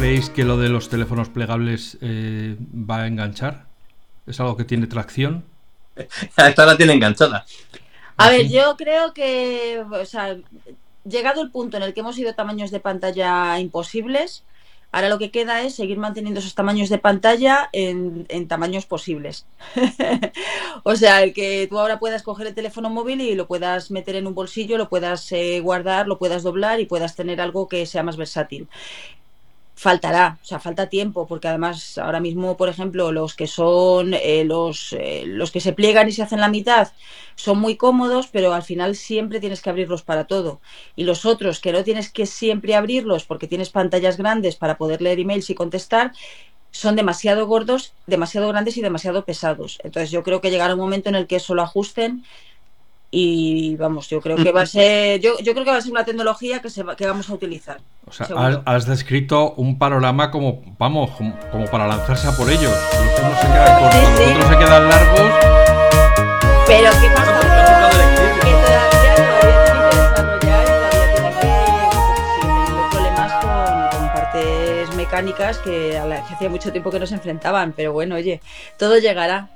creéis 0.00 0.30
que 0.30 0.44
lo 0.44 0.56
de 0.56 0.70
los 0.70 0.88
teléfonos 0.88 1.28
plegables 1.28 1.98
eh, 2.00 2.56
va 2.58 3.02
a 3.02 3.06
enganchar? 3.06 3.66
¿Es 4.26 4.40
algo 4.40 4.56
que 4.56 4.64
tiene 4.64 4.86
tracción? 4.86 5.44
Esta 6.38 6.64
la 6.64 6.78
tiene 6.78 6.94
enganchada. 6.94 7.44
A 8.16 8.30
ver, 8.30 8.48
yo 8.48 8.78
creo 8.78 9.12
que, 9.12 9.84
o 9.90 10.06
sea, 10.06 10.38
llegado 11.04 11.42
el 11.42 11.50
punto 11.50 11.76
en 11.76 11.82
el 11.82 11.92
que 11.92 12.00
hemos 12.00 12.16
ido 12.16 12.34
tamaños 12.34 12.70
de 12.70 12.80
pantalla 12.80 13.60
imposibles, 13.60 14.42
ahora 14.90 15.10
lo 15.10 15.18
que 15.18 15.30
queda 15.30 15.60
es 15.60 15.74
seguir 15.74 15.98
manteniendo 15.98 16.40
esos 16.40 16.54
tamaños 16.54 16.88
de 16.88 16.96
pantalla 16.96 17.68
en, 17.74 18.26
tamaños 18.48 18.86
posibles. 18.86 19.44
o 20.82 20.96
sea, 20.96 21.22
el 21.22 21.34
que 21.34 21.66
tú 21.68 21.78
ahora 21.78 21.98
puedas 21.98 22.22
coger 22.22 22.46
el 22.46 22.54
teléfono 22.54 22.88
móvil 22.88 23.20
y 23.20 23.34
lo 23.34 23.46
puedas 23.46 23.90
meter 23.90 24.16
en 24.16 24.26
un 24.26 24.34
bolsillo, 24.34 24.78
lo 24.78 24.88
puedas 24.88 25.30
eh, 25.32 25.60
guardar, 25.60 26.08
lo 26.08 26.18
puedas 26.18 26.42
doblar 26.42 26.80
y 26.80 26.86
puedas 26.86 27.16
tener 27.16 27.38
algo 27.42 27.68
que 27.68 27.84
sea 27.84 28.02
más 28.02 28.16
versátil 28.16 28.66
faltará, 29.80 30.38
o 30.42 30.44
sea, 30.44 30.60
falta 30.60 30.90
tiempo, 30.90 31.26
porque 31.26 31.48
además 31.48 31.96
ahora 31.96 32.20
mismo, 32.20 32.58
por 32.58 32.68
ejemplo, 32.68 33.12
los 33.12 33.34
que 33.34 33.46
son 33.46 34.12
eh, 34.12 34.44
los, 34.44 34.92
eh, 34.92 35.22
los 35.24 35.50
que 35.50 35.60
se 35.60 35.72
pliegan 35.72 36.06
y 36.06 36.12
se 36.12 36.22
hacen 36.22 36.38
la 36.38 36.50
mitad 36.50 36.92
son 37.34 37.58
muy 37.58 37.76
cómodos, 37.76 38.26
pero 38.26 38.52
al 38.52 38.62
final 38.62 38.94
siempre 38.94 39.40
tienes 39.40 39.62
que 39.62 39.70
abrirlos 39.70 40.02
para 40.02 40.26
todo. 40.26 40.60
Y 40.96 41.04
los 41.04 41.24
otros 41.24 41.60
que 41.60 41.72
no 41.72 41.82
tienes 41.82 42.10
que 42.10 42.26
siempre 42.26 42.74
abrirlos 42.74 43.24
porque 43.24 43.46
tienes 43.46 43.70
pantallas 43.70 44.18
grandes 44.18 44.54
para 44.56 44.76
poder 44.76 45.00
leer 45.00 45.18
emails 45.18 45.48
y 45.48 45.54
contestar, 45.54 46.12
son 46.72 46.94
demasiado 46.94 47.46
gordos, 47.46 47.94
demasiado 48.06 48.48
grandes 48.48 48.76
y 48.76 48.82
demasiado 48.82 49.24
pesados. 49.24 49.78
Entonces 49.82 50.10
yo 50.10 50.22
creo 50.22 50.42
que 50.42 50.50
llegará 50.50 50.74
un 50.74 50.80
momento 50.80 51.08
en 51.08 51.14
el 51.14 51.26
que 51.26 51.36
eso 51.36 51.54
lo 51.54 51.62
ajusten 51.62 52.22
y 53.12 53.74
vamos, 53.76 54.08
yo 54.08 54.20
creo 54.20 54.36
que 54.36 54.52
va 54.52 54.62
a 54.62 54.66
ser, 54.66 55.20
yo, 55.20 55.36
yo 55.40 55.52
creo 55.52 55.64
que 55.64 55.72
va 55.72 55.78
a 55.78 55.80
ser 55.80 55.90
una 55.90 56.04
tecnología 56.04 56.62
que, 56.62 56.70
se 56.70 56.84
que 56.96 57.06
vamos 57.06 57.28
a 57.28 57.34
utilizar. 57.34 57.80
O 58.06 58.12
sea, 58.12 58.62
has, 58.64 58.86
descrito 58.86 59.52
un 59.54 59.78
panorama 59.78 60.30
como, 60.30 60.62
vamos, 60.78 61.10
como, 61.50 61.66
para 61.66 61.88
lanzarse 61.88 62.28
a 62.28 62.32
por 62.36 62.48
ellos. 62.48 62.72
Los 62.72 63.40
se 63.40 63.46
quedan 63.48 63.80
cortos, 63.80 64.02
los 64.02 64.30
otros 64.30 64.48
se 64.48 64.58
quedan 64.58 64.88
largos. 64.88 65.32
Pero 66.68 66.90
¿qué 67.00 67.08
pasa? 67.10 67.40
Que 67.40 67.46
todavía, 67.48 67.90
todavía 67.90 68.40
tienen 68.40 69.40
que 69.42 69.50
desarrollar 70.06 70.62
y 70.62 70.70
todavía 70.70 71.06
tienen 71.14 71.34
que, 71.40 71.50
problemas 72.90 73.32
con, 73.44 73.98
con 73.98 74.12
partes 74.12 74.96
mecánicas 74.96 75.58
que, 75.58 75.98
a 75.98 76.06
la, 76.06 76.24
que 76.24 76.34
hacía 76.34 76.48
mucho 76.48 76.70
tiempo 76.70 76.92
que 76.92 77.00
no 77.00 77.06
se 77.06 77.14
enfrentaban. 77.14 77.72
Pero 77.72 77.92
bueno, 77.92 78.14
oye, 78.14 78.40
todo 78.78 78.98
llegará. 78.98 79.48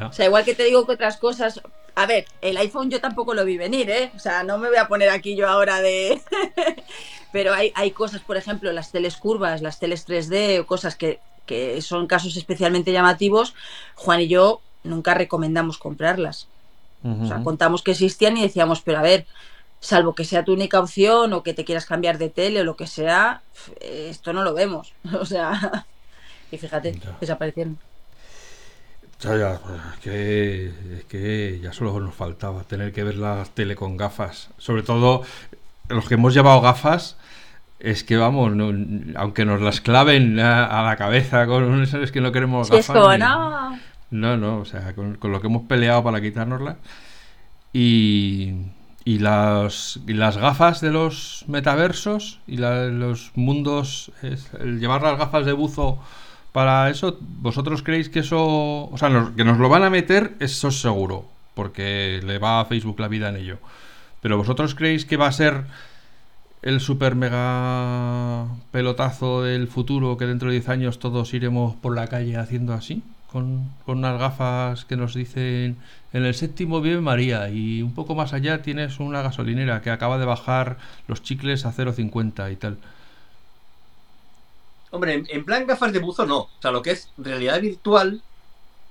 O 0.00 0.12
sea, 0.12 0.26
igual 0.26 0.44
que 0.44 0.54
te 0.54 0.64
digo 0.64 0.86
que 0.86 0.92
otras 0.92 1.16
cosas, 1.16 1.60
a 1.94 2.06
ver, 2.06 2.26
el 2.42 2.56
iPhone 2.58 2.90
yo 2.90 3.00
tampoco 3.00 3.34
lo 3.34 3.44
vi 3.44 3.56
venir, 3.56 3.90
¿eh? 3.90 4.12
O 4.14 4.18
sea, 4.18 4.42
no 4.42 4.58
me 4.58 4.68
voy 4.68 4.76
a 4.76 4.88
poner 4.88 5.10
aquí 5.10 5.36
yo 5.36 5.48
ahora 5.48 5.80
de... 5.80 6.20
Pero 7.32 7.52
hay, 7.52 7.72
hay 7.74 7.90
cosas, 7.90 8.20
por 8.20 8.36
ejemplo, 8.36 8.72
las 8.72 8.92
teles 8.92 9.16
curvas, 9.16 9.62
las 9.62 9.78
teles 9.78 10.06
3D 10.06 10.60
o 10.60 10.66
cosas 10.66 10.96
que, 10.96 11.20
que 11.44 11.80
son 11.82 12.06
casos 12.06 12.36
especialmente 12.36 12.92
llamativos. 12.92 13.54
Juan 13.94 14.20
y 14.20 14.28
yo 14.28 14.60
nunca 14.84 15.14
recomendamos 15.14 15.78
comprarlas. 15.78 16.48
O 17.04 17.26
sea, 17.26 17.40
contamos 17.44 17.82
que 17.82 17.92
existían 17.92 18.36
y 18.36 18.42
decíamos, 18.42 18.80
pero 18.80 18.98
a 18.98 19.02
ver, 19.02 19.26
salvo 19.78 20.14
que 20.14 20.24
sea 20.24 20.44
tu 20.44 20.52
única 20.52 20.80
opción 20.80 21.32
o 21.34 21.44
que 21.44 21.54
te 21.54 21.64
quieras 21.64 21.86
cambiar 21.86 22.18
de 22.18 22.30
tele 22.30 22.62
o 22.62 22.64
lo 22.64 22.76
que 22.76 22.88
sea, 22.88 23.42
esto 23.80 24.32
no 24.32 24.42
lo 24.42 24.54
vemos. 24.54 24.92
O 25.20 25.24
sea, 25.24 25.86
y 26.50 26.58
fíjate, 26.58 26.98
desaparecieron. 27.20 27.78
Ya, 29.20 29.36
ya, 29.36 29.58
pues, 29.58 29.80
que, 30.02 30.66
es 30.66 31.04
que 31.04 31.58
ya 31.62 31.72
solo 31.72 31.98
nos 32.00 32.14
faltaba 32.14 32.64
tener 32.64 32.92
que 32.92 33.02
ver 33.02 33.16
la 33.16 33.44
tele 33.54 33.74
con 33.74 33.96
gafas. 33.96 34.50
Sobre 34.58 34.82
todo 34.82 35.22
los 35.88 36.06
que 36.06 36.14
hemos 36.14 36.34
llevado 36.34 36.60
gafas, 36.60 37.16
es 37.80 38.04
que 38.04 38.16
vamos, 38.16 38.52
aunque 39.16 39.44
nos 39.44 39.60
las 39.60 39.80
claven 39.80 40.38
a, 40.40 40.82
la 40.82 40.96
cabeza 40.96 41.46
con 41.46 41.82
es 41.82 42.12
que 42.12 42.20
no 42.20 42.32
queremos 42.32 42.70
gafas. 42.70 43.18
no. 43.18 43.78
No, 44.10 44.36
no, 44.36 44.58
o 44.58 44.64
sea, 44.64 44.94
con, 44.94 45.18
lo 45.20 45.40
que 45.40 45.48
hemos 45.48 45.62
peleado 45.62 46.04
para 46.04 46.20
quitárnoslas. 46.20 46.76
Y, 47.72 48.54
y, 49.04 49.18
las, 49.18 50.00
las 50.06 50.36
gafas 50.36 50.80
de 50.80 50.90
los 50.90 51.44
metaversos 51.48 52.40
y 52.46 52.58
los 52.58 53.32
mundos, 53.34 54.12
el 54.22 54.78
llevar 54.78 55.02
las 55.02 55.18
gafas 55.18 55.44
de 55.44 55.52
buzo 55.52 55.98
para 56.56 56.88
eso, 56.88 57.18
¿vosotros 57.20 57.82
creéis 57.82 58.08
que 58.08 58.20
eso, 58.20 58.88
o 58.88 58.96
sea, 58.96 59.10
que 59.36 59.44
nos 59.44 59.58
lo 59.58 59.68
van 59.68 59.82
a 59.82 59.90
meter, 59.90 60.36
eso 60.40 60.68
es 60.68 60.80
seguro, 60.80 61.28
porque 61.52 62.22
le 62.24 62.38
va 62.38 62.60
a 62.60 62.64
Facebook 62.64 62.98
la 62.98 63.08
vida 63.08 63.28
en 63.28 63.36
ello. 63.36 63.58
Pero 64.22 64.38
¿vosotros 64.38 64.74
creéis 64.74 65.04
que 65.04 65.18
va 65.18 65.26
a 65.26 65.32
ser 65.32 65.64
el 66.62 66.80
super 66.80 67.14
mega 67.14 68.46
pelotazo 68.70 69.42
del 69.42 69.68
futuro 69.68 70.16
que 70.16 70.24
dentro 70.24 70.48
de 70.48 70.54
10 70.54 70.70
años 70.70 70.98
todos 70.98 71.34
iremos 71.34 71.76
por 71.76 71.94
la 71.94 72.06
calle 72.06 72.38
haciendo 72.38 72.72
así? 72.72 73.02
Con, 73.30 73.68
con 73.84 73.98
unas 73.98 74.18
gafas 74.18 74.86
que 74.86 74.96
nos 74.96 75.12
dicen 75.12 75.76
en 76.14 76.24
el 76.24 76.32
séptimo 76.32 76.80
vive 76.80 77.02
María 77.02 77.50
y 77.50 77.82
un 77.82 77.92
poco 77.92 78.14
más 78.14 78.32
allá 78.32 78.62
tienes 78.62 78.98
una 78.98 79.20
gasolinera 79.20 79.82
que 79.82 79.90
acaba 79.90 80.16
de 80.16 80.24
bajar 80.24 80.78
los 81.06 81.22
chicles 81.22 81.66
a 81.66 81.74
0,50 81.74 82.50
y 82.50 82.56
tal. 82.56 82.78
Hombre, 84.90 85.24
en, 85.28 85.44
plan 85.44 85.66
gafas 85.66 85.92
de 85.92 85.98
buzo 85.98 86.26
no. 86.26 86.38
O 86.38 86.50
sea, 86.60 86.70
lo 86.70 86.82
que 86.82 86.92
es 86.92 87.10
realidad 87.18 87.60
virtual, 87.60 88.22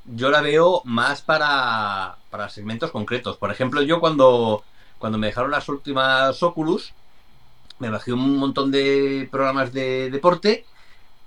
yo 0.06 0.30
la 0.30 0.42
veo 0.42 0.82
más 0.86 1.22
para, 1.22 2.18
para 2.30 2.50
segmentos 2.50 2.92
concretos. 2.92 3.38
Por 3.38 3.52
ejemplo, 3.52 3.82
yo 3.82 4.00
cuando, 4.00 4.64
cuando 5.00 5.18
me 5.18 5.28
dejaron 5.28 5.52
las 5.52 5.68
últimas 5.70 6.42
Oculus, 6.44 6.94
me 7.80 7.90
bajé 7.90 8.14
un 8.14 8.38
montón 8.38 8.72
de 8.72 9.28
programas 9.32 9.74
de 9.74 10.10
deporte 10.10 10.66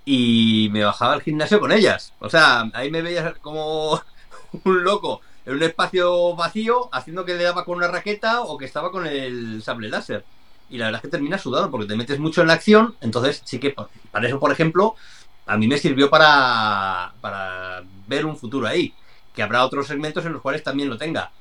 y 0.05 0.69
me 0.71 0.83
bajaba 0.83 1.13
al 1.13 1.21
gimnasio 1.21 1.59
con 1.59 1.71
ellas. 1.71 2.13
O 2.19 2.29
sea, 2.29 2.69
ahí 2.73 2.89
me 2.89 3.01
veías 3.01 3.37
como 3.39 4.01
un 4.63 4.83
loco 4.83 5.21
en 5.45 5.55
un 5.55 5.63
espacio 5.63 6.35
vacío 6.35 6.89
haciendo 6.91 7.25
que 7.25 7.35
le 7.35 7.43
daba 7.43 7.65
con 7.65 7.77
una 7.77 7.87
raqueta 7.87 8.41
o 8.41 8.57
que 8.57 8.65
estaba 8.65 8.91
con 8.91 9.05
el 9.07 9.61
sable 9.63 9.89
láser 9.89 10.23
y 10.69 10.77
la 10.77 10.85
verdad 10.85 10.99
es 10.99 11.01
que 11.03 11.11
terminas 11.11 11.41
sudado 11.41 11.71
porque 11.71 11.87
te 11.87 11.95
metes 11.95 12.19
mucho 12.19 12.41
en 12.41 12.47
la 12.47 12.53
acción, 12.53 12.95
entonces 13.01 13.41
sí 13.45 13.59
que 13.59 13.75
para 14.11 14.27
eso, 14.27 14.39
por 14.39 14.51
ejemplo, 14.51 14.95
a 15.45 15.57
mí 15.57 15.67
me 15.67 15.77
sirvió 15.77 16.09
para, 16.09 17.13
para 17.21 17.83
ver 18.07 18.25
un 18.25 18.37
futuro 18.37 18.67
ahí, 18.67 18.93
que 19.33 19.43
habrá 19.43 19.65
otros 19.65 19.87
segmentos 19.87 20.25
en 20.25 20.33
los 20.33 20.41
cuales 20.41 20.63
también 20.63 20.89
lo 20.89 20.97
tenga. 20.97 21.31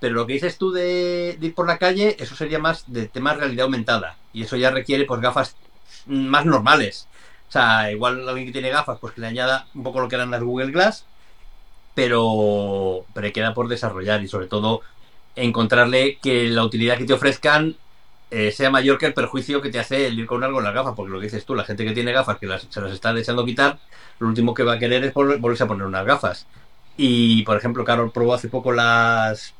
Pero 0.00 0.14
lo 0.14 0.26
que 0.26 0.32
dices 0.32 0.58
tú 0.58 0.72
de, 0.72 1.38
ir 1.40 1.54
por 1.54 1.68
la 1.68 1.78
calle, 1.78 2.16
eso 2.18 2.34
sería 2.34 2.58
más 2.58 2.92
de 2.92 3.06
tema 3.06 3.34
realidad 3.34 3.66
aumentada. 3.66 4.16
Y 4.32 4.42
eso 4.42 4.56
ya 4.56 4.72
requiere 4.72 5.04
pues 5.04 5.20
gafas 5.20 5.54
más 6.06 6.44
normales. 6.44 7.06
O 7.48 7.52
sea, 7.52 7.92
igual 7.92 8.28
alguien 8.28 8.46
que 8.46 8.52
tiene 8.52 8.70
gafas, 8.70 8.98
pues 8.98 9.14
que 9.14 9.20
le 9.20 9.28
añada 9.28 9.68
un 9.76 9.84
poco 9.84 10.00
lo 10.00 10.08
que 10.08 10.16
eran 10.16 10.32
las 10.32 10.42
Google 10.42 10.72
Glass, 10.72 11.06
pero, 11.94 13.04
pero 13.14 13.32
queda 13.32 13.54
por 13.54 13.68
desarrollar 13.68 14.24
y 14.24 14.26
sobre 14.26 14.48
todo 14.48 14.80
encontrarle 15.36 16.18
que 16.20 16.48
la 16.48 16.64
utilidad 16.64 16.98
que 16.98 17.04
te 17.04 17.12
ofrezcan 17.12 17.76
eh, 18.34 18.50
sea 18.50 18.70
mayor 18.70 18.96
que 18.96 19.04
el 19.04 19.12
perjuicio 19.12 19.60
que 19.60 19.68
te 19.68 19.78
hace 19.78 20.06
el 20.06 20.18
ir 20.18 20.26
con 20.26 20.42
algo 20.42 20.58
en 20.58 20.64
las 20.64 20.72
gafas, 20.72 20.94
porque 20.96 21.12
lo 21.12 21.18
que 21.18 21.26
dices 21.26 21.44
tú, 21.44 21.54
la 21.54 21.64
gente 21.64 21.84
que 21.84 21.92
tiene 21.92 22.12
gafas 22.12 22.38
que 22.38 22.48
se 22.70 22.80
las 22.80 22.92
está 22.92 23.12
deseando 23.12 23.44
quitar, 23.44 23.78
lo 24.20 24.26
último 24.26 24.54
que 24.54 24.62
va 24.62 24.72
a 24.72 24.78
querer 24.78 25.04
es 25.04 25.12
volverse 25.12 25.64
a 25.64 25.66
poner 25.66 25.86
unas 25.86 26.06
gafas. 26.06 26.46
Y 26.96 27.42
por 27.42 27.58
ejemplo, 27.58 27.84
Carol 27.84 28.10
probó 28.10 28.32
hace 28.32 28.48
poco 28.48 28.72
las 28.72 29.52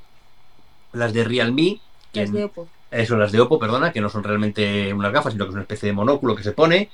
las 0.95 1.13
de 1.13 1.23
Realme, 1.23 1.81
las 2.15 2.33
de 2.33 2.45
Oppo. 2.45 2.67
Eso, 2.91 3.19
las 3.19 3.31
de 3.31 3.41
Oppo, 3.41 3.59
perdona, 3.59 3.93
que 3.93 4.01
no 4.01 4.09
son 4.09 4.25
realmente 4.25 4.95
unas 4.95 5.13
gafas, 5.13 5.35
sino 5.35 5.45
que 5.45 5.51
es 5.51 5.55
una 5.55 5.63
especie 5.63 5.89
de 5.89 5.93
monóculo 5.93 6.35
que 6.35 6.43
se 6.43 6.53
pone, 6.53 6.89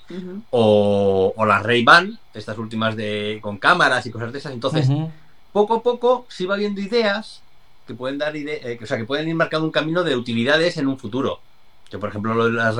o, 0.51 1.33
las 1.47 1.63
Ray-Ban, 1.63 2.19
estas 2.35 2.59
últimas 2.59 2.97
de 2.97 3.39
con 3.41 3.59
cámaras 3.59 4.05
y 4.05 4.11
cosas 4.11 4.33
de 4.33 4.39
esas. 4.41 4.53
Entonces, 4.53 4.89
poco 5.53 5.75
a 5.75 5.83
poco 5.85 6.27
sí 6.29 6.45
va 6.45 6.57
viendo 6.57 6.81
ideas 6.81 7.41
que 7.87 7.95
pueden 7.95 8.19
dar 8.19 8.37
eh, 8.37 8.79
o 8.83 8.87
sea, 8.87 8.97
que 8.97 9.05
pueden 9.05 9.29
ir 9.29 9.35
marcando 9.37 9.65
un 9.65 9.73
camino 9.73 10.03
de 10.03 10.17
utilidades 10.17 10.77
en 10.77 10.89
un 10.89 10.99
futuro. 10.99 11.41
Yo, 11.91 12.01
por 12.01 12.11
ejemplo, 12.11 12.35
lo 12.35 12.47
de 12.47 12.53
las 12.53 12.77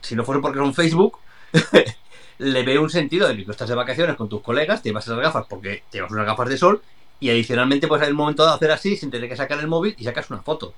si 0.00 0.16
no 0.16 0.24
fuera 0.24 0.40
porque 0.40 0.58
son 0.58 0.74
Facebook, 0.74 1.18
le 2.38 2.62
veo 2.64 2.82
un 2.82 2.90
sentido 2.90 3.28
de 3.28 3.36
que 3.36 3.44
tú 3.44 3.50
estás 3.52 3.68
de 3.68 3.74
vacaciones 3.74 4.16
con 4.16 4.28
tus 4.28 4.42
colegas, 4.42 4.82
te 4.82 4.88
llevas 4.88 5.06
esas 5.06 5.18
gafas 5.18 5.46
porque 5.48 5.84
te 5.90 5.98
llevas 5.98 6.10
unas 6.10 6.26
gafas 6.26 6.48
de 6.48 6.58
sol 6.58 6.82
y 7.20 7.30
adicionalmente 7.30 7.86
pues 7.86 8.02
hay 8.02 8.08
el 8.08 8.14
momento 8.14 8.44
de 8.44 8.52
hacer 8.52 8.72
así 8.72 8.96
sin 8.96 9.10
tener 9.10 9.28
que 9.28 9.36
sacar 9.36 9.60
el 9.60 9.68
móvil 9.68 9.94
y 9.96 10.04
sacas 10.04 10.30
una 10.30 10.42
foto. 10.42 10.74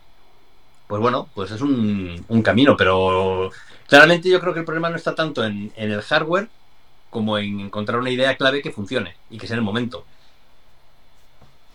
Pues 0.86 1.00
bueno, 1.00 1.28
pues 1.34 1.50
es 1.50 1.62
un, 1.62 2.42
camino, 2.44 2.76
pero 2.76 3.50
claramente 3.88 4.28
yo 4.28 4.40
creo 4.40 4.52
que 4.52 4.60
el 4.60 4.66
problema 4.66 4.90
no 4.90 4.96
está 4.96 5.14
tanto 5.14 5.42
en, 5.42 5.72
en 5.76 5.90
el 5.90 6.02
hardware 6.02 6.48
como 7.08 7.38
en 7.38 7.60
encontrar 7.60 7.98
una 7.98 8.10
idea 8.10 8.36
clave 8.36 8.60
que 8.60 8.72
funcione 8.72 9.16
y 9.30 9.38
que 9.38 9.46
sea 9.46 9.54
en 9.54 9.60
el 9.60 9.64
momento. 9.64 10.04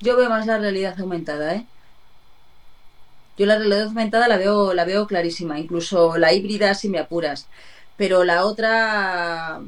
Yo 0.02 0.16
veo 0.16 0.30
más 0.30 0.46
la 0.46 0.60
realidad 0.60 1.00
aumentada, 1.00 1.56
¿eh? 1.56 1.66
Yo 3.40 3.46
la 3.48 3.58
realidad 3.58 3.84
aumentada 3.88 4.28
la 4.28 4.38
veo, 4.38 4.74
la 4.74 4.86
veo 4.86 5.08
clarísima, 5.08 5.60
incluso 5.60 6.18
la 6.18 6.34
híbrida 6.34 6.74
si 6.76 6.90
me 6.90 7.00
apuras. 7.00 7.48
Pero 7.98 8.24
la 8.26 8.46
otra, 8.46 9.62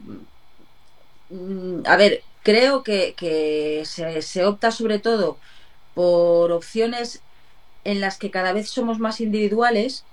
mm, 1.30 1.84
a 1.86 1.96
ver, 1.98 2.24
creo 2.44 2.84
que, 2.84 3.16
se, 3.86 4.46
opta 4.46 4.72
sobre 4.72 5.00
todo 5.00 5.38
por 5.94 6.52
opciones 6.52 7.24
en 7.84 8.02
las 8.02 8.18
que 8.20 8.32
cada 8.32 8.54
vez 8.54 8.70
somos 8.70 9.00
más 9.00 9.22
individuales 9.22 10.06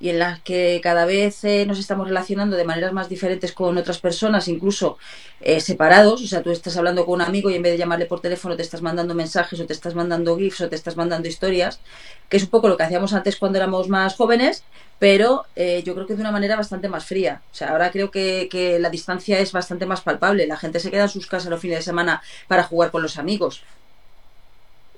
y 0.00 0.08
en 0.08 0.18
las 0.18 0.40
que 0.40 0.80
cada 0.82 1.06
vez 1.06 1.44
eh, 1.44 1.64
nos 1.66 1.78
estamos 1.78 2.08
relacionando 2.08 2.56
de 2.56 2.64
maneras 2.64 2.92
más 2.92 3.08
diferentes 3.08 3.52
con 3.52 3.78
otras 3.78 3.98
personas, 3.98 4.48
incluso 4.48 4.98
eh, 5.40 5.60
separados. 5.60 6.22
O 6.22 6.26
sea, 6.26 6.42
tú 6.42 6.50
estás 6.50 6.76
hablando 6.76 7.06
con 7.06 7.14
un 7.14 7.20
amigo 7.22 7.48
y 7.48 7.54
en 7.54 7.62
vez 7.62 7.72
de 7.72 7.78
llamarle 7.78 8.06
por 8.06 8.20
teléfono 8.20 8.56
te 8.56 8.62
estás 8.62 8.82
mandando 8.82 9.14
mensajes 9.14 9.58
o 9.60 9.66
te 9.66 9.72
estás 9.72 9.94
mandando 9.94 10.36
GIFs 10.36 10.62
o 10.62 10.68
te 10.68 10.76
estás 10.76 10.96
mandando 10.96 11.28
historias, 11.28 11.80
que 12.28 12.36
es 12.36 12.42
un 12.42 12.50
poco 12.50 12.68
lo 12.68 12.76
que 12.76 12.82
hacíamos 12.82 13.12
antes 13.12 13.36
cuando 13.36 13.58
éramos 13.58 13.88
más 13.88 14.16
jóvenes, 14.16 14.64
pero 14.98 15.44
eh, 15.54 15.82
yo 15.84 15.94
creo 15.94 16.06
que 16.06 16.14
de 16.14 16.20
una 16.20 16.32
manera 16.32 16.56
bastante 16.56 16.88
más 16.88 17.04
fría. 17.04 17.42
O 17.52 17.54
sea, 17.54 17.70
ahora 17.70 17.90
creo 17.90 18.10
que, 18.10 18.48
que 18.50 18.78
la 18.80 18.90
distancia 18.90 19.38
es 19.38 19.52
bastante 19.52 19.86
más 19.86 20.00
palpable. 20.00 20.46
La 20.46 20.56
gente 20.56 20.80
se 20.80 20.90
queda 20.90 21.04
en 21.04 21.08
sus 21.08 21.26
casas 21.26 21.50
los 21.50 21.60
fines 21.60 21.78
de 21.78 21.82
semana 21.82 22.20
para 22.48 22.64
jugar 22.64 22.90
con 22.90 23.02
los 23.02 23.16
amigos. 23.16 23.62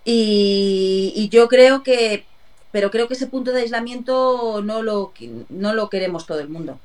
Y, 0.04 1.12
y 1.16 1.28
yo 1.28 1.48
creo 1.48 1.82
que 1.82 2.24
pero 2.76 2.90
creo 2.90 3.08
que 3.08 3.14
ese 3.14 3.26
punto 3.26 3.52
de 3.52 3.62
aislamiento 3.62 4.60
no 4.62 4.82
lo, 4.82 5.14
no 5.48 5.72
lo 5.72 5.88
queremos 5.88 6.26
todo 6.26 6.40
el 6.40 6.50
mundo. 6.50 6.78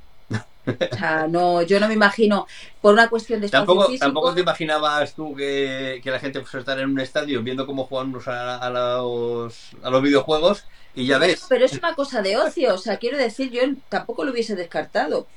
O 0.66 0.96
sea, 0.96 1.28
no, 1.28 1.64
yo 1.64 1.82
no 1.82 1.90
me 1.90 1.96
imagino, 1.96 2.48
por 2.80 2.94
una 2.94 3.10
cuestión 3.10 3.42
de 3.42 3.50
¿Tampoco, 3.50 3.88
físico, 3.88 4.06
¿Tampoco 4.06 4.34
te 4.34 4.40
imaginabas 4.40 5.14
tú 5.14 5.36
que, 5.36 6.00
que 6.02 6.10
la 6.10 6.20
gente 6.20 6.40
fuese 6.40 6.56
a 6.56 6.60
estar 6.62 6.80
en 6.80 6.92
un 6.92 7.02
estadio 7.02 7.44
viendo 7.44 7.68
cómo 7.68 7.88
juegan 7.88 8.16
a, 8.26 8.56
a, 8.56 8.70
los, 8.70 9.72
a 9.84 9.90
los 9.90 10.02
videojuegos 10.02 10.64
y 10.96 11.08
ya 11.08 11.18
ves? 11.18 11.46
Pero 11.50 11.66
es 11.66 11.74
una 11.74 11.94
cosa 11.94 12.22
de 12.22 12.38
ocio, 12.38 12.74
o 12.74 12.78
sea, 12.78 12.96
quiero 12.96 13.18
decir, 13.18 13.52
yo 13.52 13.60
tampoco 13.90 14.24
lo 14.24 14.32
hubiese 14.32 14.56
descartado. 14.56 15.28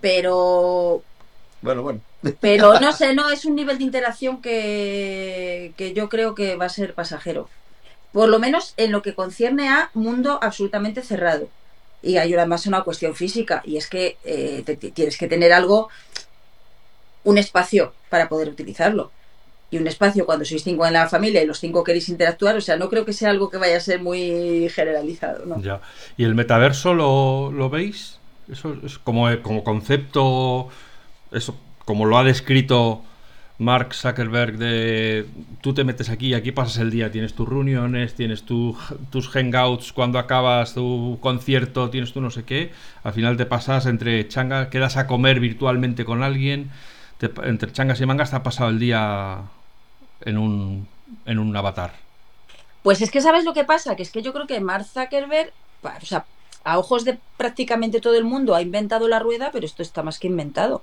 Pero... 0.00 1.02
Bueno, 1.60 1.82
bueno. 1.82 2.00
Pero 2.40 2.80
no 2.80 2.92
sé, 2.94 3.14
no, 3.14 3.28
es 3.28 3.44
un 3.44 3.54
nivel 3.54 3.76
de 3.76 3.84
interacción 3.84 4.40
que, 4.40 5.74
que 5.76 5.92
yo 5.92 6.08
creo 6.08 6.34
que 6.34 6.56
va 6.56 6.64
a 6.64 6.70
ser 6.70 6.94
pasajero 6.94 7.50
por 8.16 8.30
lo 8.30 8.38
menos 8.38 8.72
en 8.78 8.92
lo 8.92 9.02
que 9.02 9.14
concierne 9.14 9.68
a 9.68 9.90
mundo 9.92 10.38
absolutamente 10.40 11.02
cerrado. 11.02 11.50
Y 12.02 12.16
hay 12.16 12.32
además 12.32 12.66
una 12.66 12.80
cuestión 12.80 13.14
física, 13.14 13.60
y 13.62 13.76
es 13.76 13.88
que 13.90 14.16
eh, 14.24 14.64
tienes 14.94 15.18
que 15.18 15.28
tener 15.28 15.52
algo, 15.52 15.90
un 17.24 17.36
espacio 17.36 17.92
para 18.08 18.30
poder 18.30 18.48
utilizarlo. 18.48 19.12
Y 19.70 19.76
un 19.76 19.86
espacio 19.86 20.24
cuando 20.24 20.46
sois 20.46 20.64
cinco 20.64 20.86
en 20.86 20.94
la 20.94 21.10
familia 21.10 21.42
y 21.42 21.46
los 21.46 21.60
cinco 21.60 21.84
queréis 21.84 22.08
interactuar, 22.08 22.56
o 22.56 22.62
sea, 22.62 22.78
no 22.78 22.88
creo 22.88 23.04
que 23.04 23.12
sea 23.12 23.28
algo 23.28 23.50
que 23.50 23.58
vaya 23.58 23.76
a 23.76 23.80
ser 23.80 24.00
muy 24.00 24.70
generalizado. 24.70 25.44
¿no? 25.44 25.60
Ya. 25.60 25.82
¿Y 26.16 26.24
el 26.24 26.34
metaverso 26.34 26.94
lo, 26.94 27.52
lo 27.52 27.68
veis? 27.68 28.18
Eso 28.50 28.78
es 28.82 28.96
como, 28.96 29.28
como 29.42 29.62
concepto, 29.62 30.70
eso, 31.32 31.54
como 31.84 32.06
lo 32.06 32.16
ha 32.16 32.24
descrito 32.24 33.04
Mark 33.58 33.94
Zuckerberg 33.94 34.58
de 34.58 35.26
tú 35.62 35.72
te 35.72 35.84
metes 35.84 36.10
aquí, 36.10 36.34
aquí 36.34 36.52
pasas 36.52 36.76
el 36.78 36.90
día, 36.90 37.10
tienes 37.10 37.34
tus 37.34 37.48
reuniones, 37.48 38.14
tienes 38.14 38.42
tu, 38.42 38.76
tus 39.10 39.28
hangouts 39.28 39.92
cuando 39.92 40.18
acabas 40.18 40.74
tu 40.74 41.18
concierto, 41.22 41.88
tienes 41.88 42.12
tu 42.12 42.20
no 42.20 42.30
sé 42.30 42.44
qué, 42.44 42.72
al 43.02 43.14
final 43.14 43.36
te 43.38 43.46
pasas 43.46 43.86
entre 43.86 44.28
changas, 44.28 44.68
quedas 44.68 44.98
a 44.98 45.06
comer 45.06 45.40
virtualmente 45.40 46.04
con 46.04 46.22
alguien, 46.22 46.70
entre 47.20 47.72
changas 47.72 48.00
y 48.00 48.06
mangas 48.06 48.30
te 48.30 48.36
ha 48.36 48.42
pasado 48.42 48.68
el 48.68 48.78
día 48.78 49.40
en 50.20 50.36
un, 50.36 50.86
en 51.24 51.38
un 51.38 51.56
avatar. 51.56 51.94
Pues 52.82 53.00
es 53.00 53.10
que 53.10 53.22
sabes 53.22 53.44
lo 53.44 53.54
que 53.54 53.64
pasa, 53.64 53.96
que 53.96 54.02
es 54.02 54.10
que 54.10 54.22
yo 54.22 54.34
creo 54.34 54.46
que 54.46 54.60
Mark 54.60 54.84
Zuckerberg, 54.84 55.52
a 56.62 56.78
ojos 56.78 57.04
de 57.04 57.18
prácticamente 57.38 58.00
todo 58.00 58.16
el 58.16 58.24
mundo 58.24 58.54
ha 58.54 58.60
inventado 58.60 59.08
la 59.08 59.18
rueda, 59.18 59.50
pero 59.50 59.64
esto 59.64 59.82
está 59.82 60.02
más 60.02 60.18
que 60.18 60.26
inventado. 60.26 60.82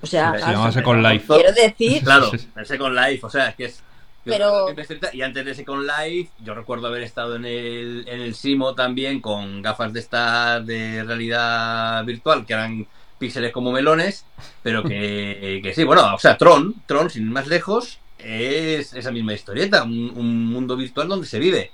O 0.00 0.06
sea, 0.06 0.32
se 0.38 0.52
llama 0.52 0.72
Second 0.72 1.02
Life. 1.04 1.26
Quiero 1.26 1.52
decir. 1.52 2.02
Claro, 2.02 2.30
el 2.56 2.66
Second 2.66 2.94
Life, 2.94 3.26
o 3.26 3.30
sea, 3.30 3.48
es 3.48 3.54
que 3.56 3.64
es. 3.66 3.82
Pero... 4.24 4.66
Y 5.12 5.22
antes 5.22 5.44
de 5.44 5.54
Second 5.54 5.86
Life, 5.86 6.30
yo 6.44 6.54
recuerdo 6.54 6.88
haber 6.88 7.02
estado 7.02 7.36
en 7.36 7.46
el, 7.46 8.04
en 8.06 8.20
el 8.20 8.34
Simo 8.34 8.74
también 8.74 9.20
con 9.20 9.62
gafas 9.62 9.92
de 9.92 10.00
estas 10.00 10.66
de 10.66 11.02
realidad 11.02 12.04
virtual, 12.04 12.44
que 12.44 12.52
eran 12.52 12.86
píxeles 13.18 13.52
como 13.52 13.72
melones, 13.72 14.26
pero 14.62 14.82
que, 14.82 15.60
que 15.62 15.74
sí, 15.74 15.84
bueno, 15.84 16.14
o 16.14 16.18
sea, 16.18 16.36
Tron, 16.36 16.74
Tron, 16.86 17.08
sin 17.08 17.24
ir 17.24 17.30
más 17.30 17.46
lejos, 17.46 18.00
es 18.18 18.92
esa 18.92 19.10
misma 19.10 19.32
historieta, 19.32 19.82
un, 19.84 20.12
un 20.14 20.46
mundo 20.46 20.76
virtual 20.76 21.08
donde 21.08 21.26
se 21.26 21.38
vive. 21.38 21.70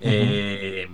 Uh 0.00 0.04
-huh. 0.04 0.08
eh, 0.12 0.88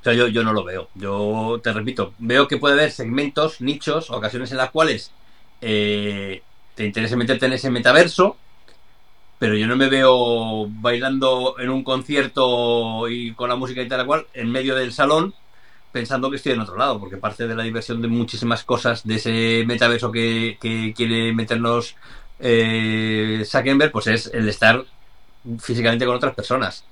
o 0.00 0.04
sea, 0.04 0.12
yo, 0.12 0.28
yo 0.28 0.42
no 0.44 0.52
lo 0.52 0.64
veo. 0.64 0.88
Yo 0.94 1.60
te 1.62 1.72
repito, 1.72 2.14
veo 2.18 2.48
que 2.48 2.58
puede 2.58 2.74
haber 2.74 2.90
segmentos, 2.90 3.60
nichos, 3.60 4.10
ocasiones 4.10 4.50
en 4.52 4.58
las 4.58 4.70
cuales 4.70 5.12
eh, 5.60 6.42
te 6.74 6.84
interesa 6.86 7.16
meterte 7.16 7.46
en 7.46 7.54
ese 7.54 7.70
metaverso, 7.70 8.36
pero 9.38 9.54
yo 9.54 9.66
no 9.66 9.76
me 9.76 9.88
veo 9.88 10.66
bailando 10.68 11.56
en 11.58 11.70
un 11.70 11.84
concierto 11.84 13.08
y 13.08 13.32
con 13.34 13.48
la 13.48 13.56
música 13.56 13.82
y 13.82 13.88
tal 13.88 14.06
cual 14.06 14.26
en 14.34 14.50
medio 14.50 14.74
del 14.74 14.92
salón 14.92 15.34
pensando 15.92 16.30
que 16.30 16.36
estoy 16.36 16.52
en 16.52 16.60
otro 16.60 16.76
lado, 16.76 17.00
porque 17.00 17.16
parte 17.16 17.46
de 17.48 17.54
la 17.56 17.62
diversión 17.62 18.02
de 18.02 18.08
muchísimas 18.08 18.62
cosas 18.64 19.06
de 19.06 19.16
ese 19.16 19.64
metaverso 19.66 20.12
que, 20.12 20.58
que 20.60 20.92
quiere 20.94 21.32
meternos 21.32 21.96
eh, 22.38 23.42
Zuckerberg, 23.46 23.90
pues 23.92 24.06
es 24.08 24.26
el 24.32 24.48
estar 24.48 24.84
físicamente 25.60 26.04
con 26.04 26.16
otras 26.16 26.34
personas. 26.34 26.84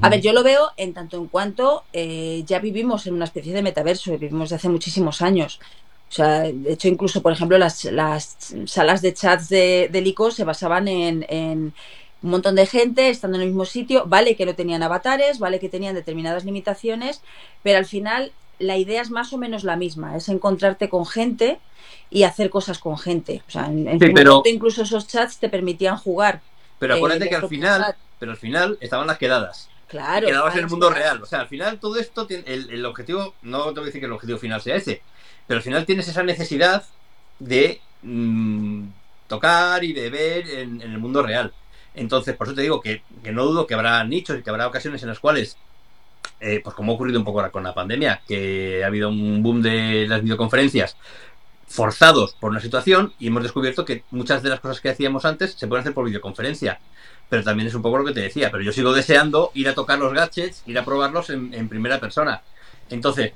A 0.00 0.08
ver, 0.08 0.20
yo 0.20 0.32
lo 0.32 0.42
veo 0.42 0.70
en 0.76 0.94
tanto 0.94 1.18
en 1.18 1.26
cuanto 1.26 1.84
eh, 1.92 2.42
ya 2.46 2.58
vivimos 2.58 3.06
en 3.06 3.14
una 3.14 3.26
especie 3.26 3.52
de 3.52 3.62
metaverso, 3.62 4.12
vivimos 4.12 4.48
desde 4.48 4.56
hace 4.56 4.68
muchísimos 4.68 5.20
años. 5.20 5.60
O 6.08 6.12
sea, 6.12 6.42
de 6.42 6.72
hecho, 6.72 6.88
incluso, 6.88 7.22
por 7.22 7.32
ejemplo, 7.32 7.58
las, 7.58 7.84
las 7.84 8.36
salas 8.66 9.02
de 9.02 9.12
chats 9.12 9.48
de, 9.48 9.88
de 9.90 9.98
ICO 10.00 10.30
se 10.30 10.44
basaban 10.44 10.88
en, 10.88 11.26
en, 11.28 11.74
un 12.22 12.30
montón 12.30 12.54
de 12.54 12.66
gente 12.66 13.10
estando 13.10 13.36
en 13.36 13.42
el 13.42 13.48
mismo 13.48 13.64
sitio. 13.64 14.04
Vale 14.06 14.36
que 14.36 14.46
no 14.46 14.54
tenían 14.54 14.82
avatares, 14.82 15.38
vale 15.38 15.60
que 15.60 15.68
tenían 15.68 15.94
determinadas 15.94 16.44
limitaciones, 16.44 17.20
pero 17.62 17.78
al 17.78 17.84
final 17.84 18.32
la 18.58 18.76
idea 18.76 19.02
es 19.02 19.10
más 19.10 19.32
o 19.32 19.38
menos 19.38 19.64
la 19.64 19.76
misma, 19.76 20.16
es 20.16 20.28
encontrarte 20.28 20.88
con 20.88 21.04
gente 21.04 21.58
y 22.10 22.22
hacer 22.22 22.48
cosas 22.48 22.78
con 22.78 22.96
gente. 22.96 23.42
O 23.48 23.50
sea, 23.50 23.66
en, 23.66 23.88
en 23.88 23.98
sí, 23.98 24.10
pero... 24.14 24.30
momento 24.32 24.48
incluso 24.48 24.82
esos 24.82 25.06
chats 25.06 25.38
te 25.38 25.48
permitían 25.48 25.96
jugar. 25.96 26.40
Pero 26.78 26.94
acuérdate 26.94 27.26
eh, 27.26 27.28
que 27.28 27.36
al 27.36 27.48
final, 27.48 27.82
chat. 27.82 27.96
pero 28.18 28.32
al 28.32 28.38
final 28.38 28.78
estaban 28.80 29.06
las 29.06 29.18
quedadas. 29.18 29.68
Claro. 29.88 30.26
Quedabas 30.26 30.52
claro, 30.52 30.58
en 30.58 30.64
el 30.64 30.70
mundo 30.70 30.88
claro. 30.88 31.02
real. 31.02 31.22
O 31.22 31.26
sea, 31.26 31.40
al 31.40 31.48
final 31.48 31.78
todo 31.78 31.96
esto, 31.98 32.26
tiene, 32.26 32.44
el, 32.46 32.70
el, 32.70 32.84
objetivo, 32.86 33.34
no 33.42 33.64
te 33.66 33.80
voy 33.80 33.82
a 33.82 33.86
decir 33.86 34.00
que 34.00 34.06
el 34.06 34.12
objetivo 34.12 34.38
final 34.38 34.60
sea 34.60 34.76
ese, 34.76 35.02
pero 35.46 35.58
al 35.58 35.62
final 35.62 35.86
tienes 35.86 36.08
esa 36.08 36.22
necesidad 36.22 36.84
de 37.38 37.80
mmm, 38.02 38.84
tocar 39.28 39.84
y 39.84 39.92
de 39.92 40.10
ver 40.10 40.48
en, 40.48 40.80
en, 40.82 40.92
el 40.92 40.98
mundo 40.98 41.22
real. 41.22 41.52
Entonces, 41.94 42.34
por 42.36 42.46
eso 42.46 42.56
te 42.56 42.62
digo 42.62 42.80
que, 42.80 43.02
que, 43.22 43.32
no 43.32 43.44
dudo 43.44 43.66
que 43.66 43.74
habrá 43.74 44.02
nichos 44.04 44.38
y 44.38 44.42
que 44.42 44.50
habrá 44.50 44.66
ocasiones 44.66 45.02
en 45.02 45.08
las 45.08 45.20
cuales, 45.20 45.56
eh, 46.40 46.60
pues 46.62 46.74
como 46.74 46.92
ha 46.92 46.94
ocurrido 46.96 47.18
un 47.18 47.24
poco 47.24 47.38
ahora 47.38 47.52
con 47.52 47.62
la 47.62 47.74
pandemia, 47.74 48.22
que 48.26 48.82
ha 48.82 48.88
habido 48.88 49.08
un 49.08 49.42
boom 49.42 49.62
de 49.62 50.06
las 50.08 50.22
videoconferencias 50.22 50.96
forzados 51.66 52.34
por 52.34 52.50
una 52.50 52.60
situación 52.60 53.12
y 53.18 53.28
hemos 53.28 53.42
descubierto 53.42 53.84
que 53.84 54.04
muchas 54.10 54.42
de 54.42 54.50
las 54.50 54.60
cosas 54.60 54.80
que 54.80 54.90
hacíamos 54.90 55.24
antes 55.24 55.54
se 55.54 55.66
pueden 55.66 55.80
hacer 55.80 55.94
por 55.94 56.04
videoconferencia 56.04 56.80
pero 57.28 57.42
también 57.42 57.68
es 57.68 57.74
un 57.74 57.82
poco 57.82 57.98
lo 57.98 58.04
que 58.04 58.12
te 58.12 58.20
decía. 58.20 58.50
Pero 58.50 58.62
yo 58.62 58.72
sigo 58.72 58.92
deseando 58.92 59.50
ir 59.54 59.68
a 59.68 59.74
tocar 59.74 59.98
los 59.98 60.12
gadgets, 60.12 60.62
ir 60.66 60.78
a 60.78 60.84
probarlos 60.84 61.30
en, 61.30 61.52
en 61.54 61.68
primera 61.68 61.98
persona. 61.98 62.42
Entonces, 62.90 63.32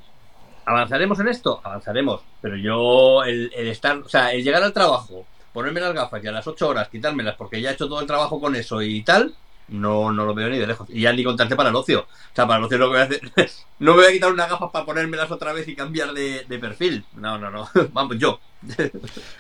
¿avanzaremos 0.65 1.19
en 1.21 1.29
esto? 1.29 1.61
Avanzaremos. 1.65 2.23
Pero 2.41 2.57
yo, 2.57 3.25
el, 3.25 3.51
el, 3.55 3.69
estar, 3.69 3.99
o 3.99 4.09
sea, 4.09 4.33
el 4.33 4.45
llegar 4.45 4.63
al 4.63 4.73
trabajo, 4.73 5.27
ponerme 5.53 5.81
las 5.81 5.95
gafas 5.95 6.23
y 6.23 6.29
a 6.29 6.33
las 6.33 6.47
8 6.47 6.69
horas 6.69 6.89
quitármelas 6.89 7.37
porque 7.37 7.61
ya 7.61 7.71
he 7.71 7.73
hecho 7.73 7.89
todo 7.89 8.01
el 8.01 8.07
trabajo 8.07 8.41
con 8.41 8.55
eso 8.55 8.83
y 8.83 9.03
tal, 9.03 9.35
no, 9.69 10.13
no 10.13 10.25
lo 10.25 10.35
veo 10.35 10.49
ni 10.49 10.59
de 10.59 10.67
lejos. 10.67 10.89
Y 10.91 11.03
ya 11.03 11.13
ni 11.13 11.25
contarte 11.25 11.57
para 11.57 11.71
el 11.71 11.77
ocio. 11.77 12.01
O 12.01 12.35
sea, 12.35 12.47
para 12.47 12.59
el 12.59 12.65
ocio 12.65 12.79
lo 12.79 12.87
que 12.87 12.91
voy 12.91 13.01
a 13.01 13.05
hacer. 13.05 13.21
no 13.79 13.93
me 13.95 14.03
voy 14.03 14.07
a 14.07 14.13
quitar 14.13 14.33
unas 14.33 14.51
gafas 14.51 14.71
para 14.71 14.85
ponérmelas 14.85 15.31
otra 15.31 15.53
vez 15.53 15.69
y 15.69 15.77
cambiar 15.77 16.13
de, 16.13 16.45
de 16.49 16.59
perfil. 16.59 17.05
No, 17.17 17.39
no, 17.39 17.51
no. 17.51 17.69
Vamos, 17.93 18.19
yo. 18.19 18.41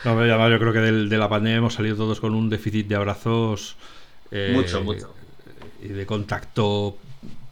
no, 0.04 0.10
además, 0.10 0.50
yo 0.50 0.58
creo 0.58 0.72
que 0.72 0.80
de, 0.80 1.06
de 1.08 1.18
la 1.18 1.28
pandemia 1.28 1.58
hemos 1.58 1.74
salido 1.74 1.96
todos 1.96 2.20
con 2.20 2.34
un 2.34 2.48
déficit 2.48 2.86
de 2.86 2.96
abrazos 2.96 3.76
eh, 4.30 4.52
mucho, 4.54 4.82
mucho. 4.82 5.14
Y 5.82 5.88
de 5.88 6.06
contacto 6.06 6.96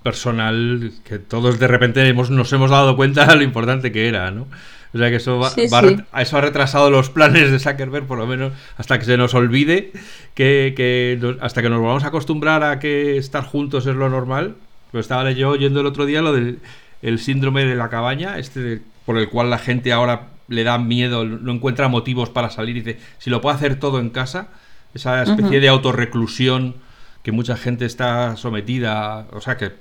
personal 0.02 0.92
que 1.04 1.18
todos 1.18 1.59
de 1.59 1.66
repente 1.66 2.06
hemos, 2.06 2.30
nos 2.30 2.52
hemos 2.52 2.71
dado 2.71 2.97
cuenta 2.97 3.26
de 3.26 3.37
lo 3.37 3.42
importante 3.42 3.90
que 3.90 4.09
era, 4.09 4.30
¿no? 4.30 4.47
O 4.96 4.98
sea 4.98 5.10
que 5.10 5.16
eso, 5.16 5.38
va, 5.38 5.50
sí, 5.50 5.66
va, 5.68 5.82
sí. 5.82 5.96
eso 6.18 6.38
ha 6.38 6.40
retrasado 6.40 6.90
los 6.90 7.10
planes 7.10 7.50
de 7.50 7.58
Zuckerberg, 7.58 8.06
por 8.06 8.16
lo 8.16 8.26
menos 8.26 8.52
hasta 8.78 8.98
que 8.98 9.04
se 9.04 9.18
nos 9.18 9.34
olvide, 9.34 9.92
que, 10.34 11.36
hasta 11.40 11.60
que 11.60 11.68
nos 11.68 11.80
volvamos 11.80 12.04
a 12.04 12.08
acostumbrar 12.08 12.64
a 12.64 12.78
que 12.78 13.18
estar 13.18 13.44
juntos 13.44 13.86
es 13.86 13.94
lo 13.94 14.08
normal. 14.08 14.56
Pues 14.90 15.04
estaba 15.04 15.30
yo 15.32 15.50
oyendo 15.50 15.80
el 15.80 15.86
otro 15.86 16.06
día 16.06 16.22
lo 16.22 16.32
del 16.32 16.60
el 17.02 17.18
síndrome 17.18 17.66
de 17.66 17.74
la 17.74 17.90
cabaña, 17.90 18.38
este 18.38 18.60
de, 18.60 18.80
por 19.04 19.18
el 19.18 19.28
cual 19.28 19.50
la 19.50 19.58
gente 19.58 19.92
ahora 19.92 20.28
le 20.48 20.64
da 20.64 20.78
miedo, 20.78 21.24
no 21.24 21.52
encuentra 21.52 21.88
motivos 21.88 22.30
para 22.30 22.50
salir 22.50 22.76
y 22.78 22.80
dice, 22.80 22.98
si 23.18 23.30
lo 23.30 23.40
puedo 23.40 23.54
hacer 23.54 23.78
todo 23.78 24.00
en 24.00 24.10
casa, 24.10 24.48
esa 24.94 25.22
especie 25.22 25.44
uh 25.44 25.50
-huh. 25.50 25.60
de 25.60 25.68
autorreclusión 25.68 26.74
que 27.22 27.32
mucha 27.32 27.56
gente 27.56 27.84
está 27.84 28.36
sometida, 28.36 29.26
o 29.32 29.40
sea, 29.40 29.56
que 29.56 29.72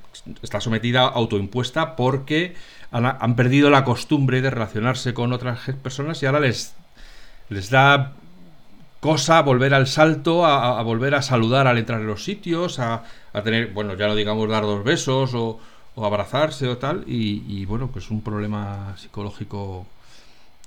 está 0.41 0.59
sometida 0.59 1.01
autoimpuesta 1.01 1.95
porque 1.95 2.55
han, 2.95 3.05
han, 3.19 3.35
perdido 3.35 3.69
la 3.69 3.83
costumbre 3.83 4.41
de 4.41 4.49
relacionarse 4.49 5.13
con 5.13 5.33
otras 5.33 5.59
personas 5.83 6.21
y 6.21 6.25
ahora 6.25 6.39
les, 6.39 6.73
les 7.49 7.69
da 7.69 8.13
cosa 8.99 9.41
volver 9.41 9.73
al 9.73 9.87
salto, 9.87 10.45
a, 10.45 10.79
a 10.79 10.83
volver 10.83 11.13
a 11.15 11.21
saludar 11.21 11.67
al 11.67 11.77
entrar 11.77 11.99
en 12.01 12.07
los 12.07 12.23
sitios, 12.23 12.79
a, 12.79 13.03
a, 13.33 13.41
tener, 13.41 13.73
bueno, 13.73 13.95
ya 13.95 14.07
no 14.07 14.15
digamos 14.15 14.49
dar 14.49 14.63
dos 14.63 14.83
besos 14.83 15.33
o, 15.33 15.59
o 15.95 16.05
abrazarse 16.05 16.67
o 16.67 16.77
tal, 16.77 17.03
y, 17.05 17.43
y 17.47 17.65
bueno, 17.65 17.89
pues 17.91 18.09
un 18.09 18.21
problema 18.21 18.95
psicológico 18.97 19.85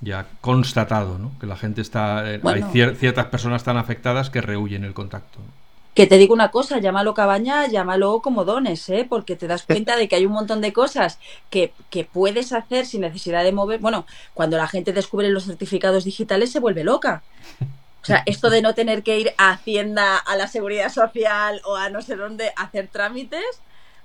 ya 0.01 0.25
constatado, 0.39 1.17
¿no? 1.17 1.31
Que 1.39 1.47
la 1.47 1.57
gente 1.57 1.81
está, 1.81 2.31
eh, 2.31 2.39
Bueno. 2.41 2.65
hay 2.67 2.71
cier- 2.71 2.95
ciertas 2.95 3.25
personas 3.25 3.63
tan 3.63 3.75
afectadas 3.77 4.29
que 4.29 4.39
rehuyen 4.39 4.85
el 4.85 4.93
contacto. 4.93 5.39
Que 5.95 6.07
te 6.07 6.17
digo 6.17 6.33
una 6.33 6.51
cosa, 6.51 6.79
llámalo 6.79 7.13
cabaña, 7.13 7.67
llámalo 7.67 8.21
como 8.21 8.45
dones, 8.45 8.87
¿eh? 8.89 9.05
porque 9.09 9.35
te 9.35 9.47
das 9.47 9.63
cuenta 9.63 9.97
de 9.97 10.07
que 10.07 10.15
hay 10.15 10.25
un 10.25 10.31
montón 10.31 10.61
de 10.61 10.71
cosas 10.71 11.19
que, 11.49 11.73
que 11.89 12.05
puedes 12.05 12.53
hacer 12.53 12.85
sin 12.85 13.01
necesidad 13.01 13.43
de 13.43 13.51
mover. 13.51 13.79
Bueno, 13.81 14.05
cuando 14.33 14.55
la 14.57 14.67
gente 14.67 14.93
descubre 14.93 15.29
los 15.29 15.45
certificados 15.45 16.05
digitales 16.05 16.51
se 16.51 16.59
vuelve 16.59 16.83
loca. 16.85 17.23
O 18.01 18.05
sea, 18.05 18.23
esto 18.25 18.49
de 18.49 18.61
no 18.61 18.75
tener 18.75 19.03
que 19.03 19.19
ir 19.19 19.33
a 19.37 19.51
Hacienda, 19.51 20.17
a 20.17 20.37
la 20.37 20.47
Seguridad 20.47 20.89
Social 20.91 21.61
o 21.65 21.75
a 21.75 21.89
no 21.89 22.01
sé 22.01 22.15
dónde 22.15 22.53
a 22.55 22.63
hacer 22.63 22.87
trámites, 22.87 23.43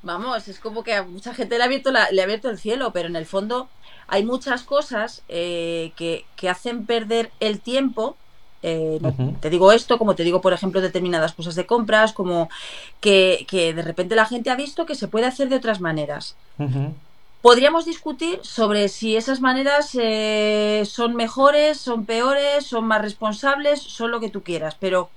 vamos, 0.03 0.49
es 0.49 0.59
como 0.61 0.83
que 0.85 0.95
a 0.95 1.05
mucha 1.05 1.35
gente 1.35 1.57
le 1.59 1.63
ha 1.63 1.67
abierto, 1.67 1.93
la- 1.93 2.11
le 2.11 2.21
ha 2.21 2.25
abierto 2.25 2.51
el 2.51 2.59
cielo, 2.59 2.93
pero 2.93 3.09
en 3.09 3.17
el 3.17 3.27
fondo 3.27 3.69
hay 4.09 4.25
muchas 4.25 4.65
cosas 4.65 5.23
eh, 5.29 5.93
que, 5.97 6.27
que 6.37 6.49
hacen 6.49 6.87
perder 6.87 7.31
el 7.41 7.61
tiempo. 7.61 8.17
Eh, 8.65 8.99
no- 9.01 9.11
Ujú. 9.11 9.37
Te 9.41 9.51
digo 9.51 9.71
esto, 9.73 9.99
como 9.99 10.15
te 10.15 10.25
digo, 10.25 10.41
por 10.41 10.53
ejemplo, 10.53 10.81
determinadas 10.81 11.33
cosas 11.35 11.55
de 11.55 11.67
compras, 11.67 12.13
como 12.13 12.49
que, 13.01 13.45
que 13.49 13.75
de 13.75 13.83
repente 13.83 14.15
la 14.17 14.27
gente 14.27 14.51
ha 14.51 14.57
visto 14.57 14.87
que 14.87 14.95
se 14.95 15.07
puede 15.09 15.27
hacer 15.27 15.49
de 15.49 15.57
otras 15.57 15.81
maneras. 15.81 16.35
Podríamos 17.43 17.85
discutir 17.85 18.41
sobre 18.43 18.89
si 18.89 19.17
esas 19.17 19.41
maneras 19.43 19.91
eh, 20.01 20.83
son 20.87 21.15
mejores, 21.15 21.79
son 21.79 22.07
peores, 22.07 22.65
son 22.67 22.87
más 22.87 23.03
responsables, 23.03 23.83
son 23.83 24.11
lo 24.11 24.19
que 24.19 24.31
tú 24.31 24.43
quieras, 24.43 24.77
pero, 24.81 25.11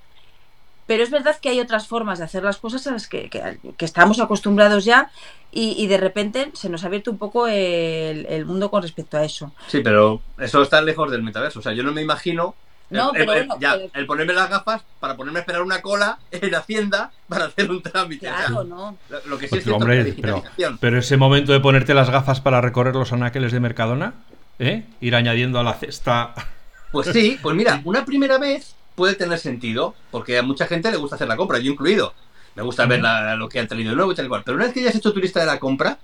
pero 0.86 1.02
es 1.02 1.10
verdad 1.10 1.38
que 1.40 1.48
hay 1.48 1.60
otras 1.60 1.86
formas 1.86 2.18
de 2.18 2.26
hacer 2.26 2.42
las 2.44 2.58
cosas 2.58 2.86
a 2.86 2.90
las 2.92 3.08
que, 3.08 3.30
que- 3.30 3.58
que 3.78 3.84
estamos 3.86 4.20
acostumbrados 4.20 4.84
ya 4.84 5.10
y, 5.52 5.74
y 5.82 5.86
de 5.86 5.96
repente 5.96 6.50
se 6.52 6.68
nos 6.68 6.84
ha 6.84 6.88
abierto 6.88 7.10
un 7.10 7.16
poco 7.18 7.46
el, 7.46 8.26
el 8.28 8.44
mundo 8.44 8.70
con 8.70 8.82
respecto 8.82 9.16
a 9.16 9.24
eso. 9.24 9.52
Sí, 9.68 9.80
pero 9.80 10.20
eso 10.38 10.60
está 10.60 10.82
lejos 10.82 11.10
del 11.10 11.22
metaverso. 11.22 11.60
O 11.60 11.62
sea, 11.62 11.72
yo 11.72 11.82
no 11.82 11.92
me 11.92 12.02
imagino. 12.02 12.54
No, 12.90 13.12
el, 13.12 13.18
pero 13.18 13.32
el- 13.34 13.46
bueno, 13.46 13.60
ya, 13.60 13.74
pues- 13.74 13.90
el 13.94 14.06
ponerme 14.06 14.32
las 14.32 14.48
gafas 14.48 14.82
para 15.00 15.16
ponerme 15.16 15.40
a 15.40 15.42
esperar 15.42 15.62
una 15.62 15.82
cola 15.82 16.18
en 16.30 16.54
Hacienda 16.54 17.10
para 17.28 17.46
hacer 17.46 17.70
un 17.70 17.82
trámite. 17.82 18.28
O 18.30 18.34
sea, 18.34 18.46
Claro, 18.46 18.64
¿no? 18.64 18.96
lo, 19.10 19.20
lo 19.26 19.38
que 19.38 19.46
sí 19.46 19.50
Pues, 19.56 19.66
es 19.66 19.72
hombre, 19.72 20.00
es 20.08 20.14
pero- 20.80 20.98
ese 20.98 21.16
momento 21.16 21.52
de 21.52 21.60
ponerte 21.60 21.92
las 21.94 22.08
gafas 22.10 22.40
para 22.40 22.60
recorrer 22.60 22.94
los 22.94 23.12
anaqueles 23.12 23.52
de 23.52 23.60
Mercadona, 23.60 24.14
¿eh? 24.58 24.84
Ir 25.00 25.14
añadiendo 25.14 25.58
a 25.60 25.62
la 25.62 25.74
cesta. 25.74 26.34
Pues 26.92 27.08
sí, 27.12 27.38
pues 27.42 27.54
mira, 27.54 27.80
una 27.84 28.04
primera 28.06 28.38
vez 28.38 28.74
puede 28.94 29.14
tener 29.14 29.38
sentido, 29.38 29.94
porque 30.10 30.38
a 30.38 30.42
mucha 30.42 30.66
gente 30.66 30.90
le 30.90 30.96
gusta 30.96 31.16
hacer 31.16 31.28
la 31.28 31.36
compra, 31.36 31.58
yo 31.58 31.70
incluido. 31.70 32.14
Me 32.54 32.62
gusta 32.62 32.86
ver 32.86 33.00
la- 33.02 33.36
lo 33.36 33.48
que 33.48 33.60
han 33.60 33.68
traído 33.68 33.90
de 33.90 33.96
nuevo 33.96 34.10
y 34.10 34.14
tal 34.16 34.24
y 34.24 34.28
cual. 34.28 34.42
Pero 34.44 34.56
una 34.56 34.64
vez 34.64 34.74
que 34.74 34.82
ya 34.82 34.88
has 34.88 34.94
hecho 34.96 35.12
tu 35.12 35.20
lista 35.20 35.38
de 35.40 35.46
la 35.46 35.60
compra, 35.60 35.98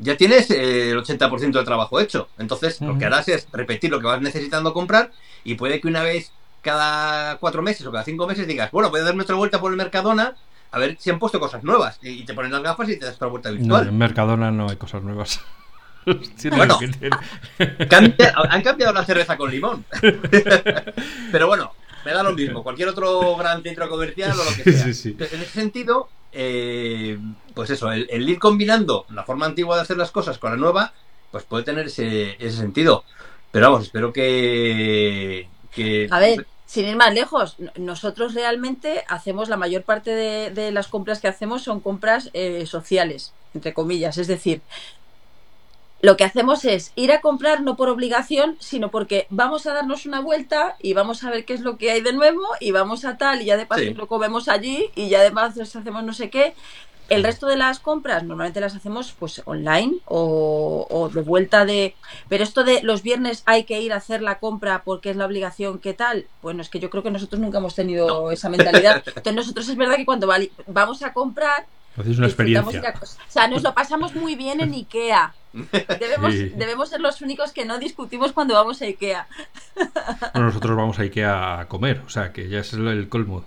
ya 0.00 0.16
tienes 0.16 0.50
eh, 0.50 0.90
el 0.90 0.98
80% 0.98 1.52
del 1.52 1.64
trabajo 1.64 2.00
hecho. 2.00 2.28
Entonces, 2.38 2.80
lo 2.80 2.98
que 2.98 3.04
harás 3.06 3.28
es 3.28 3.46
repetir 3.52 3.90
lo 3.90 4.00
que 4.00 4.06
vas 4.06 4.20
necesitando 4.20 4.72
comprar 4.72 5.12
y 5.44 5.54
puede 5.54 5.80
que 5.80 5.88
una 5.88 6.02
vez 6.02 6.32
cada 6.62 7.36
cuatro 7.38 7.62
meses 7.62 7.86
o 7.86 7.92
cada 7.92 8.04
cinco 8.04 8.26
meses 8.26 8.46
digas, 8.46 8.70
bueno, 8.70 8.90
voy 8.90 9.00
a 9.00 9.04
darme 9.04 9.22
otra 9.22 9.36
vuelta 9.36 9.60
por 9.60 9.70
el 9.70 9.76
Mercadona 9.78 10.34
a 10.72 10.78
ver 10.78 10.96
si 11.00 11.10
han 11.10 11.18
puesto 11.18 11.40
cosas 11.40 11.64
nuevas. 11.64 11.98
Y, 12.02 12.24
te 12.24 12.34
ponen 12.34 12.52
las 12.52 12.62
gafas 12.62 12.88
y 12.88 12.98
te 12.98 13.06
das 13.06 13.16
otra 13.16 13.28
vuelta 13.28 13.50
No, 13.50 13.56
virtual. 13.56 13.88
en 13.88 13.98
Mercadona 13.98 14.50
no 14.50 14.68
hay 14.68 14.76
cosas 14.76 15.02
nuevas. 15.02 15.40
Bueno. 16.56 16.78
Cambia- 17.88 18.32
han 18.48 18.62
cambiado 18.62 18.92
la 18.94 19.04
cerveza 19.04 19.36
con 19.36 19.50
limón. 19.50 19.84
Pero 21.30 21.46
bueno, 21.46 21.72
me 22.06 22.12
da 22.12 22.22
lo 22.22 22.32
mismo. 22.32 22.62
Cualquier 22.62 22.88
otro 22.88 23.36
gran 23.36 23.62
centro 23.62 23.86
comercial 23.88 24.32
o 24.32 24.44
lo 24.44 24.50
que 24.50 24.72
sea. 24.72 24.84
Sí, 24.84 24.94
sí. 24.94 25.16
En 25.18 25.42
ese 25.42 25.52
sentido, 25.52 26.08
eh, 26.32 27.18
pues 27.54 27.70
eso, 27.70 27.90
el, 27.92 28.28
ir 28.28 28.38
combinando 28.38 29.06
la 29.10 29.24
forma 29.24 29.46
antigua 29.46 29.76
de 29.76 29.82
hacer 29.82 29.96
las 29.96 30.10
cosas 30.10 30.38
con 30.38 30.50
la 30.50 30.56
nueva, 30.56 30.92
pues 31.30 31.44
puede 31.44 31.64
tener 31.64 31.86
ese, 31.86 32.36
sentido. 32.50 33.04
Pero 33.50 33.70
vamos, 33.70 33.86
espero 33.86 34.12
que. 34.12 35.48
que 35.72 36.08
A 36.10 36.20
ver, 36.20 36.46
sin 36.66 36.86
ir 36.86 36.96
más 36.96 37.12
lejos, 37.12 37.56
nosotros 37.76 38.34
realmente 38.34 39.04
hacemos 39.08 39.48
la 39.48 39.56
mayor 39.56 39.82
parte 39.82 40.10
de, 40.10 40.50
de 40.50 40.70
las 40.70 40.88
compras 40.88 41.20
que 41.20 41.28
hacemos 41.28 41.62
son 41.62 41.80
compras 41.80 42.30
eh, 42.32 42.64
sociales, 42.66 43.32
entre 43.54 43.74
comillas. 43.74 44.18
Es 44.18 44.28
decir, 44.28 44.62
lo 46.02 46.16
que 46.16 46.24
hacemos 46.24 46.64
es 46.64 46.92
ir 46.96 47.12
a 47.12 47.20
comprar 47.20 47.62
no 47.62 47.76
por 47.76 47.88
obligación, 47.90 48.56
sino 48.58 48.90
porque 48.90 49.26
vamos 49.28 49.66
a 49.66 49.74
darnos 49.74 50.06
una 50.06 50.20
vuelta 50.20 50.76
y 50.80 50.94
vamos 50.94 51.24
a 51.24 51.30
ver 51.30 51.44
qué 51.44 51.52
es 51.54 51.60
lo 51.60 51.76
que 51.76 51.90
hay 51.90 52.00
de 52.00 52.12
nuevo 52.14 52.42
y 52.58 52.70
vamos 52.70 53.04
a 53.04 53.18
tal 53.18 53.42
y 53.42 53.44
ya 53.46 53.56
de 53.56 53.66
paso 53.66 53.82
Sí. 53.82 53.94
lo 53.94 54.06
comemos 54.06 54.48
allí 54.48 54.90
y 54.94 55.08
ya 55.10 55.22
de 55.22 55.30
paso 55.30 55.60
hacemos 55.62 56.02
no 56.04 56.12
sé 56.12 56.30
qué. 56.30 56.54
El 57.10 57.24
resto 57.24 57.48
de 57.48 57.56
las 57.56 57.80
compras 57.80 58.22
normalmente 58.22 58.60
las 58.60 58.76
hacemos 58.76 59.12
pues 59.18 59.42
online 59.44 59.96
o, 60.04 60.86
o 60.88 61.08
de 61.08 61.22
vuelta 61.22 61.64
de... 61.64 61.96
Pero 62.28 62.44
esto 62.44 62.62
de 62.62 62.82
los 62.82 63.02
viernes 63.02 63.42
hay 63.46 63.64
que 63.64 63.80
ir 63.80 63.92
a 63.92 63.96
hacer 63.96 64.22
la 64.22 64.38
compra 64.38 64.82
porque 64.84 65.10
es 65.10 65.16
la 65.16 65.26
obligación, 65.26 65.80
¿qué 65.80 65.92
tal? 65.92 66.26
Bueno, 66.40 66.62
es 66.62 66.68
que 66.68 66.78
yo 66.78 66.88
creo 66.88 67.02
que 67.02 67.10
nosotros 67.10 67.40
nunca 67.40 67.58
hemos 67.58 67.74
tenido 67.74 68.30
esa 68.30 68.48
mentalidad. 68.48 69.02
Entonces 69.06 69.34
nosotros 69.34 69.68
es 69.68 69.76
verdad 69.76 69.96
que 69.96 70.06
cuando 70.06 70.28
vamos 70.68 71.02
a 71.02 71.12
comprar... 71.12 71.66
Hacéis 72.00 72.18
una 72.18 72.26
experiencia. 72.26 72.94
o 73.00 73.06
sea, 73.30 73.48
nos 73.48 73.62
lo 73.62 73.74
pasamos 73.74 74.14
muy 74.14 74.34
bien 74.36 74.60
en 74.60 74.72
Ikea. 74.72 75.34
Debemos, 75.98 76.32
Sí. 76.32 76.48
debemos 76.50 76.88
ser 76.90 77.00
los 77.00 77.20
únicos 77.22 77.52
que 77.52 77.64
no 77.64 77.78
discutimos 77.78 78.32
cuando 78.32 78.54
vamos 78.54 78.80
a 78.82 78.84
Ikea. 78.86 79.26
Bueno, 80.32 80.46
nosotros 80.48 80.76
vamos 80.76 80.98
a 80.98 81.02
Ikea 81.02 81.60
a 81.60 81.68
comer, 81.68 82.02
o 82.06 82.10
sea 82.10 82.32
que 82.32 82.48
ya 82.48 82.60
es 82.60 82.72
el, 82.72 83.08
colmo. 83.08 83.44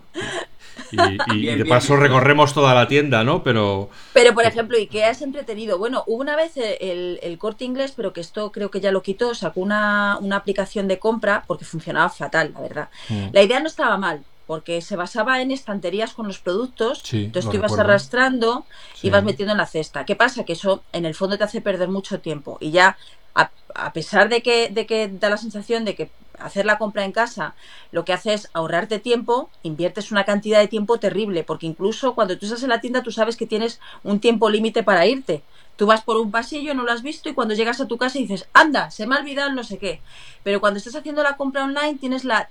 Y, 0.91 0.95
y- 1.01 1.17
y 1.33 1.39
Bien, 1.41 1.57
de 1.57 1.63
bien 1.63 1.67
paso 1.69 1.95
recorremos 1.95 2.53
toda 2.53 2.73
la 2.73 2.87
tienda, 2.87 3.23
¿no? 3.23 3.43
Pero 3.43 3.89
Pero, 4.13 4.33
por 4.33 4.43
ejemplo, 4.45 4.77
Ikea 4.77 5.11
es 5.11 5.21
entretenido. 5.21 5.77
Bueno, 5.77 6.03
hubo 6.07 6.21
una 6.21 6.35
vez 6.35 6.57
el, 6.57 6.77
el- 6.81 7.19
el 7.23 7.37
corte 7.37 7.63
inglés, 7.65 7.93
pero 7.95 8.11
que 8.11 8.21
esto 8.21 8.51
creo 8.51 8.69
que 8.71 8.79
ya 8.81 8.91
lo 8.91 9.01
quitó, 9.01 9.33
sacó 9.35 9.61
una, 9.61 10.17
una 10.19 10.35
aplicación 10.37 10.87
de 10.87 10.99
compra 10.99 11.43
porque 11.47 11.65
funcionaba 11.65 12.09
fatal, 12.09 12.51
la 12.53 12.59
verdad. 12.61 12.89
mm, 13.09 13.27
La 13.33 13.41
idea 13.43 13.59
no 13.59 13.67
estaba 13.67 13.97
mal, 13.97 14.23
porque 14.47 14.81
se 14.81 14.95
basaba 14.95 15.41
en 15.41 15.51
estanterías 15.51 16.13
con 16.13 16.27
los 16.27 16.39
productos. 16.39 16.99
Sí, 17.03 17.25
entonces 17.25 17.45
lo 17.45 17.51
tú 17.51 17.57
ibas 17.57 17.71
recuerdo. 17.71 17.91
arrastrando 17.91 18.65
sí. 18.93 19.07
y 19.07 19.09
vas 19.09 19.23
metiendo 19.23 19.51
en 19.51 19.57
la 19.57 19.65
cesta. 19.65 20.05
¿Qué 20.05 20.15
pasa? 20.15 20.43
Que 20.43 20.53
eso 20.53 20.83
en 20.91 21.05
el 21.05 21.15
fondo 21.15 21.37
te 21.37 21.43
hace 21.43 21.61
perder 21.61 21.89
mucho 21.89 22.19
tiempo. 22.19 22.57
Y 22.59 22.71
ya, 22.71 22.97
a, 23.35 23.51
a 23.75 23.93
pesar 23.93 24.29
de 24.29 24.41
que, 24.41 24.69
de 24.69 24.85
que 24.85 25.07
da 25.07 25.29
la 25.29 25.37
sensación 25.37 25.85
de 25.85 25.95
que 25.95 26.09
hacer 26.39 26.65
la 26.65 26.77
compra 26.77 27.05
en 27.05 27.11
casa 27.11 27.55
lo 27.91 28.03
que 28.05 28.11
hace 28.13 28.33
es 28.33 28.49
ahorrarte 28.53 28.99
tiempo, 28.99 29.49
inviertes 29.61 30.11
una 30.11 30.25
cantidad 30.25 30.59
de 30.59 30.67
tiempo 30.67 30.97
terrible, 30.97 31.43
porque 31.43 31.67
incluso 31.67 32.15
cuando 32.15 32.37
tú 32.37 32.45
estás 32.45 32.63
en 32.63 32.69
la 32.69 32.81
tienda 32.81 33.03
tú 33.03 33.11
sabes 33.11 33.37
que 33.37 33.45
tienes 33.45 33.79
un 34.03 34.19
tiempo 34.19 34.49
límite 34.49 34.83
para 34.83 35.05
irte. 35.05 35.43
Tú 35.75 35.87
vas 35.87 36.01
por 36.01 36.17
un 36.17 36.31
pasillo, 36.31 36.73
no 36.75 36.83
lo 36.83 36.91
has 36.91 37.01
visto 37.01 37.29
y 37.29 37.33
cuando 37.33 37.55
llegas 37.55 37.81
a 37.81 37.87
tu 37.87 37.97
casa 37.97 38.19
dices, 38.19 38.47
anda, 38.53 38.91
se 38.91 39.07
me 39.07 39.15
ha 39.15 39.19
olvidado 39.19 39.51
no 39.53 39.63
sé 39.63 39.77
qué. 39.79 40.01
Pero 40.43 40.59
cuando 40.59 40.77
estás 40.77 40.95
haciendo 40.95 41.23
la 41.23 41.37
compra 41.37 41.63
online 41.63 41.97
tienes 41.99 42.23
la 42.25 42.49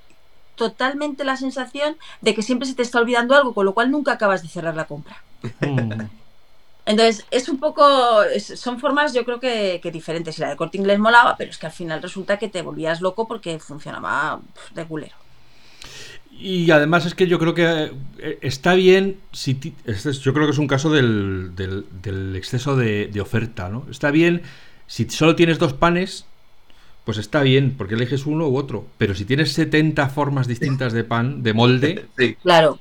totalmente 0.57 1.25
la 1.25 1.37
sensación 1.37 1.97
de 2.21 2.35
que 2.35 2.43
siempre 2.43 2.69
se 2.69 2.75
te 2.75 2.83
está 2.83 3.01
olvidando 3.01 3.35
algo, 3.35 3.55
con 3.55 3.67
lo 3.67 3.75
cual 3.75 3.91
nunca 3.91 4.13
acabas 4.13 4.43
de 4.43 4.49
cerrar 4.49 4.77
la 4.77 4.87
compra. 4.87 5.17
Mm, 5.61 6.09
Entonces, 6.85 7.25
es 7.31 7.49
un 7.49 7.59
poco. 7.61 8.23
es- 8.25 8.59
son 8.61 8.81
formas, 8.81 9.15
yo 9.15 9.25
creo 9.25 9.39
que, 9.41 9.81
que 9.83 9.91
diferentes. 9.93 10.39
Y 10.39 10.41
la 10.43 10.51
de 10.51 10.57
corte 10.57 10.79
inglés 10.79 10.99
molaba, 10.99 11.37
pero 11.37 11.51
es 11.51 11.59
que 11.59 11.67
al 11.67 11.73
final 11.73 12.03
resulta 12.03 12.39
que 12.39 12.49
te 12.49 12.63
volvías 12.63 13.01
loco 13.01 13.29
porque 13.29 13.59
funcionaba 13.61 14.41
de 14.75 14.85
culero. 14.87 15.17
Y 16.31 16.71
además 16.71 17.07
es 17.07 17.15
que 17.15 17.27
yo 17.27 17.39
creo 17.39 17.55
que 17.55 17.93
eh, 18.19 18.39
está 18.43 18.75
bien 18.75 19.21
si 19.33 19.55
ti- 19.55 19.75
este 19.85 20.11
es- 20.11 20.21
yo 20.21 20.33
creo 20.33 20.47
que 20.47 20.53
es 20.53 20.59
un 20.59 20.67
caso 20.67 20.91
del, 20.91 21.53
del- 21.55 21.85
del 22.03 22.35
exceso 22.37 22.75
de, 22.77 23.09
de 23.09 23.21
oferta, 23.21 23.69
¿no? 23.69 23.87
Está 23.91 24.11
bien 24.11 24.43
si 24.87 25.09
solo 25.11 25.37
tienes 25.37 25.59
dos 25.59 25.73
panes, 25.75 26.27
pues 27.05 27.19
está 27.19 27.43
bien, 27.43 27.75
porque 27.77 27.95
eliges 27.95 28.27
uno 28.27 28.49
u 28.49 28.57
otro. 28.57 28.87
Pero 28.99 29.15
si 29.15 29.25
tienes 29.25 29.53
70 29.53 30.09
formas 30.09 30.47
distintas 30.49 30.93
de 30.93 31.05
pan, 31.05 31.43
de 31.43 31.53
molde, 31.53 32.07
Sí, 32.19 32.37
Claro, 32.43 32.79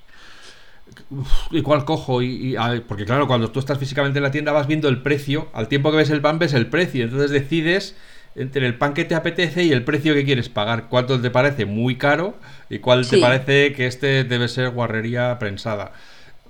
¿y 1.51 1.61
cuál 1.61 1.85
cojo? 1.85 2.21
Y, 2.21 2.51
y- 2.53 2.55
a- 2.55 2.81
porque 2.87 3.05
claro, 3.05 3.27
cuando 3.27 3.51
tú 3.51 3.59
estás 3.59 3.77
físicamente 3.77 4.19
en 4.19 4.23
la 4.23 4.31
tienda 4.31 4.51
vas 4.51 4.67
viendo 4.67 4.87
el 4.89 5.01
precio, 5.01 5.47
al 5.53 5.67
tiempo 5.67 5.91
que 5.91 5.97
ves 5.97 6.09
el 6.09 6.21
pan 6.21 6.39
ves 6.39 6.53
el 6.53 6.67
precio, 6.67 7.03
entonces 7.03 7.31
decides 7.31 7.95
entre 8.35 8.65
el 8.65 8.75
pan 8.75 8.93
que 8.93 9.03
te 9.05 9.15
apetece 9.15 9.63
y 9.63 9.71
el 9.71 9.83
precio 9.83 10.13
que 10.13 10.23
quieres 10.23 10.47
pagar, 10.49 10.87
cuánto 10.89 11.19
te 11.19 11.29
parece 11.29 11.65
muy 11.65 11.97
caro 11.97 12.35
y 12.69 12.79
cuál 12.79 13.09
te 13.09 13.17
parece 13.17 13.73
que 13.73 13.87
este 13.87 14.23
debe 14.23 14.47
ser 14.47 14.69
guarrería 14.69 15.37
prensada. 15.37 15.91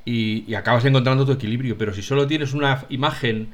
Y, 0.06 0.46
y 0.48 0.56
acabas 0.56 0.86
encontrando 0.86 1.26
tu 1.26 1.32
equilibrio, 1.34 1.78
pero 1.78 1.94
si 1.94 2.02
solo 2.04 2.28
tienes 2.28 2.54
una 2.54 2.86
imagen 2.90 3.50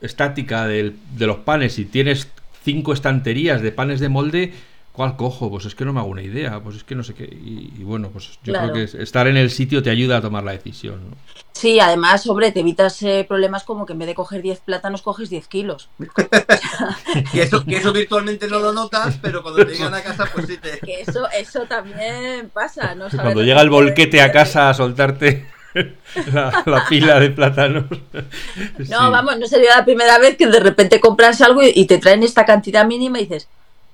estática 0.00 0.66
del- 0.66 0.96
de 1.16 1.26
los 1.26 1.38
panes 1.38 1.78
y 1.78 1.84
tienes 1.84 2.28
cinco 2.62 2.92
estanterías 2.92 3.62
de 3.62 3.72
panes 3.72 4.00
de 4.00 4.08
molde, 4.08 4.52
¿cuál 4.92 5.16
cojo? 5.16 5.50
Pues 5.50 5.64
es 5.64 5.74
que 5.74 5.84
no 5.84 5.92
me 5.92 6.00
hago 6.00 6.08
una 6.10 6.22
idea, 6.22 6.60
pues 6.60 6.76
es 6.76 6.84
que 6.84 6.94
no 6.94 7.02
sé 7.02 7.14
qué. 7.14 7.24
Y, 7.24 7.72
y 7.78 7.84
bueno, 7.84 8.10
pues 8.10 8.38
yo 8.44 8.52
Claro. 8.52 8.72
creo 8.72 8.74
que 8.74 8.82
es- 8.84 8.94
estar 8.94 9.26
en 9.28 9.36
el 9.36 9.50
sitio 9.50 9.82
te 9.82 9.90
ayuda 9.90 10.18
a 10.18 10.20
tomar 10.20 10.44
la 10.44 10.52
decisión. 10.52 11.10
¿no? 11.10 11.16
sí, 11.52 11.78
además, 11.78 12.22
sobre, 12.22 12.52
te 12.52 12.60
evitas 12.60 13.02
eh, 13.02 13.24
problemas 13.28 13.64
como 13.64 13.84
que 13.84 13.92
en 13.92 13.98
vez 13.98 14.08
de 14.08 14.14
coger 14.14 14.40
10 14.40 14.60
plátanos, 14.60 15.02
coges 15.02 15.28
10 15.28 15.46
kilos. 15.46 15.90
que 17.32 17.42
eso, 17.42 17.64
que 17.64 17.76
eso 17.76 17.92
virtualmente 17.92 18.48
no 18.48 18.58
lo 18.60 18.72
notas, 18.72 19.18
pero 19.20 19.42
cuando 19.42 19.64
te 19.66 19.72
llegan 19.74 19.92
a 19.94 20.02
casa, 20.02 20.24
pues 20.32 20.46
sí 20.46 20.56
te. 20.58 20.78
Que 20.78 21.02
eso, 21.02 21.28
eso 21.30 21.62
también 21.66 22.50
pasa, 22.52 22.94
¿no? 22.94 23.08
Cuando 23.10 23.42
llega 23.42 23.60
el 23.60 23.70
volquete 23.70 24.20
a 24.22 24.32
casa 24.32 24.70
a 24.70 24.74
soltarte. 24.74 25.46
la, 26.32 26.84
pila 26.88 27.20
de 27.20 27.30
plátanos. 27.30 27.84
No, 28.88 29.10
vamos, 29.10 29.38
no 29.38 29.46
sería 29.46 29.76
la 29.76 29.84
primera 29.84 30.18
vez 30.18 30.36
que 30.36 30.46
de 30.46 30.60
repente 30.60 31.00
compras 31.00 31.40
algo 31.40 31.62
y, 31.62 31.84
te 31.86 31.98
traen 31.98 32.22
esta 32.22 32.44
cantidad 32.44 32.84
mínima 32.86 33.18
y 33.18 33.22
dices, 33.22 33.48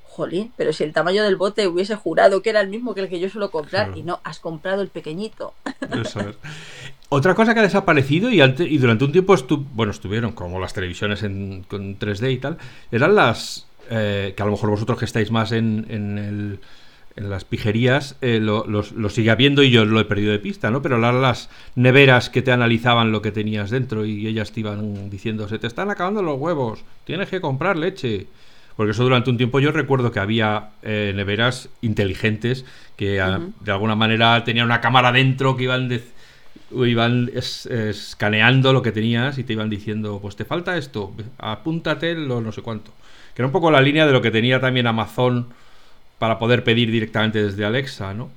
jolín, 0.04 0.52
pero 0.56 0.72
si 0.72 0.84
el 0.84 0.92
tamaño 0.92 1.22
del 1.22 1.36
bote 1.36 1.66
hubiese 1.66 1.94
jurado 1.94 2.42
que 2.42 2.50
era 2.50 2.60
el 2.60 2.68
mismo 2.68 2.94
que 2.94 3.02
el 3.02 3.08
que 3.08 3.20
yo 3.20 3.28
suelo 3.28 3.50
comprar 3.50 3.92
y 3.96 4.02
no, 4.02 4.20
has 4.24 4.38
comprado 4.38 4.82
el 4.82 4.88
pequeñito. 4.88 5.54
Otra 7.08 7.34
cosa 7.34 7.54
que 7.54 7.60
ha 7.60 7.64
desaparecido 7.64 8.30
y, 8.30 8.40
y 8.40 8.78
durante 8.78 9.04
un 9.04 9.12
tiempo 9.12 9.36
bueno, 9.74 9.92
estuvieron 9.92 10.32
como 10.32 10.58
las 10.58 10.72
televisiones 10.72 11.22
en, 11.22 11.64
con 11.64 11.98
3D 11.98 12.32
y 12.32 12.38
tal, 12.38 12.58
eran 12.90 13.14
las 13.14 13.66
eh, 13.90 14.34
que 14.36 14.42
a 14.42 14.46
lo 14.46 14.52
mejor 14.52 14.70
vosotros 14.70 14.98
que 14.98 15.04
estáis 15.04 15.30
más 15.30 15.52
en, 15.52 15.86
en 15.88 16.18
el 16.18 16.58
en 17.16 17.30
las 17.30 17.44
pijerías 17.44 18.16
eh, 18.20 18.40
lo, 18.40 18.82
sigue 19.08 19.30
habiendo 19.30 19.62
y 19.62 19.70
yo 19.70 19.84
lo 19.84 19.98
he 19.98 20.04
perdido 20.04 20.32
de 20.32 20.38
pista, 20.38 20.70
¿no? 20.70 20.82
Pero 20.82 20.98
las 20.98 21.48
neveras 21.74 22.28
que 22.28 22.42
te 22.42 22.52
analizaban 22.52 23.10
lo 23.10 23.22
que 23.22 23.32
tenías 23.32 23.70
dentro 23.70 24.04
y 24.04 24.26
ellas 24.26 24.52
te 24.52 24.60
iban 24.60 25.08
diciendo, 25.08 25.48
se 25.48 25.58
te 25.58 25.66
están 25.66 25.90
acabando 25.90 26.22
los 26.22 26.38
huevos, 26.38 26.84
tienes 27.04 27.28
que 27.28 27.40
comprar 27.40 27.76
leche. 27.76 28.26
Porque 28.76 28.92
eso 28.92 29.04
durante 29.04 29.30
un 29.30 29.38
tiempo 29.38 29.58
yo 29.58 29.72
recuerdo 29.72 30.12
que 30.12 30.20
había 30.20 30.72
eh, 30.82 31.12
neveras 31.16 31.70
inteligentes 31.80 32.66
que 32.94 33.22
de 33.60 33.72
alguna 33.72 33.96
manera 33.96 34.44
tenían 34.44 34.66
una 34.66 34.82
cámara 34.82 35.12
dentro 35.12 35.56
que 35.56 35.62
iban, 35.62 35.90
iban 36.70 37.30
escaneando 37.32 38.74
lo 38.74 38.82
que 38.82 38.92
tenías 38.92 39.38
y 39.38 39.44
te 39.44 39.54
iban 39.54 39.70
diciendo, 39.70 40.18
pues 40.20 40.36
te 40.36 40.44
falta 40.44 40.76
esto, 40.76 41.14
apúntate 41.38 42.14
lo 42.14 42.42
no 42.42 42.52
sé 42.52 42.60
cuánto. 42.60 42.92
Que 43.34 43.40
era 43.40 43.46
un 43.46 43.52
poco 43.52 43.70
la 43.70 43.80
línea 43.80 44.06
de 44.06 44.12
lo 44.12 44.20
que 44.20 44.30
tenía 44.30 44.60
también 44.60 44.86
Amazon 44.86 45.46
para 46.18 46.38
poder 46.38 46.64
pedir 46.64 46.90
directamente 46.90 47.42
desde 47.42 47.64
Alexa, 47.64 48.14
¿no? 48.14 48.30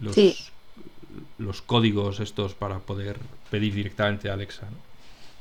los, 0.00 0.50
los, 1.38 1.62
códigos 1.62 2.20
estos 2.20 2.54
para 2.54 2.78
poder 2.78 3.18
pedir 3.50 3.74
directamente 3.74 4.30
a 4.30 4.34
Alexa, 4.34 4.62
¿no? 4.70 4.92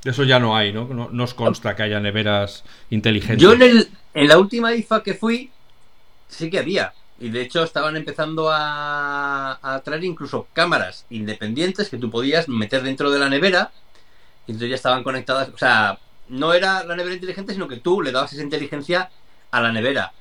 Eso 0.03 0.23
ya 0.23 0.39
no 0.39 0.57
hay, 0.57 0.73
¿no? 0.73 0.87
¿no? 0.87 1.09
nos 1.11 1.35
consta 1.35 1.75
que 1.75 1.83
haya 1.83 1.99
neveras 1.99 2.63
inteligentes. 2.89 3.41
Yo 3.41 3.53
en, 3.53 3.87
en 4.13 4.27
la 4.27 4.39
última 4.39 4.73
IFA 4.73 5.03
que 5.03 5.13
fui, 5.13 5.51
sí 6.27 6.49
que 6.49 6.57
había. 6.57 6.93
Y 7.19 7.29
de 7.29 7.41
hecho 7.41 7.63
estaban 7.63 7.95
empezando 7.95 8.49
a, 8.49 9.59
a 9.61 9.79
traer 9.81 10.03
incluso 10.03 10.47
cámaras 10.53 11.05
independientes 11.11 11.89
que 11.89 11.97
tú 11.97 12.09
podías 12.09 12.49
meter 12.49 12.81
dentro 12.81 13.11
de 13.11 13.19
la 13.19 13.29
nevera. 13.29 13.71
Y 14.47 14.53
entonces 14.53 14.69
ya 14.69 14.75
estaban 14.75 15.03
conectadas. 15.03 15.49
O 15.49 15.57
sea, 15.57 15.99
no 16.29 16.53
era 16.53 16.83
la 16.83 16.95
nevera 16.95 17.13
inteligente, 17.13 17.53
sino 17.53 17.67
que 17.67 17.77
tú 17.77 18.01
le 18.01 18.11
dabas 18.11 18.33
esa 18.33 18.41
inteligencia 18.41 19.11
a 19.51 19.61
la 19.61 19.71
nevera. 19.71 20.13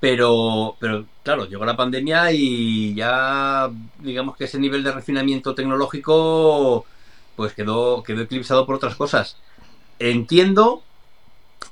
Pero, 0.00 0.76
pero 0.78 1.04
claro, 1.22 1.46
llegó 1.46 1.64
la 1.64 1.76
pandemia 1.76 2.32
y 2.32 2.94
ya 2.94 3.68
digamos 3.98 4.36
que 4.36 4.44
ese 4.44 4.58
nivel 4.58 4.82
de 4.84 4.92
refinamiento 4.92 5.54
tecnológico 5.54 6.86
pues 7.34 7.52
quedó, 7.52 8.02
quedó 8.02 8.22
eclipsado 8.22 8.64
por 8.64 8.76
otras 8.76 8.94
cosas. 8.94 9.36
Entiendo 9.98 10.82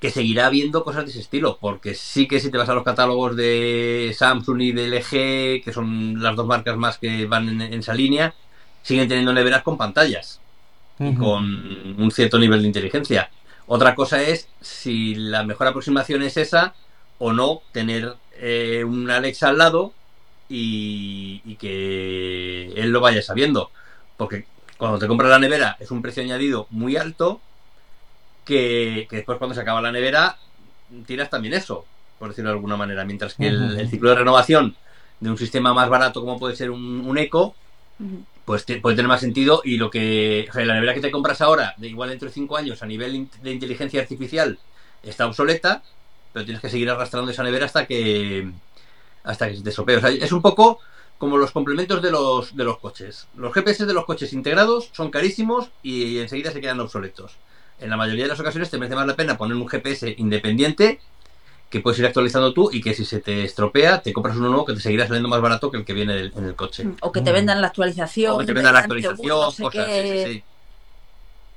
que 0.00 0.10
seguirá 0.10 0.46
habiendo 0.46 0.84
cosas 0.84 1.04
de 1.04 1.10
ese 1.12 1.20
estilo, 1.20 1.56
porque 1.60 1.94
sí 1.94 2.26
que 2.26 2.40
si 2.40 2.50
te 2.50 2.58
vas 2.58 2.68
a 2.68 2.74
los 2.74 2.84
catálogos 2.84 3.36
de 3.36 4.14
Samsung 4.16 4.60
y 4.60 4.72
de 4.72 4.88
LG, 4.88 5.64
que 5.64 5.72
son 5.72 6.22
las 6.22 6.36
dos 6.36 6.46
marcas 6.46 6.76
más 6.76 6.98
que 6.98 7.26
van 7.26 7.48
en, 7.48 7.74
esa 7.74 7.94
línea, 7.94 8.34
siguen 8.82 9.08
teniendo 9.08 9.32
neveras 9.32 9.62
con 9.62 9.78
pantallas 9.78 10.40
y 10.98 11.14
con 11.14 11.96
un 11.98 12.10
cierto 12.10 12.38
nivel 12.38 12.60
de 12.60 12.66
inteligencia. 12.66 13.30
Otra 13.66 13.94
cosa 13.94 14.22
es 14.22 14.48
si 14.60 15.14
la 15.14 15.42
mejor 15.42 15.68
aproximación 15.68 16.22
es 16.22 16.36
esa, 16.36 16.74
o 17.18 17.32
no 17.32 17.62
tener 17.72 18.16
eh, 18.36 18.84
un 18.84 19.10
Alexa 19.10 19.48
al 19.48 19.58
lado 19.58 19.92
y, 20.48 21.56
que 21.56 22.72
él 22.76 22.90
lo 22.90 23.00
vaya 23.00 23.22
sabiendo. 23.22 23.70
Porque 24.16 24.46
cuando 24.76 24.98
te 24.98 25.06
compras 25.06 25.30
la 25.30 25.38
nevera 25.38 25.76
es 25.80 25.90
un 25.90 26.02
precio 26.02 26.22
añadido 26.22 26.66
muy 26.70 26.96
alto 26.96 27.40
que, 28.44 29.06
después 29.10 29.38
cuando 29.38 29.54
se 29.54 29.60
acaba 29.60 29.80
la 29.80 29.92
nevera 29.92 30.36
tiras 31.06 31.30
también 31.30 31.54
eso, 31.54 31.86
por 32.18 32.28
decirlo 32.28 32.50
de 32.50 32.56
alguna 32.56 32.76
manera. 32.76 33.04
Mientras 33.04 33.34
que 33.34 33.48
el, 33.48 33.88
ciclo 33.88 34.10
de 34.10 34.16
renovación 34.16 34.76
de 35.20 35.30
un 35.30 35.38
sistema 35.38 35.72
más 35.72 35.88
barato 35.88 36.20
como 36.20 36.38
puede 36.38 36.56
ser 36.56 36.70
un, 36.70 37.18
eco, 37.18 37.54
pues 38.44 38.64
puede 38.82 38.96
tener 38.96 39.08
más 39.08 39.20
sentido 39.20 39.62
y 39.64 39.78
lo 39.78 39.90
que 39.90 40.48
la 40.54 40.74
nevera 40.74 40.94
que 40.94 41.00
te 41.00 41.10
compras 41.10 41.40
ahora, 41.40 41.74
de 41.78 41.88
igual 41.88 42.10
dentro 42.10 42.28
de 42.28 42.34
5 42.34 42.56
años 42.56 42.82
a 42.82 42.86
nivel 42.86 43.28
de 43.42 43.50
inteligencia 43.52 44.02
artificial, 44.02 44.58
está 45.02 45.26
obsoleta 45.26 45.82
pero 46.34 46.44
tienes 46.44 46.60
que 46.60 46.68
seguir 46.68 46.90
arrastrando 46.90 47.30
esa 47.30 47.44
nevera 47.44 47.64
hasta 47.64 47.86
que 47.86 48.50
hasta 49.22 49.48
que 49.48 49.56
se 49.56 49.62
te 49.62 49.70
sopee. 49.70 49.96
O 49.96 50.00
sea, 50.00 50.10
es 50.10 50.32
un 50.32 50.42
poco 50.42 50.80
como 51.16 51.38
los 51.38 51.52
complementos 51.52 52.02
de 52.02 52.10
los, 52.10 52.54
de 52.54 52.64
los 52.64 52.78
coches. 52.78 53.28
Los 53.36 53.54
GPS 53.54 53.86
de 53.86 53.94
los 53.94 54.04
coches 54.04 54.32
integrados 54.32 54.90
son 54.92 55.10
carísimos 55.10 55.70
y 55.82 56.18
enseguida 56.18 56.50
se 56.50 56.60
quedan 56.60 56.80
obsoletos. 56.80 57.36
En 57.78 57.88
la 57.88 57.96
mayoría 57.96 58.24
de 58.24 58.30
las 58.30 58.40
ocasiones 58.40 58.68
te 58.68 58.78
merece 58.78 58.96
más 58.96 59.06
la 59.06 59.16
pena 59.16 59.38
poner 59.38 59.56
un 59.56 59.68
GPS 59.68 60.14
independiente 60.18 61.00
que 61.70 61.80
puedes 61.80 61.98
ir 62.00 62.06
actualizando 62.06 62.52
tú 62.52 62.70
y 62.72 62.82
que 62.82 62.94
si 62.94 63.04
se 63.04 63.20
te 63.20 63.44
estropea 63.44 64.02
te 64.02 64.12
compras 64.12 64.36
uno 64.36 64.48
nuevo 64.48 64.64
que 64.64 64.74
te 64.74 64.80
seguirá 64.80 65.06
saliendo 65.06 65.28
más 65.28 65.40
barato 65.40 65.70
que 65.70 65.78
el 65.78 65.84
que 65.84 65.92
viene 65.92 66.32
en 66.36 66.44
el 66.44 66.54
coche. 66.56 66.86
O 67.00 67.12
que 67.12 67.20
te 67.20 67.32
vendan 67.32 67.60
la 67.60 67.68
actualización. 67.68 68.34
O 68.34 68.38
que 68.38 68.46
te 68.46 68.52
vendan 68.52 68.74
la 68.74 68.80
actualización, 68.80 69.38
cosas, 69.38 69.72
sí. 69.72 70.42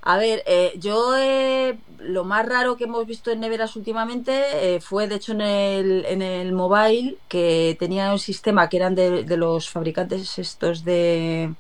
A 0.10 0.16
ver, 0.16 0.42
eh, 0.46 0.72
yo 0.80 1.18
eh, 1.18 1.78
lo 2.00 2.24
más 2.24 2.46
raro 2.48 2.78
que 2.78 2.86
hemos 2.86 3.06
visto 3.06 3.30
en 3.30 3.42
neveras 3.42 3.76
últimamente 3.76 4.76
eh, 4.76 4.80
fue 4.80 5.10
de 5.10 5.16
hecho 5.16 5.34
en 5.34 5.42
el, 5.42 6.06
en 6.06 6.22
el 6.22 6.54
mobile 6.54 7.18
que 7.28 7.76
tenía 7.78 8.14
un 8.14 8.20
sistema 8.20 8.70
que 8.70 8.78
eran 8.78 8.96
de, 8.96 9.26
los 9.36 9.70
fabricantes 9.70 10.40
estos 10.40 10.86
de 10.86 11.54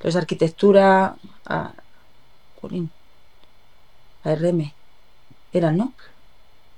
los 0.00 0.16
arquitectura 0.16 1.14
ah, 1.46 1.74
ARM 4.24 4.72
eran, 5.52 5.76
¿no? 5.76 5.92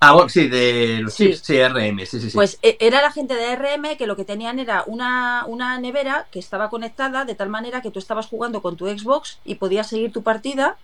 Ah, 0.00 0.12
bueno, 0.12 0.28
sí, 0.28 0.48
de 0.48 1.00
los 1.00 1.14
sí. 1.14 1.33
RM, 1.33 2.00
sí, 2.00 2.20
sí, 2.20 2.30
sí. 2.30 2.35
Pues 2.35 2.59
e, 2.62 2.76
era 2.80 3.00
la 3.00 3.11
gente 3.11 3.35
de 3.35 3.57
RM 3.57 3.96
que 3.96 4.07
lo 4.07 4.16
que 4.16 4.24
tenían 4.24 4.59
era 4.59 4.85
una, 4.87 5.44
una 5.46 5.78
nevera 5.78 6.26
que 6.30 6.38
estaba 6.38 6.68
conectada 6.68 7.24
de 7.24 7.35
tal 7.35 7.48
manera 7.48 7.80
que 7.80 7.90
tú 7.90 7.98
estabas 7.98 8.26
jugando 8.26 8.61
con 8.61 8.76
tu 8.76 8.87
Xbox 8.87 9.38
y 9.44 9.54
podías 9.54 9.88
seguir 9.88 10.12
tu 10.12 10.22
partida 10.22 10.76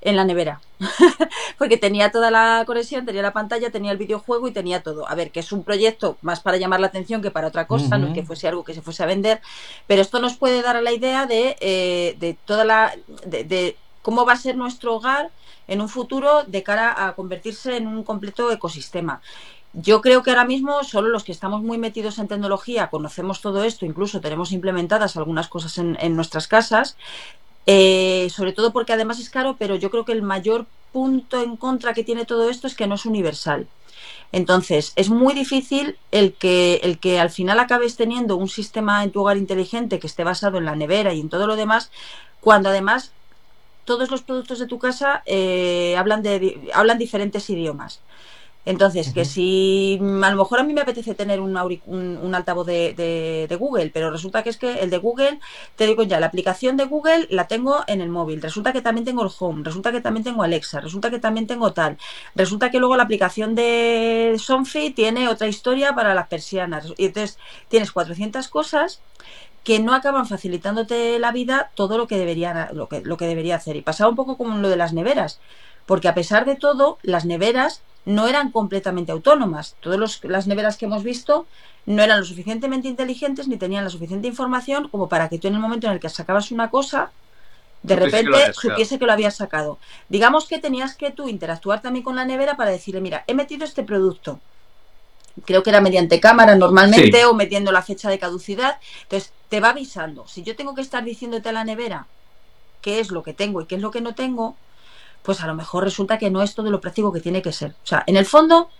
en 0.00 0.14
la 0.14 0.24
nevera. 0.24 0.60
Porque 1.58 1.76
tenía 1.76 2.12
toda 2.12 2.30
la 2.30 2.62
conexión, 2.66 3.04
tenía 3.04 3.22
la 3.22 3.32
pantalla, 3.32 3.70
tenía 3.70 3.90
el 3.90 3.98
videojuego 3.98 4.46
y 4.46 4.52
tenía 4.52 4.80
todo. 4.80 5.08
A 5.08 5.14
ver, 5.16 5.32
que 5.32 5.40
es 5.40 5.50
un 5.50 5.64
proyecto 5.64 6.16
más 6.22 6.40
para 6.40 6.56
llamar 6.56 6.78
la 6.78 6.86
atención 6.86 7.20
que 7.20 7.32
para 7.32 7.48
otra 7.48 7.66
cosa, 7.66 7.98
no 7.98 8.08
es 8.08 8.14
que 8.14 8.22
fuese 8.22 8.46
algo 8.46 8.62
que 8.62 8.74
se 8.74 8.82
fuese 8.82 9.02
a 9.02 9.06
vender, 9.06 9.40
pero 9.88 10.02
esto 10.02 10.20
nos 10.20 10.36
puede 10.36 10.62
dar 10.62 10.80
la 10.80 10.92
idea 10.92 11.26
de, 11.26 11.56
eh, 11.60 12.16
de 12.20 12.36
toda 12.44 12.64
la. 12.64 12.94
de 13.26 13.76
cómo 14.08 14.24
va 14.24 14.32
a 14.32 14.36
ser 14.36 14.56
nuestro 14.56 14.94
hogar 14.94 15.30
en 15.66 15.82
un 15.82 15.88
futuro 15.90 16.44
de 16.44 16.62
cara 16.62 17.06
a 17.06 17.14
convertirse 17.14 17.76
en 17.76 17.86
un 17.86 18.04
completo 18.04 18.50
ecosistema. 18.50 19.20
Yo 19.74 20.00
creo 20.00 20.22
que 20.22 20.30
ahora 20.30 20.46
mismo 20.46 20.82
solo 20.82 21.10
los 21.10 21.24
que 21.24 21.32
estamos 21.32 21.62
muy 21.62 21.76
metidos 21.76 22.18
en 22.18 22.26
tecnología 22.26 22.88
conocemos 22.88 23.42
todo 23.42 23.64
esto, 23.64 23.84
incluso 23.84 24.22
tenemos 24.22 24.52
implementadas 24.52 25.18
algunas 25.18 25.48
cosas 25.48 25.76
en, 25.76 26.16
nuestras 26.16 26.48
casas, 26.48 26.96
eh, 27.66 28.28
sobre 28.30 28.54
todo 28.54 28.72
porque 28.72 28.94
además 28.94 29.20
es 29.20 29.28
caro, 29.28 29.56
pero 29.58 29.76
yo 29.76 29.90
creo 29.90 30.06
que 30.06 30.12
el 30.12 30.22
mayor 30.22 30.64
punto 30.90 31.42
en 31.42 31.58
contra 31.58 31.92
que 31.92 32.02
tiene 32.02 32.24
todo 32.24 32.48
esto 32.48 32.66
es 32.66 32.74
que 32.74 32.86
no 32.86 32.94
es 32.94 33.04
universal. 33.04 33.66
Entonces, 34.32 34.94
es 34.96 35.10
muy 35.10 35.34
difícil 35.34 35.98
el 36.12 36.32
que, 36.32 36.80
el 36.82 36.98
que 36.98 37.20
al 37.20 37.28
final 37.28 37.60
acabes 37.60 37.96
teniendo 37.96 38.36
un 38.36 38.48
sistema 38.48 39.04
en 39.04 39.10
tu 39.10 39.20
hogar 39.20 39.36
inteligente 39.36 39.98
que 39.98 40.06
esté 40.06 40.24
basado 40.24 40.56
en 40.56 40.64
la 40.64 40.76
nevera 40.76 41.12
y 41.12 41.20
en 41.20 41.28
todo 41.28 41.46
lo 41.46 41.56
demás, 41.56 41.90
cuando 42.40 42.70
además 42.70 43.12
todos 43.88 44.10
los 44.10 44.20
productos 44.20 44.58
de 44.58 44.66
tu 44.66 44.78
casa 44.78 45.22
eh, 45.24 45.96
hablan, 45.96 46.22
de, 46.22 46.70
hablan 46.74 46.98
diferentes 46.98 47.48
idiomas. 47.48 48.02
Entonces, 48.66 49.14
que 49.14 49.24
si 49.24 49.96
mm, 49.98 50.22
a 50.24 50.30
lo 50.30 50.36
mejor 50.36 50.60
a 50.60 50.62
mí 50.62 50.74
me 50.74 50.82
apetece 50.82 51.14
tener 51.14 51.40
un, 51.40 51.56
un, 51.86 52.34
altavoz 52.34 52.66
de, 52.66 53.56
Google, 53.58 53.90
pero 53.94 54.10
resulta 54.10 54.42
que 54.42 54.50
es 54.50 54.58
que 54.58 54.80
el 54.80 54.90
de 54.90 54.98
Google, 54.98 55.40
te 55.76 55.86
digo 55.86 56.02
ya, 56.02 56.20
la 56.20 56.26
aplicación 56.26 56.76
de 56.76 56.84
Google 56.84 57.28
la 57.30 57.48
tengo 57.48 57.82
en 57.86 58.02
el 58.02 58.10
móvil, 58.10 58.42
resulta 58.42 58.74
que 58.74 58.82
también 58.82 59.06
tengo 59.06 59.22
el 59.22 59.30
Home, 59.38 59.62
resulta 59.64 59.90
que 59.90 60.02
también 60.02 60.22
tengo 60.22 60.42
Alexa, 60.42 60.80
resulta 60.80 61.08
que 61.08 61.18
también 61.18 61.46
tengo 61.46 61.72
tal, 61.72 61.96
resulta 62.34 62.70
que 62.70 62.78
luego 62.78 62.94
la 62.98 63.04
aplicación 63.04 63.54
de 63.54 64.36
Somfy 64.38 64.90
tiene 64.90 65.30
otra 65.30 65.46
historia 65.46 65.94
para 65.94 66.12
las 66.12 66.28
persianas, 66.28 66.92
y 66.98 67.06
entonces 67.06 67.38
tienes 67.68 67.90
400 67.90 68.48
cosas 68.48 69.00
que 69.64 69.80
no 69.80 69.94
acaban 69.94 70.26
facilitándote 70.26 71.18
la 71.18 71.32
vida 71.32 71.70
todo 71.74 71.98
lo 71.98 72.06
que 72.06 72.18
debería, 72.18 72.70
lo 72.72 72.88
que, 72.88 73.00
lo 73.02 73.16
que 73.16 73.26
debería 73.26 73.56
hacer. 73.56 73.76
Y 73.76 73.82
pasaba 73.82 74.10
un 74.10 74.16
poco 74.16 74.36
como 74.36 74.56
lo 74.58 74.68
de 74.68 74.76
las 74.76 74.92
neveras, 74.92 75.40
porque 75.86 76.08
a 76.08 76.14
pesar 76.14 76.44
de 76.44 76.56
todo, 76.56 76.98
las 77.02 77.24
neveras 77.24 77.82
no 78.04 78.26
eran 78.26 78.50
completamente 78.50 79.12
autónomas. 79.12 79.76
Todas 79.80 80.24
las 80.24 80.46
neveras 80.46 80.76
que 80.76 80.86
hemos 80.86 81.02
visto 81.02 81.46
no 81.86 82.02
eran 82.02 82.20
lo 82.20 82.26
suficientemente 82.26 82.88
inteligentes 82.88 83.48
ni 83.48 83.56
tenían 83.56 83.84
la 83.84 83.90
suficiente 83.90 84.28
información 84.28 84.88
como 84.88 85.08
para 85.08 85.28
que 85.28 85.38
tú 85.38 85.48
en 85.48 85.54
el 85.54 85.60
momento 85.60 85.86
en 85.86 85.94
el 85.94 86.00
que 86.00 86.08
sacabas 86.08 86.50
una 86.50 86.70
cosa, 86.70 87.10
de 87.82 87.96
repente 87.96 88.52
supiese 88.52 88.98
que 88.98 89.06
lo 89.06 89.12
habías 89.12 89.36
sacado. 89.36 89.78
Digamos 90.08 90.46
que 90.46 90.58
tenías 90.58 90.96
que 90.96 91.10
tú 91.10 91.28
interactuar 91.28 91.80
también 91.80 92.02
con 92.04 92.16
la 92.16 92.24
nevera 92.24 92.56
para 92.56 92.70
decirle, 92.70 93.00
mira, 93.00 93.24
he 93.26 93.34
metido 93.34 93.64
este 93.64 93.82
producto 93.82 94.40
creo 95.44 95.62
que 95.62 95.70
era 95.70 95.80
mediante 95.80 96.20
cámara 96.20 96.54
normalmente 96.54 97.24
o 97.24 97.34
metiendo 97.34 97.72
la 97.72 97.82
fecha 97.82 98.08
de 98.10 98.18
caducidad. 98.18 98.78
Entonces, 99.02 99.32
te 99.48 99.60
va 99.60 99.70
avisando. 99.70 100.26
Si 100.28 100.42
yo 100.42 100.56
tengo 100.56 100.74
que 100.74 100.82
estar 100.82 101.04
diciéndote 101.04 101.48
a 101.48 101.52
la 101.52 101.64
nevera 101.64 102.06
qué 102.82 103.00
es 103.00 103.10
lo 103.10 103.22
que 103.22 103.32
tengo 103.34 103.60
y 103.60 103.66
qué 103.66 103.76
es 103.76 103.80
lo 103.80 103.90
que 103.90 104.00
no 104.00 104.14
tengo, 104.14 104.56
pues 105.22 105.40
a 105.40 105.46
lo 105.46 105.54
mejor 105.54 105.84
resulta 105.84 106.18
que 106.18 106.30
no 106.30 106.42
es 106.42 106.54
todo 106.54 106.70
lo 106.70 106.80
práctico 106.80 107.12
que 107.12 107.20
tiene 107.20 107.42
que 107.42 107.52
ser. 107.52 107.70
O 107.82 107.86
sea, 107.86 108.04
en 108.06 108.16
el 108.16 108.26
fondo 108.26 108.70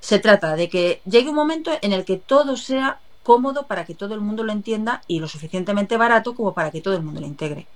se 0.00 0.18
trata 0.18 0.56
de 0.56 0.68
que 0.68 1.00
llegue 1.06 1.30
un 1.30 1.34
momento 1.34 1.70
en 1.80 1.92
el 1.92 2.04
que 2.04 2.16
todo 2.16 2.56
sea 2.56 2.98
cómodo 3.22 3.66
para 3.66 3.84
que 3.84 3.94
todo 3.94 4.14
el 4.14 4.20
mundo 4.20 4.44
lo 4.44 4.52
entienda 4.52 5.02
y 5.06 5.18
lo 5.18 5.28
suficientemente 5.28 5.96
barato 5.96 6.34
como 6.34 6.52
para 6.52 6.70
que 6.70 6.80
todo 6.80 6.94
el 6.94 7.02
mundo 7.02 7.20
lo 7.20 7.26
integre. 7.26 7.66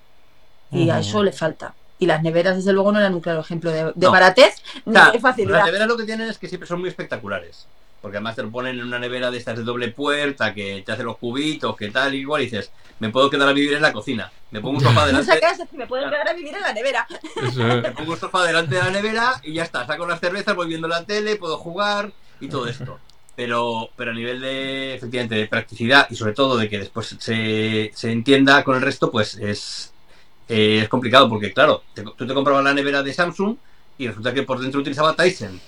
Y 0.70 0.90
a 0.90 0.98
eso 0.98 1.22
le 1.22 1.32
falta. 1.32 1.74
Y 1.98 2.06
las 2.06 2.22
neveras, 2.22 2.56
desde 2.56 2.72
luego, 2.72 2.92
no 2.92 3.00
eran 3.00 3.14
un 3.14 3.20
claro 3.20 3.40
ejemplo 3.40 3.70
de, 3.70 3.84
de 3.84 3.92
No. 3.96 4.12
baratez 4.12 4.62
O 4.84 4.90
ni 4.90 4.92
sea, 4.92 5.10
de 5.10 5.18
facilidad. 5.18 5.58
Las 5.58 5.66
neveras 5.66 5.88
lo 5.88 5.96
que 5.96 6.04
tienen 6.04 6.28
es 6.28 6.38
que 6.38 6.48
siempre 6.48 6.68
son 6.68 6.80
muy 6.80 6.88
espectaculares. 6.90 7.66
Porque 8.00 8.18
además 8.18 8.36
te 8.36 8.42
lo 8.42 8.50
ponen 8.50 8.78
en 8.78 8.84
una 8.86 8.98
nevera 8.98 9.30
de 9.30 9.38
estas 9.38 9.56
de 9.58 9.64
doble 9.64 9.88
puerta, 9.88 10.54
que 10.54 10.82
te 10.86 10.92
hace 10.92 11.02
los 11.02 11.18
cubitos, 11.18 11.76
que 11.76 11.90
tal, 11.90 12.14
igual, 12.14 12.42
y 12.42 12.44
dices, 12.44 12.70
me 13.00 13.10
puedo 13.10 13.28
quedar 13.28 13.48
a 13.48 13.52
vivir 13.52 13.74
en 13.74 13.82
la 13.82 13.92
cocina. 13.92 14.30
Me 14.52 14.60
pongo 14.60 14.78
un 14.78 14.84
sofá 14.84 15.04
delante, 15.06 15.32
me 15.72 15.86
puedo 15.86 16.08
quedar 16.08 16.28
a 16.28 16.32
vivir 16.32 16.54
en 16.54 16.60
la 16.62 16.72
nevera. 16.72 17.06
Me 17.82 17.90
pongo 17.90 18.12
un 18.12 18.18
sofá 18.18 18.44
delante 18.44 18.76
de 18.76 18.82
la 18.82 18.90
nevera 18.90 19.40
y 19.42 19.52
ya 19.54 19.64
está. 19.64 19.84
Saco 19.86 20.06
las 20.06 20.20
cervezas, 20.20 20.54
voy 20.54 20.68
viendo 20.68 20.86
la 20.88 21.04
tele, 21.04 21.36
puedo 21.36 21.58
jugar 21.58 22.12
y 22.40 22.48
todo 22.48 22.66
esto. 22.68 22.98
Pero, 23.34 23.90
pero 23.96 24.10
a 24.10 24.14
nivel 24.14 24.40
de, 24.40 24.94
efectivamente, 24.94 25.34
de 25.36 25.46
practicidad 25.46 26.06
y 26.10 26.16
sobre 26.16 26.32
todo 26.32 26.56
de 26.56 26.68
que 26.68 26.78
después 26.78 27.14
se, 27.18 27.90
se 27.94 28.10
entienda 28.10 28.64
con 28.64 28.74
el 28.76 28.82
resto, 28.82 29.10
pues 29.12 29.36
es, 29.36 29.92
eh, 30.48 30.80
es 30.82 30.88
complicado 30.88 31.28
porque, 31.28 31.52
claro, 31.52 31.82
te- 31.94 32.02
tú 32.02 32.26
te 32.26 32.34
comprabas 32.34 32.64
la 32.64 32.74
nevera 32.74 33.02
de 33.02 33.12
Samsung 33.12 33.56
y 33.96 34.08
resulta 34.08 34.32
que 34.34 34.42
por 34.42 34.58
dentro 34.60 34.80
utilizaba 34.80 35.14
Tyson. 35.14 35.60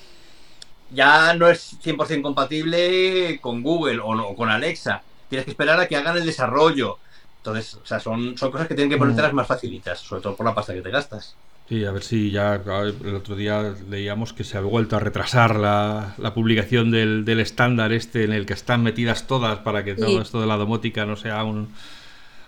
Ya 0.90 1.34
no 1.34 1.48
es 1.48 1.76
100% 1.82 2.22
compatible 2.22 3.38
con 3.40 3.62
Google 3.62 4.00
o, 4.02 4.14
no- 4.14 4.28
o 4.28 4.36
con 4.36 4.48
Alexa. 4.50 5.02
Tienes 5.28 5.44
que 5.44 5.52
esperar 5.52 5.78
a 5.80 5.86
que 5.88 5.96
hagan 5.96 6.16
el 6.16 6.26
desarrollo. 6.26 6.98
Entonces, 7.38 7.74
o 7.74 7.86
sea, 7.86 8.00
son, 8.00 8.36
son 8.36 8.50
cosas 8.50 8.68
que 8.68 8.74
tienen 8.74 8.90
que 8.90 8.98
ponértelas 8.98 9.32
más 9.32 9.46
facilitas, 9.46 10.00
sobre 10.00 10.22
todo 10.22 10.36
por 10.36 10.44
la 10.46 10.54
pasta 10.54 10.74
que 10.74 10.82
te 10.82 10.90
gastas. 10.90 11.36
Sí, 11.68 11.84
a 11.84 11.92
ver 11.92 12.02
si 12.02 12.32
ya 12.32 12.56
el 12.56 13.14
otro 13.14 13.36
día 13.36 13.74
leíamos 13.88 14.32
que 14.32 14.42
se 14.42 14.58
ha 14.58 14.60
vuelto 14.60 14.96
a 14.96 15.00
retrasar 15.00 15.54
la, 15.54 16.14
la 16.18 16.34
publicación 16.34 16.90
del, 16.90 17.24
del 17.24 17.38
estándar 17.38 17.92
este 17.92 18.24
en 18.24 18.32
el 18.32 18.44
que 18.44 18.54
están 18.54 18.82
metidas 18.82 19.28
todas 19.28 19.60
para 19.60 19.84
que 19.84 19.94
todo 19.94 20.08
Sí. 20.08 20.16
esto 20.16 20.40
de 20.40 20.48
la 20.48 20.56
domótica 20.56 21.06
no 21.06 21.14
sea 21.16 21.44
un- 21.44 21.72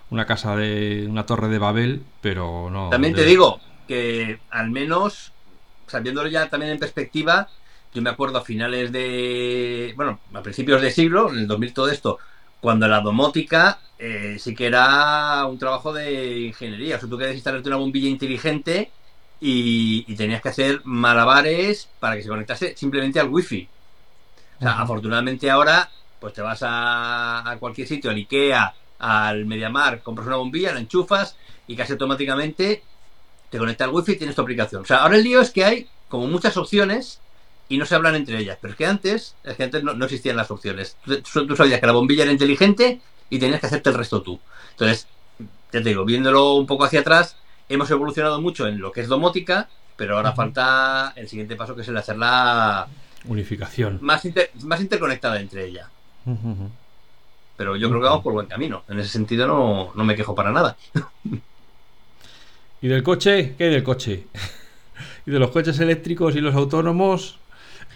una 0.09 0.25
casa 0.25 0.55
de 0.57 1.07
una 1.09 1.25
torre 1.25 1.47
de 1.47 1.57
Babel, 1.57 2.03
pero 2.21 2.69
no. 2.69 2.89
También 2.89 3.13
te 3.15 3.21
de- 3.21 3.27
digo 3.27 3.59
que 3.87 4.39
al 4.51 4.69
menos, 4.69 5.31
sabiéndolo 5.87 6.27
ya 6.29 6.49
también 6.49 6.73
en 6.73 6.79
perspectiva, 6.79 7.47
yo 7.93 8.01
me 8.01 8.09
acuerdo 8.09 8.39
a 8.39 8.43
finales 8.43 8.91
de, 8.91 9.93
bueno, 9.95 10.19
a 10.33 10.41
principios 10.41 10.81
de 10.81 10.91
siglo, 10.91 11.29
en 11.31 11.39
el 11.39 11.47
2000 11.47 11.73
todo 11.73 11.89
esto, 11.89 12.19
cuando 12.61 12.87
la 12.87 13.01
domótica 13.01 13.79
eh, 13.99 14.37
sí 14.39 14.55
que 14.55 14.67
era 14.67 15.45
un 15.45 15.57
trabajo 15.57 15.93
de 15.93 16.39
ingeniería. 16.47 16.97
O 16.97 16.99
sea, 16.99 17.09
tú 17.09 17.17
querías 17.17 17.35
instalarte 17.35 17.69
una 17.69 17.77
bombilla 17.77 18.09
inteligente 18.09 18.91
y, 19.39 20.05
y 20.07 20.15
tenías 20.15 20.41
que 20.41 20.49
hacer 20.49 20.81
malabares 20.85 21.89
para 21.99 22.15
que 22.15 22.23
se 22.23 22.29
conectase 22.29 22.75
simplemente 22.75 23.19
al 23.19 23.29
wifi. 23.29 23.67
O 24.57 24.61
sea, 24.61 24.79
afortunadamente 24.81 25.49
ahora, 25.49 25.89
pues 26.19 26.33
te 26.33 26.41
vas 26.41 26.63
a, 26.63 27.49
a 27.49 27.57
cualquier 27.57 27.87
sitio, 27.87 28.09
al 28.09 28.17
Ikea, 28.17 28.73
al 28.99 29.45
Mediamar, 29.45 30.01
compras 30.01 30.27
una 30.27 30.37
bombilla, 30.37 30.73
la 30.73 30.79
enchufas 30.79 31.35
y 31.67 31.75
casi 31.75 31.93
automáticamente 31.93 32.81
te 33.49 33.57
conecta 33.57 33.83
al 33.83 33.91
wifi 33.91 34.13
y 34.13 34.17
tienes 34.17 34.35
tu 34.35 34.41
aplicación. 34.41 34.81
O 34.83 34.85
sea, 34.85 34.97
ahora 34.97 35.17
el 35.17 35.23
lío 35.23 35.41
es 35.41 35.51
que 35.51 35.65
hay 35.65 35.87
como 36.07 36.27
muchas 36.27 36.55
opciones 36.57 37.19
y 37.69 37.77
no 37.77 37.85
se 37.85 37.95
hablan 37.95 38.15
entre 38.15 38.37
ellas. 38.39 38.57
Pero 38.61 38.71
es 38.73 38.77
que 38.77 38.85
antes, 38.85 39.35
es 39.43 39.55
que 39.55 39.63
antes 39.63 39.83
no, 39.83 39.93
no 39.93 40.05
existían 40.05 40.35
las 40.37 40.51
opciones. 40.51 40.97
Tú, 41.05 41.55
sabías 41.55 41.79
que 41.79 41.87
la 41.87 41.93
bombilla 41.93 42.23
era 42.23 42.31
inteligente 42.31 43.01
y 43.29 43.39
tenías 43.39 43.59
que 43.59 43.67
hacerte 43.67 43.89
el 43.89 43.95
resto 43.95 44.21
tú. 44.21 44.39
Entonces, 44.71 45.07
ya 45.39 45.81
te 45.81 45.89
digo, 45.89 46.05
viéndolo 46.05 46.55
un 46.55 46.67
poco 46.67 46.83
hacia 46.83 46.99
atrás, 47.01 47.35
hemos 47.69 47.89
evolucionado 47.91 48.39
mucho 48.41 48.67
en 48.67 48.79
lo 48.79 48.91
que 48.91 49.01
es 49.01 49.07
domótica, 49.07 49.69
pero 49.95 50.17
ahora 50.17 50.33
falta 50.33 51.13
el 51.15 51.27
siguiente 51.27 51.55
paso 51.55 51.75
que 51.75 51.81
es 51.81 51.87
el 51.87 51.97
hacerla 51.97 52.87
Unificación. 53.25 53.99
más, 54.01 54.25
inter- 54.25 54.51
más 54.63 54.81
interconectada 54.81 55.39
entre 55.39 55.65
ella. 55.65 55.89
Ujú, 56.25 56.49
ujú. 56.51 56.69
Pero 57.55 57.75
yo 57.75 57.87
creo 57.89 58.01
que 58.01 58.07
vamos 58.07 58.23
por 58.23 58.33
buen 58.33 58.47
camino. 58.47 58.83
En 58.89 58.99
ese 58.99 59.09
sentido 59.09 59.47
no, 59.47 59.91
no 59.95 60.03
me 60.03 60.15
quejo 60.15 60.33
para 60.35 60.51
nada. 60.51 60.75
¿Y 62.81 62.87
del 62.87 63.03
coche? 63.03 63.55
¿Qué 63.57 63.65
hay 63.65 63.69
del 63.69 63.83
coche? 63.83 64.27
¿Y 65.25 65.31
de 65.31 65.39
los 65.39 65.51
coches 65.51 65.79
eléctricos 65.79 66.35
y 66.35 66.41
los 66.41 66.53
autónomos? 66.55 67.39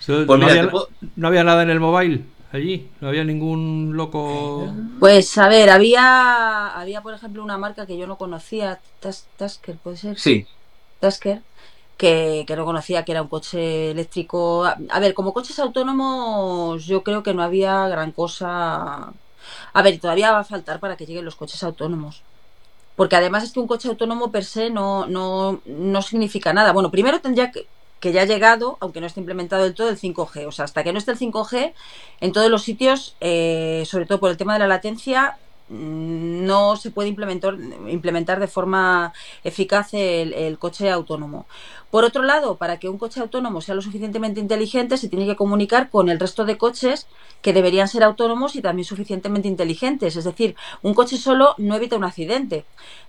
Pues 0.05 0.27
no, 0.27 0.37
mira, 0.37 0.49
había, 0.51 0.61
te 0.63 0.67
puedo- 0.69 0.89
no 1.15 1.27
había 1.27 1.43
nada 1.43 1.63
en 1.63 1.69
el 1.69 1.79
mobile 1.79 2.25
allí, 2.51 2.89
no 3.01 3.09
había 3.09 3.23
ningún 3.23 3.91
loco. 3.95 4.73
Pues 4.99 5.37
a 5.37 5.47
ver, 5.47 5.69
había, 5.69 6.67
había 6.79 7.01
por 7.01 7.13
ejemplo 7.13 7.43
una 7.43 7.57
marca 7.57 7.85
que 7.85 7.97
yo 7.97 8.07
no 8.07 8.17
conocía, 8.17 8.79
Tas- 8.99 9.27
Tasker, 9.37 9.77
puede 9.77 9.97
ser. 9.97 10.19
Sí, 10.19 10.47
Tasker, 10.99 11.41
que, 11.97 12.43
que 12.47 12.55
no 12.55 12.65
conocía 12.65 13.03
que 13.05 13.11
era 13.11 13.21
un 13.21 13.27
coche 13.29 13.91
eléctrico. 13.91 14.65
A, 14.65 14.77
a 14.89 14.99
ver, 14.99 15.13
como 15.13 15.33
coches 15.33 15.59
autónomos, 15.59 16.85
yo 16.85 17.03
creo 17.03 17.23
que 17.23 17.33
no 17.33 17.43
había 17.43 17.87
gran 17.87 18.11
cosa. 18.11 19.13
A 19.73 19.81
ver, 19.83 19.99
todavía 19.99 20.31
va 20.31 20.39
a 20.39 20.43
faltar 20.43 20.79
para 20.79 20.97
que 20.97 21.05
lleguen 21.05 21.25
los 21.25 21.35
coches 21.35 21.63
autónomos. 21.63 22.25
Porque 22.95 23.15
además 23.15 23.43
es 23.43 23.53
que 23.53 23.59
un 23.59 23.67
coche 23.67 23.89
autónomo 23.89 24.31
per 24.31 24.43
se 24.45 24.69
no, 24.69 25.05
no, 25.07 25.61
no 25.65 26.01
significa 26.01 26.53
nada. 26.53 26.73
Bueno, 26.73 26.91
primero 26.91 27.21
tendría 27.21 27.51
que, 27.51 27.69
que 27.99 28.11
ya 28.11 28.21
ha 28.21 28.25
llegado, 28.25 28.77
aunque 28.79 29.01
no 29.01 29.07
esté 29.07 29.19
implementado 29.19 29.63
del 29.63 29.73
todo, 29.73 29.89
el 29.89 29.97
5G. 29.97 30.47
O 30.47 30.51
sea, 30.51 30.65
hasta 30.65 30.83
que 30.83 30.93
no 30.93 30.99
esté 30.99 31.11
el 31.11 31.19
5G, 31.19 31.73
en 32.21 32.31
todos 32.31 32.49
los 32.49 32.63
sitios, 32.63 33.15
eh, 33.21 33.83
sobre 33.85 34.05
todo 34.05 34.19
por 34.19 34.31
el 34.31 34.37
tema 34.37 34.53
de 34.53 34.59
la 34.59 34.67
latencia, 34.67 35.37
mm, 35.69 36.45
no 36.45 36.75
se 36.75 36.91
puede 36.91 37.09
implementar, 37.09 38.39
de 38.39 38.47
forma 38.47 39.13
eficaz 39.43 39.93
el 39.93 40.57
coche 40.59 40.89
autónomo. 40.89 41.45
Por 41.91 42.03
otro 42.03 42.23
lado, 42.23 42.57
para 42.57 42.77
que 42.77 42.89
un 42.89 42.97
coche 42.97 43.21
autónomo 43.21 43.61
sea 43.61 43.75
lo 43.75 43.81
suficientemente 43.81 44.39
inteligente, 44.39 44.97
se 44.97 45.07
tiene 45.07 45.25
que 45.25 45.37
comunicar 45.37 45.89
con 45.89 46.09
el 46.09 46.19
resto 46.19 46.43
de 46.43 46.57
coches 46.57 47.07
que 47.41 47.53
deberían 47.53 47.87
ser 47.87 48.03
autónomos 48.03 48.55
y 48.55 48.61
también 48.61 48.85
suficientemente 48.85 49.47
inteligentes. 49.47 50.15
Es 50.17 50.25
decir, 50.25 50.55
un 50.81 50.93
coche 50.93 51.17
solo 51.17 51.55
no 51.57 51.75
evita 51.75 51.95
un 51.95 52.03
accidente. 52.03 52.65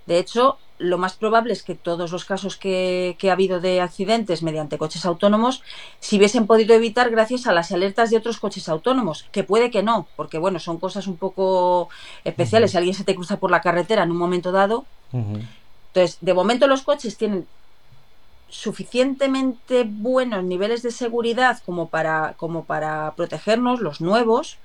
De 0.06 0.18
hecho, 0.18 0.58
lo 0.78 0.96
más 0.96 1.14
probable 1.14 1.52
es 1.52 1.64
que 1.64 1.74
todos 1.74 2.12
los 2.12 2.24
casos 2.24 2.56
que, 2.56 3.16
que 3.18 3.30
ha 3.30 3.32
habido 3.32 3.60
de 3.60 3.80
accidentes 3.80 4.44
mediante 4.44 4.78
coches 4.78 5.04
autónomos 5.04 5.62
se 5.98 6.16
hubiesen 6.16 6.46
podido 6.46 6.74
evitar 6.74 7.10
gracias 7.10 7.48
a 7.48 7.52
las 7.52 7.72
alertas 7.72 8.10
de 8.10 8.16
otros 8.16 8.38
coches 8.38 8.68
autónomos, 8.68 9.26
que 9.32 9.42
puede 9.42 9.72
que 9.72 9.82
no, 9.82 10.06
porque 10.14 10.38
bueno, 10.38 10.60
son 10.60 10.78
cosas 10.78 11.08
un 11.08 11.16
poco 11.16 11.88
especiales. 12.24 12.70
Si 12.70 12.76
alguien 12.76 12.94
se 12.94 13.04
te 13.04 13.16
cruza 13.16 13.38
por 13.38 13.50
la 13.50 13.60
carretera 13.60 14.04
en 14.04 14.12
un 14.12 14.18
momento 14.18 14.52
dado, 14.52 14.86
entonces, 15.12 16.18
de 16.20 16.34
momento 16.34 16.66
los 16.66 16.82
coches 16.82 17.16
tienen 17.16 17.46
suficientemente 18.48 19.84
buenos 19.86 20.44
niveles 20.44 20.82
de 20.82 20.90
seguridad 20.90 21.60
como 21.64 21.88
para, 21.88 22.34
como 22.36 22.64
para 22.64 23.14
protegernos, 23.14 23.80
los 23.80 24.00
nuevos. 24.00 24.58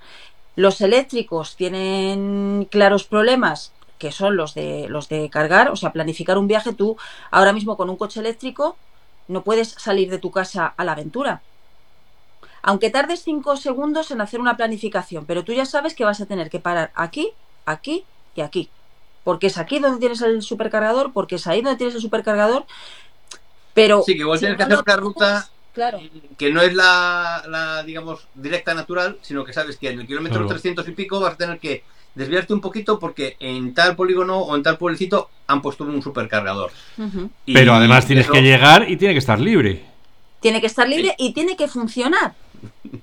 Los 0.56 0.82
eléctricos 0.82 1.56
tienen 1.56 2.68
claros 2.72 3.04
problemas 3.06 3.74
que 3.98 4.12
son 4.12 4.36
los 4.36 4.54
de 4.54 4.88
los 4.90 5.08
de 5.08 5.30
cargar, 5.30 5.70
o 5.70 5.78
sea, 5.78 5.94
planificar 5.94 6.38
un 6.38 6.48
viaje 6.48 6.74
tú 6.74 6.98
ahora 7.32 7.54
mismo 7.54 7.78
con 7.78 7.90
un 7.90 7.96
coche 7.96 8.20
eléctrico 8.20 8.76
no 9.28 9.44
puedes 9.44 9.70
salir 9.70 10.10
de 10.10 10.18
tu 10.18 10.32
casa 10.32 10.74
a 10.76 10.84
la 10.84 10.94
aventura. 10.94 11.42
Aunque 12.62 12.90
tardes 12.90 13.24
cinco 13.24 13.58
segundos 13.58 14.12
en 14.12 14.22
hacer 14.22 14.40
una 14.40 14.58
planificación, 14.58 15.26
pero 15.26 15.44
tú 15.44 15.54
ya 15.54 15.66
sabes 15.66 15.96
que 15.96 16.06
vas 16.06 16.22
a 16.22 16.26
tener 16.26 16.50
que 16.50 16.60
parar 16.60 16.92
aquí, 16.96 17.32
aquí 17.66 18.06
y 18.36 18.42
aquí. 18.42 18.70
Porque 19.24 19.48
es 19.48 19.58
aquí 19.58 19.80
donde 19.80 20.00
tienes 20.00 20.22
el 20.22 20.42
supercargador, 20.42 21.14
porque 21.14 21.36
es 21.36 21.48
ahí 21.48 21.62
donde 21.62 21.78
tienes 21.78 21.96
el 21.96 22.02
supercargador. 22.02 22.66
Pero 23.74 24.04
sí, 24.06 24.14
que 24.14 24.20
igual 24.20 24.38
si 24.40 24.46
tienes 24.46 24.58
que 24.58 24.66
no 24.66 24.80
hacer 24.80 24.84
una 24.86 24.96
ruta 24.98 25.50
Claro. 25.74 26.00
que 26.38 26.52
no 26.52 26.62
es 26.62 26.74
la, 26.76 27.44
la, 27.48 27.84
digamos, 27.84 28.28
directa 28.36 28.74
natural, 28.76 29.18
sino 29.24 29.44
que 29.44 29.54
sabes 29.54 29.78
que 29.78 29.90
en 29.90 30.02
el 30.02 30.08
kilómetro 30.08 30.40
Claro. 30.40 30.50
300 30.50 30.88
y 30.88 30.92
pico 30.92 31.20
vas 31.20 31.34
a 31.34 31.38
tener 31.38 31.60
que 31.60 31.84
desviarte 32.14 32.54
un 32.54 32.62
poquito 32.62 33.00
porque 33.00 33.38
en 33.40 33.74
tal 33.74 33.96
polígono 33.96 34.38
o 34.38 34.56
en 34.56 34.62
tal 34.62 34.78
pueblecito 34.78 35.30
han 35.48 35.64
puesto 35.64 35.84
un 35.84 36.02
supercargador. 36.04 36.72
Y 37.48 37.54
Pero 37.56 37.74
además 37.74 38.06
tienes 38.06 38.26
eso- 38.26 38.34
que 38.34 38.44
llegar 38.44 38.88
y 38.88 38.98
tiene 38.98 39.16
que 39.16 39.20
estar 39.20 39.40
libre. 39.40 39.84
Tiene 40.42 40.62
que 40.62 40.68
estar 40.68 40.88
libre 40.88 41.16
y 41.18 41.34
tiene 41.34 41.56
que 41.58 41.68
funcionar. 41.68 42.34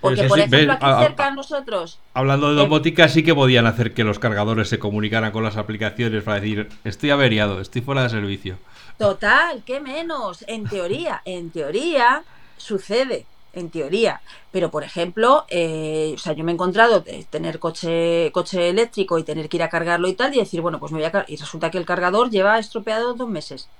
Porque, 0.00 0.24
por 0.24 0.38
ejemplo, 0.40 0.72
aquí 0.72 1.02
cerca 1.04 1.30
de 1.30 1.36
nosotros, 1.36 1.98
Hablando 2.12 2.48
de 2.50 2.56
domótica, 2.56 3.08
sí 3.08 3.22
que 3.22 3.34
podían 3.36 3.66
hacer 3.66 3.94
que 3.94 4.02
los 4.02 4.18
cargadores 4.18 4.68
se 4.68 4.80
comunicaran 4.80 5.30
con 5.30 5.44
las 5.44 5.56
aplicaciones 5.56 6.24
para 6.24 6.40
decir, 6.40 6.68
estoy 6.82 7.10
averiado, 7.10 7.60
estoy 7.60 7.82
fuera 7.82 8.02
de 8.02 8.08
servicio. 8.10 8.58
Total, 9.02 9.64
¿qué 9.64 9.80
menos? 9.80 10.44
En 10.48 10.68
teoría, 10.68 11.22
en 11.24 11.50
teoría 11.52 12.26
sucede, 12.56 13.28
en 13.52 13.70
teoría. 13.70 14.22
Pero, 14.50 14.70
por 14.70 14.84
ejemplo, 14.84 15.44
eh, 15.48 16.12
o 16.14 16.18
sea, 16.18 16.32
yo 16.34 16.44
me 16.44 16.52
he 16.52 16.54
encontrado 16.54 17.00
de 17.00 17.24
tener 17.26 17.58
coche, 17.58 18.30
coche 18.32 18.68
eléctrico 18.70 19.18
y 19.18 19.24
tener 19.24 19.48
que 19.48 19.56
ir 19.58 19.62
a 19.64 19.68
cargarlo 19.70 20.08
y 20.08 20.16
tal, 20.16 20.34
y 20.34 20.38
decir, 20.38 20.60
bueno, 20.60 20.78
pues 20.80 20.92
me 20.92 20.98
voy 20.98 21.06
a 21.06 21.12
car-". 21.12 21.26
Y 21.28 21.36
resulta 21.36 21.70
que 21.70 21.78
el 21.78 21.86
cargador 21.86 22.30
lleva 22.30 22.58
estropeado 22.58 23.14
dos 23.14 23.28
meses. 23.28 23.70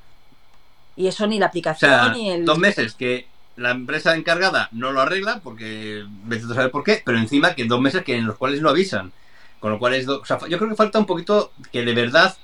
Y 0.94 1.06
eso 1.08 1.26
ni 1.26 1.38
la 1.38 1.46
O 1.74 1.78
aplicación 1.78 1.78
sea, 1.78 2.12
ni 2.12 2.30
el. 2.30 2.44
dos 2.44 2.58
meses 2.58 2.94
que 2.94 3.32
la 3.56 3.70
empresa 3.72 4.14
encargada 4.16 4.68
no 4.72 4.92
lo 4.92 5.00
arregla 5.00 5.40
porque 5.42 6.04
vete 6.08 6.44
a 6.44 6.48
saber 6.54 6.70
por 6.70 6.85
qué, 6.85 7.02
pero 7.04 7.18
encima 7.18 7.54
que 7.54 7.64
dos 7.66 7.80
meses 7.80 8.04
que 8.04 8.16
en 8.16 8.26
los 8.26 8.37
cuales 8.38 8.61
no 8.62 8.68
avisan. 8.70 9.14
Con 9.58 9.70
lo 9.72 9.78
cual 9.78 9.94
es, 9.94 10.06
do- 10.06 10.20
o 10.20 10.24
sea, 10.24 10.38
yo 10.48 10.58
creo 10.58 10.70
que 10.70 10.76
falta 10.76 10.98
un 10.98 11.06
poquito 11.06 11.54
que 11.70 11.85
de 11.85 11.94
verdad 11.94 12.37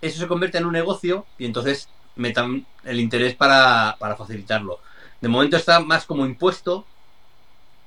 eso 0.00 0.20
se 0.20 0.28
convierte 0.28 0.58
en 0.58 0.66
un 0.66 0.72
negocio 0.74 1.28
y 1.38 1.46
entonces 1.46 1.92
metan 2.16 2.66
el 2.84 3.00
interés 3.00 3.34
para, 3.34 3.96
para 3.98 4.16
facilitarlo. 4.16 4.80
De 5.20 5.28
momento 5.28 5.56
está 5.56 5.80
más 5.80 6.04
como 6.04 6.26
impuesto 6.26 6.86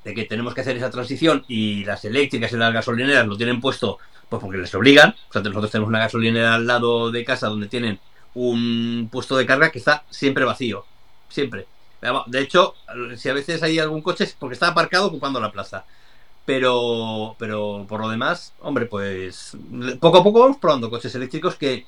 de 0.04 0.14
que 0.14 0.26
tenemos 0.26 0.54
que 0.54 0.62
hacer 0.62 0.78
esa 0.78 0.90
transición 0.90 1.46
y 1.48 1.86
las 1.86 2.06
eléctricas 2.06 2.52
y 2.52 2.58
las 2.58 2.74
gasolineras 2.74 3.26
lo 3.26 3.38
tienen 3.38 3.62
puesto 3.62 4.00
pues 4.30 4.42
porque 4.42 4.58
les 4.58 4.74
obligan. 4.76 5.16
O 5.30 5.34
sea, 5.34 5.42
nosotros 5.42 5.72
tenemos 5.72 5.90
una 5.90 6.00
gasolinera 6.00 6.56
al 6.56 6.68
lado 6.68 7.12
de 7.12 7.24
casa 7.24 7.48
donde 7.48 7.68
tienen 7.68 8.00
un 8.34 9.10
puesto 9.12 9.38
de 9.38 9.46
carga 9.46 9.72
que 9.72 9.80
está 9.80 10.04
siempre 10.10 10.44
vacío. 10.44 10.86
Siempre. 11.30 11.68
De 12.28 12.42
hecho, 12.42 12.76
si 13.16 13.30
a 13.30 13.34
veces 13.34 13.64
hay 13.64 13.80
algún 13.80 14.02
coche 14.02 14.26
es 14.26 14.34
porque 14.34 14.54
está 14.54 14.70
aparcado 14.70 15.08
ocupando 15.08 15.40
la 15.40 15.52
plaza. 15.52 15.86
Pero, 16.46 17.36
pero 17.40 17.86
por 17.88 18.02
lo 18.02 18.10
demás, 18.10 18.54
hombre, 18.60 18.86
pues 18.88 19.56
poco 20.02 20.18
a 20.18 20.24
poco 20.24 20.42
vamos 20.42 20.58
probando 20.58 20.90
coches 20.90 21.16
eléctricos 21.16 21.56
que 21.56 21.86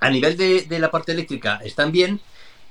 a 0.00 0.10
nivel 0.10 0.36
de, 0.36 0.78
la 0.78 0.90
parte 0.90 1.12
eléctrica 1.12 1.60
están 1.64 1.92
bien, 1.92 2.20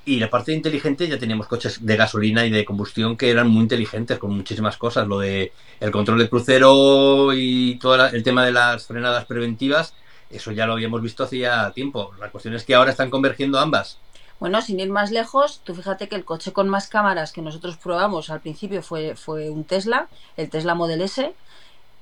y 0.05 0.19
la 0.21 0.29
parte 0.29 0.53
inteligente 0.53 1.07
ya 1.09 1.19
teníamos 1.19 1.47
coches 1.47 1.85
de 1.85 1.97
gasolina 1.97 2.45
y 2.45 2.49
de 2.49 2.63
combustión 2.63 3.17
que 3.17 3.29
eran 3.29 3.49
muy 3.49 3.63
inteligentes 3.63 4.17
con 4.17 4.33
muchísimas 4.33 4.77
cosas. 4.77 5.05
Lo 5.05 5.19
de 5.19 5.51
el 5.81 5.91
control 5.91 6.19
de 6.19 6.29
crucero 6.29 7.33
y 7.33 7.77
todo 7.77 8.05
el 8.05 8.23
tema 8.23 8.45
de 8.45 8.53
las 8.53 8.87
frenadas 8.87 9.25
preventivas, 9.25 9.93
eso 10.29 10.53
ya 10.53 10.65
lo 10.65 10.73
habíamos 10.73 11.01
visto 11.01 11.25
hacía 11.25 11.69
tiempo. 11.75 12.13
La 12.19 12.31
cuestión 12.31 12.53
es 12.53 12.63
que 12.63 12.73
ahora 12.73 12.91
están 12.91 13.09
convergiendo 13.09 13.59
ambas. 13.59 13.99
Bueno, 14.39 14.61
sin 14.61 14.79
ir 14.79 14.89
más 14.89 15.11
lejos, 15.11 15.61
tú 15.65 15.75
fíjate 15.75 16.07
que 16.07 16.15
el 16.15 16.23
coche 16.23 16.53
con 16.53 16.69
más 16.69 16.87
cámaras 16.87 17.33
que 17.33 17.41
nosotros 17.41 17.75
probamos 17.75 18.29
al 18.29 18.39
principio 18.39 18.83
fue, 18.83 19.15
fue 19.15 19.49
un 19.49 19.65
Tesla, 19.65 20.07
el 20.37 20.49
Tesla 20.49 20.73
Model 20.75 21.01
S, 21.01 21.33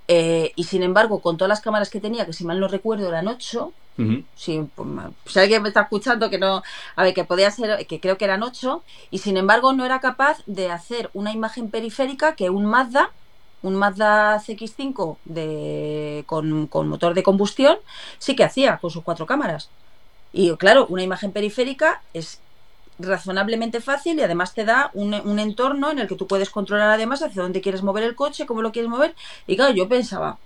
eh, 0.07 0.51
y 0.55 0.65
sin 0.65 0.83
embargo, 0.83 1.21
con 1.21 1.37
todas 1.37 1.49
las 1.49 1.61
cámaras 1.61 1.89
que 1.89 2.01
tenía, 2.01 2.25
que 2.25 2.33
si 2.33 2.43
mal 2.43 2.59
no 2.59 2.67
recuerdo 2.67 3.07
eran 3.07 3.27
8, 3.27 3.71
si, 4.35 4.69
alguien 5.35 5.61
me 5.61 5.69
está 5.69 5.81
escuchando 5.81 6.29
que 6.29 6.37
no, 6.37 6.63
a 6.95 7.03
ver, 7.03 7.13
que 7.13 7.23
podía 7.23 7.49
ser, 7.51 7.87
que 7.87 7.99
creo 7.99 8.17
que 8.17 8.25
eran 8.25 8.43
8, 8.43 8.83
y 9.11 9.19
sin 9.19 9.37
embargo 9.37 9.73
no 9.73 9.85
era 9.85 9.99
capaz 9.99 10.43
de 10.45 10.71
hacer 10.71 11.09
una 11.13 11.31
imagen 11.31 11.69
periférica 11.69 12.35
que 12.35 12.49
un 12.49 12.65
Mazda, 12.65 13.11
un 13.61 13.75
Mazda 13.75 14.37
CX5 14.39 15.17
de, 15.25 16.23
con, 16.27 16.67
con 16.67 16.89
motor 16.89 17.13
de 17.13 17.23
combustión, 17.23 17.77
sí 18.19 18.35
que 18.35 18.43
hacía 18.43 18.77
con 18.77 18.91
sus 18.91 19.03
cuatro 19.03 19.25
cámaras. 19.25 19.69
Y 20.33 20.53
claro, 20.57 20.85
una 20.89 21.03
imagen 21.03 21.31
periférica 21.31 22.01
es 22.13 22.41
razonablemente 22.99 23.81
fácil 23.81 24.19
y 24.19 24.21
además 24.21 24.53
te 24.53 24.65
da 24.65 24.89
un, 24.93 25.13
un, 25.13 25.39
entorno 25.39 25.91
en 25.91 25.99
el 25.99 26.07
que 26.07 26.15
tú 26.15 26.27
puedes 26.27 26.49
controlar 26.49 26.89
además 26.91 27.21
hacia 27.21 27.41
dónde 27.41 27.61
quieres 27.61 27.83
mover 27.83 28.03
el 28.03 28.15
coche, 28.15 28.45
cómo 28.45 28.61
lo 28.61 28.71
quieres 28.71 28.89
mover. 28.89 29.15
Y 29.47 29.55
claro, 29.55 29.73
yo 29.73 29.87
pensaba, 29.87 30.37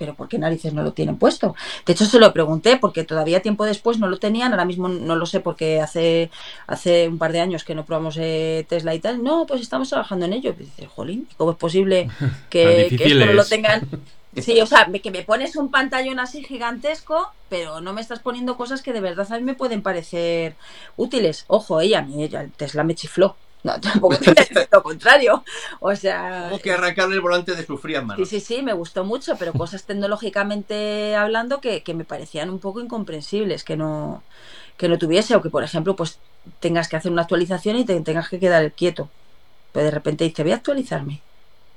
pero 0.00 0.14
¿por 0.14 0.28
qué 0.28 0.38
narices 0.38 0.72
no 0.72 0.82
lo 0.82 0.94
tienen 0.94 1.18
puesto? 1.18 1.54
De 1.84 1.92
hecho, 1.92 2.06
se 2.06 2.18
lo 2.18 2.32
pregunté 2.32 2.78
porque 2.78 3.04
todavía 3.04 3.42
tiempo 3.42 3.66
después 3.66 3.98
no 3.98 4.08
lo 4.08 4.16
tenían, 4.18 4.50
ahora 4.52 4.64
mismo 4.64 4.88
no 4.88 5.14
lo 5.14 5.26
sé 5.26 5.40
porque 5.40 5.78
hace, 5.78 6.30
hace 6.66 7.06
un 7.06 7.18
par 7.18 7.32
de 7.32 7.40
años 7.40 7.64
que 7.64 7.74
no 7.74 7.84
probamos 7.84 8.16
eh, 8.18 8.64
Tesla 8.66 8.94
y 8.94 8.98
tal. 8.98 9.22
No, 9.22 9.44
pues 9.46 9.60
estamos 9.60 9.90
trabajando 9.90 10.24
en 10.24 10.32
ello. 10.32 10.54
Y 10.58 10.64
dice, 10.64 10.86
jolín, 10.86 11.28
¿cómo 11.36 11.50
es 11.50 11.58
posible 11.58 12.08
que, 12.48 12.86
que 12.96 13.04
esto 13.04 13.26
no 13.26 13.34
lo 13.34 13.44
tengan? 13.44 13.86
Sí, 14.36 14.60
o 14.60 14.66
sea, 14.66 14.88
que 15.02 15.10
me 15.10 15.24
pones 15.24 15.56
un 15.56 15.72
pantallón 15.72 16.20
así 16.20 16.44
gigantesco, 16.44 17.32
pero 17.48 17.80
no 17.80 17.92
me 17.92 18.00
estás 18.00 18.20
poniendo 18.20 18.56
cosas 18.56 18.80
que 18.80 18.92
de 18.92 19.00
verdad 19.00 19.26
a 19.32 19.36
mí 19.38 19.42
me 19.42 19.54
pueden 19.54 19.82
parecer 19.82 20.54
útiles. 20.96 21.46
Ojo, 21.48 21.80
ella, 21.80 21.98
a 21.98 22.02
mí 22.02 22.22
ella, 22.22 22.46
Tesla 22.56 22.84
me 22.84 22.94
chifló. 22.94 23.34
No, 23.62 23.78
tampoco 23.80 24.16
te 24.16 24.68
lo 24.72 24.82
contrario. 24.82 25.44
O 25.80 25.94
sea. 25.94 26.44
Tengo 26.44 26.60
que 26.60 26.72
arrancarle 26.72 27.14
el 27.16 27.20
volante 27.20 27.54
de 27.54 27.64
su 27.64 27.76
fría 27.78 28.00
mano. 28.00 28.24
Sí, 28.24 28.40
sí, 28.40 28.40
sí, 28.40 28.62
me 28.62 28.72
gustó 28.72 29.04
mucho, 29.04 29.36
pero 29.38 29.52
cosas 29.52 29.84
tecnológicamente 29.84 31.14
hablando 31.14 31.60
que, 31.60 31.82
que, 31.82 31.94
me 31.94 32.04
parecían 32.04 32.50
un 32.50 32.58
poco 32.58 32.80
incomprensibles 32.80 33.64
que 33.64 33.76
no, 33.76 34.22
que 34.76 34.88
no 34.88 34.98
tuviese, 34.98 35.34
o 35.36 35.42
que 35.42 35.50
por 35.50 35.62
ejemplo, 35.62 35.94
pues 35.94 36.18
tengas 36.58 36.88
que 36.88 36.96
hacer 36.96 37.12
una 37.12 37.22
actualización 37.22 37.76
y 37.76 37.84
te 37.84 38.00
tengas 38.00 38.28
que 38.28 38.40
quedar 38.40 38.72
quieto. 38.72 39.08
Pues 39.72 39.84
de 39.84 39.90
repente 39.90 40.24
dice, 40.24 40.42
voy 40.42 40.52
a 40.52 40.56
actualizarme. 40.56 41.20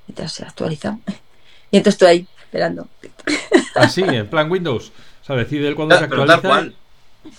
Y 0.07 0.13
te 0.13 0.23
has 0.23 0.39
actualizado. 0.41 0.99
Y 1.71 1.77
entonces 1.77 1.95
estoy 1.95 2.07
ahí, 2.07 2.27
esperando. 2.37 2.87
Así, 3.73 4.03
en 4.03 4.29
plan 4.29 4.51
Windows. 4.51 4.91
O 5.23 5.25
sea, 5.25 5.35
decide 5.35 5.67
él 5.67 5.75
cuando 5.75 5.97
se 5.97 6.03
actualiza. 6.03 6.39
Tal 6.39 6.47
cual. 6.47 6.75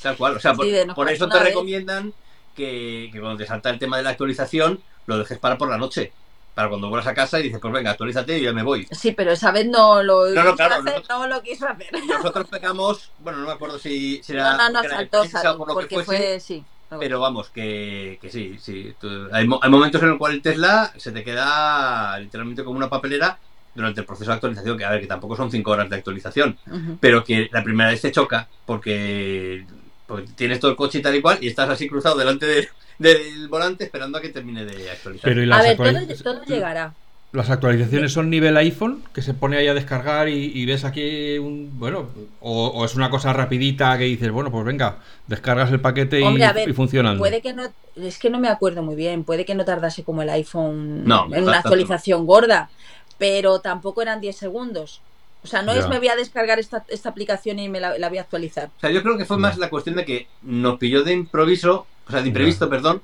Tal 0.03 0.17
cual. 0.17 0.37
O 0.39 0.41
sea, 0.41 0.55
por, 0.55 0.67
sí, 0.67 0.73
no 0.85 0.93
por 0.97 1.09
eso 1.09 1.29
te 1.29 1.35
nada, 1.35 1.45
recomiendan 1.45 2.13
que, 2.55 3.11
que, 3.13 3.21
cuando 3.21 3.39
te 3.39 3.47
salta 3.47 3.71
el 3.71 3.79
tema 3.79 3.97
de 3.97 4.03
la 4.03 4.11
actualización, 4.11 4.81
lo 5.07 5.19
dejes 5.19 5.39
para 5.39 5.59
por 5.59 5.69
la 5.69 5.79
noche. 5.79 6.13
Para 6.55 6.69
cuando 6.69 6.89
vuelvas 6.89 7.09
a 7.09 7.15
casa 7.15 7.41
y 7.41 7.45
dices, 7.45 7.59
pues 7.61 7.73
venga, 7.75 7.91
actualízate 7.91 8.39
y 8.39 8.43
yo 8.43 8.55
me 8.55 8.63
voy. 8.63 8.87
Sí, 8.93 9.11
pero 9.11 9.33
esa 9.33 9.51
vez 9.51 9.67
no 9.67 10.03
lo 10.05 10.27
no, 10.27 10.45
no, 10.45 10.55
claro, 10.55 10.75
hacer, 10.75 10.85
nosotros, 10.85 11.19
no 11.19 11.27
lo 11.27 11.43
quiso 11.43 11.67
hacer. 11.67 11.89
Nosotros 12.07 12.47
pegamos, 12.49 13.11
bueno, 13.19 13.41
no 13.41 13.47
me 13.47 13.53
acuerdo 13.53 13.77
si, 13.79 14.23
si 14.23 14.35
era. 14.35 14.57
No, 14.57 14.71
no, 14.71 14.83
no, 14.83 14.89
saltó, 14.89 15.25
saltó, 15.25 15.59
por 15.59 15.69
lo 15.69 15.75
porque 15.75 15.97
que 15.97 16.05
fuese, 16.05 16.23
fue, 16.23 16.41
sí. 16.41 16.65
Pero 17.01 17.19
vamos, 17.19 17.51
que, 17.51 18.19
que 18.23 18.31
sí, 18.31 18.57
sí. 18.61 18.95
Tú, 19.01 19.29
hay, 19.33 19.49
hay, 19.63 19.71
momentos 19.71 20.01
en 20.03 20.11
los 20.11 20.19
cuales 20.19 20.37
el 20.37 20.43
Tesla 20.43 20.93
se 20.97 21.11
te 21.11 21.25
queda 21.25 22.17
literalmente 22.21 22.63
como 22.63 22.77
una 22.77 22.89
papelera 22.89 23.39
durante 23.75 24.01
el 24.01 24.07
proceso 24.07 24.31
de 24.31 24.35
actualización, 24.37 24.79
que 24.79 24.85
a 24.85 24.91
ver, 24.91 25.01
que 25.01 25.07
tampoco 25.07 25.37
son 25.37 25.51
cinco 25.51 25.73
horas 25.73 25.91
de 25.91 25.97
actualización, 25.97 26.59
uh 26.67 26.71
-huh. 26.71 26.99
pero 27.01 27.25
que 27.25 27.49
la 27.51 27.65
primera 27.65 27.91
vez 27.91 28.01
te 28.01 28.13
choca 28.13 28.49
porque, 28.65 29.67
porque, 30.07 30.29
tienes 30.35 30.61
todo 30.61 30.71
el 30.71 30.77
coche 30.77 30.99
y 30.99 31.03
tal 31.03 31.15
y 31.15 31.23
cual 31.23 31.39
y 31.41 31.49
estás 31.49 31.69
así 31.69 31.89
cruzado 31.89 32.17
delante 32.17 32.47
de, 32.47 32.69
del 32.99 33.49
volante 33.49 33.85
esperando 33.85 34.19
a 34.19 34.21
que 34.21 34.29
termine 34.29 34.65
de 34.65 34.91
actualizar. 34.91 35.25
Pero 35.25 35.45
¿y 35.45 35.51
a 35.51 35.63
ver, 35.63 35.77
todo, 35.77 35.93
todo, 36.23 36.45
llegará. 36.45 36.95
Las 37.33 37.51
actualizaciones 37.51 38.13
son 38.13 38.31
nivel 38.31 38.57
iPhone, 38.57 39.03
que 39.13 39.21
se 39.21 39.35
pone 39.35 39.57
ahí 39.57 39.67
a 39.67 39.75
descargar 39.75 40.29
y, 40.29 40.53
y 40.55 40.67
ves 40.67 40.85
aquí 40.85 41.37
un... 41.39 41.81
Bueno, 41.81 42.09
o, 42.41 42.69
o, 42.69 42.85
es 42.85 42.95
una 42.95 43.11
cosa 43.11 43.33
rapidita 43.33 43.99
que 43.99 44.05
dices, 44.05 44.31
bueno, 44.31 44.53
pues 44.53 44.65
venga, 44.65 44.99
descargas 45.27 45.73
el 45.73 45.81
paquete 45.81 46.21
y, 46.21 46.23
Hombre, 46.23 46.53
ver, 46.53 46.69
y 46.69 46.73
funcionando. 46.73 47.19
Puede 47.19 47.41
que 47.41 47.53
no... 47.53 47.65
Es 47.97 48.21
que 48.21 48.31
no 48.31 48.39
me 48.39 48.47
acuerdo 48.47 48.85
muy 48.85 48.95
bien, 48.95 49.25
puede 49.25 49.45
que 49.45 49.57
no 49.57 49.65
tardase 49.65 50.05
como 50.05 50.23
el 50.23 50.31
iPhone 50.31 51.05
no, 51.05 51.27
en 51.35 51.43
una 51.43 51.59
actualización 51.59 52.25
gorda, 52.25 52.71
pero 53.19 53.59
tampoco 53.59 54.01
eran 54.03 54.21
10 54.21 54.37
segundos. 54.37 55.01
O 55.45 55.47
sea, 55.47 55.63
no 55.63 55.75
ya. 55.75 55.81
es 55.81 55.89
me 55.89 55.99
voy 55.99 56.09
a 56.09 56.17
descargar 56.17 56.59
esta, 56.59 56.85
esta 56.89 57.11
aplicación 57.11 57.59
y 57.59 57.69
me 57.69 57.79
la, 57.79 57.99
la, 57.99 58.09
voy 58.09 58.17
a 58.17 58.23
actualizar. 58.23 58.71
O 58.79 58.81
sea, 58.81 58.91
yo 58.91 59.03
creo 59.03 59.19
que 59.19 59.27
fue 59.27 59.37
más 59.37 59.59
la 59.59 59.69
cuestión 59.69 59.95
de 59.95 60.07
que 60.07 60.27
nos 60.41 60.79
pilló 60.79 61.05
de 61.05 61.13
improviso, 61.13 61.87
o 62.07 62.11
sea, 62.11 62.23
de 62.23 62.29
imprevisto, 62.29 62.71
perdón, 62.71 63.03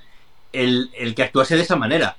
el, 0.53 0.91
el 0.97 1.15
que 1.15 1.23
actuase 1.23 1.57
de 1.57 1.63
esa 1.63 1.77
manera. 1.77 2.17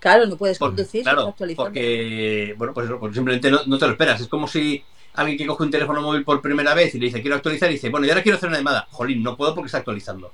Claro, 0.00 0.26
no 0.26 0.36
puedes 0.36 0.58
conducir. 0.58 1.04
Claro, 1.04 1.34
porque, 1.56 2.54
bueno, 2.58 2.74
pues 2.74 2.90
porque 2.98 3.14
simplemente 3.14 3.50
no, 3.50 3.60
no, 3.66 3.78
te 3.78 3.86
lo 3.86 3.92
esperas. 3.92 4.20
Es 4.20 4.28
como 4.28 4.48
si 4.48 4.84
alguien 5.14 5.38
que 5.38 5.46
coge 5.46 5.62
un 5.62 5.70
teléfono 5.70 6.02
móvil 6.02 6.24
por 6.24 6.42
primera 6.42 6.74
vez 6.74 6.94
y 6.94 6.98
le 6.98 7.06
dice 7.06 7.22
quiero 7.22 7.36
actualizar 7.36 7.70
y 7.70 7.74
dice, 7.74 7.88
bueno, 7.88 8.06
y 8.06 8.10
ahora 8.10 8.22
quiero 8.22 8.36
hacer 8.36 8.48
una 8.48 8.58
llamada. 8.58 8.88
Jolín, 8.90 9.22
no 9.22 9.36
puedo 9.36 9.54
porque 9.54 9.66
está 9.66 9.78
actualizando. 9.78 10.32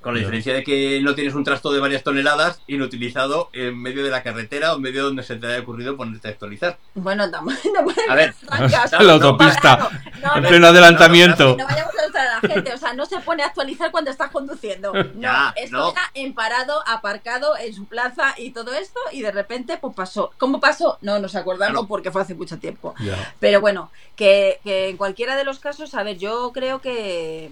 Con 0.00 0.14
la 0.14 0.20
diferencia 0.20 0.54
de 0.54 0.62
que 0.62 1.00
no 1.02 1.14
tienes 1.14 1.34
un 1.34 1.42
trasto 1.42 1.72
de 1.72 1.80
varias 1.80 2.04
toneladas 2.04 2.60
inutilizado 2.68 3.50
en 3.52 3.76
medio 3.80 4.04
de 4.04 4.10
la 4.10 4.22
carretera 4.22 4.72
o 4.72 4.76
en 4.76 4.82
medio 4.82 5.02
donde 5.02 5.24
se 5.24 5.36
te 5.36 5.46
haya 5.48 5.60
ocurrido 5.60 5.96
ponerte 5.96 6.28
a 6.28 6.30
actualizar. 6.30 6.78
Bueno, 6.94 7.28
también. 7.30 7.58
a 8.08 8.14
ver, 8.14 8.34
la 9.00 9.12
autopista, 9.12 9.90
no, 10.22 10.36
en 10.36 10.44
pleno 10.44 10.68
adelantamiento. 10.68 11.56
No, 11.56 11.66
vayamos 11.66 11.94
a 11.96 12.02
asustar 12.02 12.26
a 12.28 12.40
la 12.40 12.54
gente. 12.54 12.72
O 12.72 12.78
sea, 12.78 12.92
no 12.94 13.06
se 13.06 13.18
pone 13.20 13.42
a 13.42 13.46
actualizar 13.46 13.90
cuando 13.90 14.10
estás 14.10 14.30
conduciendo. 14.30 14.92
No, 15.18 15.22
ya, 15.22 15.52
esto 15.56 15.92
era 15.92 16.02
en 16.14 16.32
parado, 16.32 16.82
aparcado 16.86 17.56
en 17.56 17.74
su 17.74 17.86
plaza 17.86 18.34
y 18.36 18.50
todo 18.50 18.72
esto. 18.74 19.00
Y 19.10 19.22
de 19.22 19.32
repente, 19.32 19.78
pues 19.78 19.94
pasó. 19.94 20.32
¿Cómo 20.38 20.60
pasó? 20.60 20.98
No 21.00 21.18
nos 21.18 21.34
acordamos 21.34 21.82
no. 21.82 21.88
porque 21.88 22.12
fue 22.12 22.22
hace 22.22 22.34
mucho 22.34 22.58
tiempo. 22.58 22.94
Ya. 23.00 23.34
Pero 23.40 23.60
bueno, 23.60 23.90
que, 24.14 24.60
que 24.62 24.90
en 24.90 24.96
cualquiera 24.96 25.34
de 25.34 25.44
los 25.44 25.58
casos, 25.58 25.94
a 25.94 26.02
ver, 26.02 26.18
yo 26.18 26.52
creo 26.52 26.80
que 26.80 27.50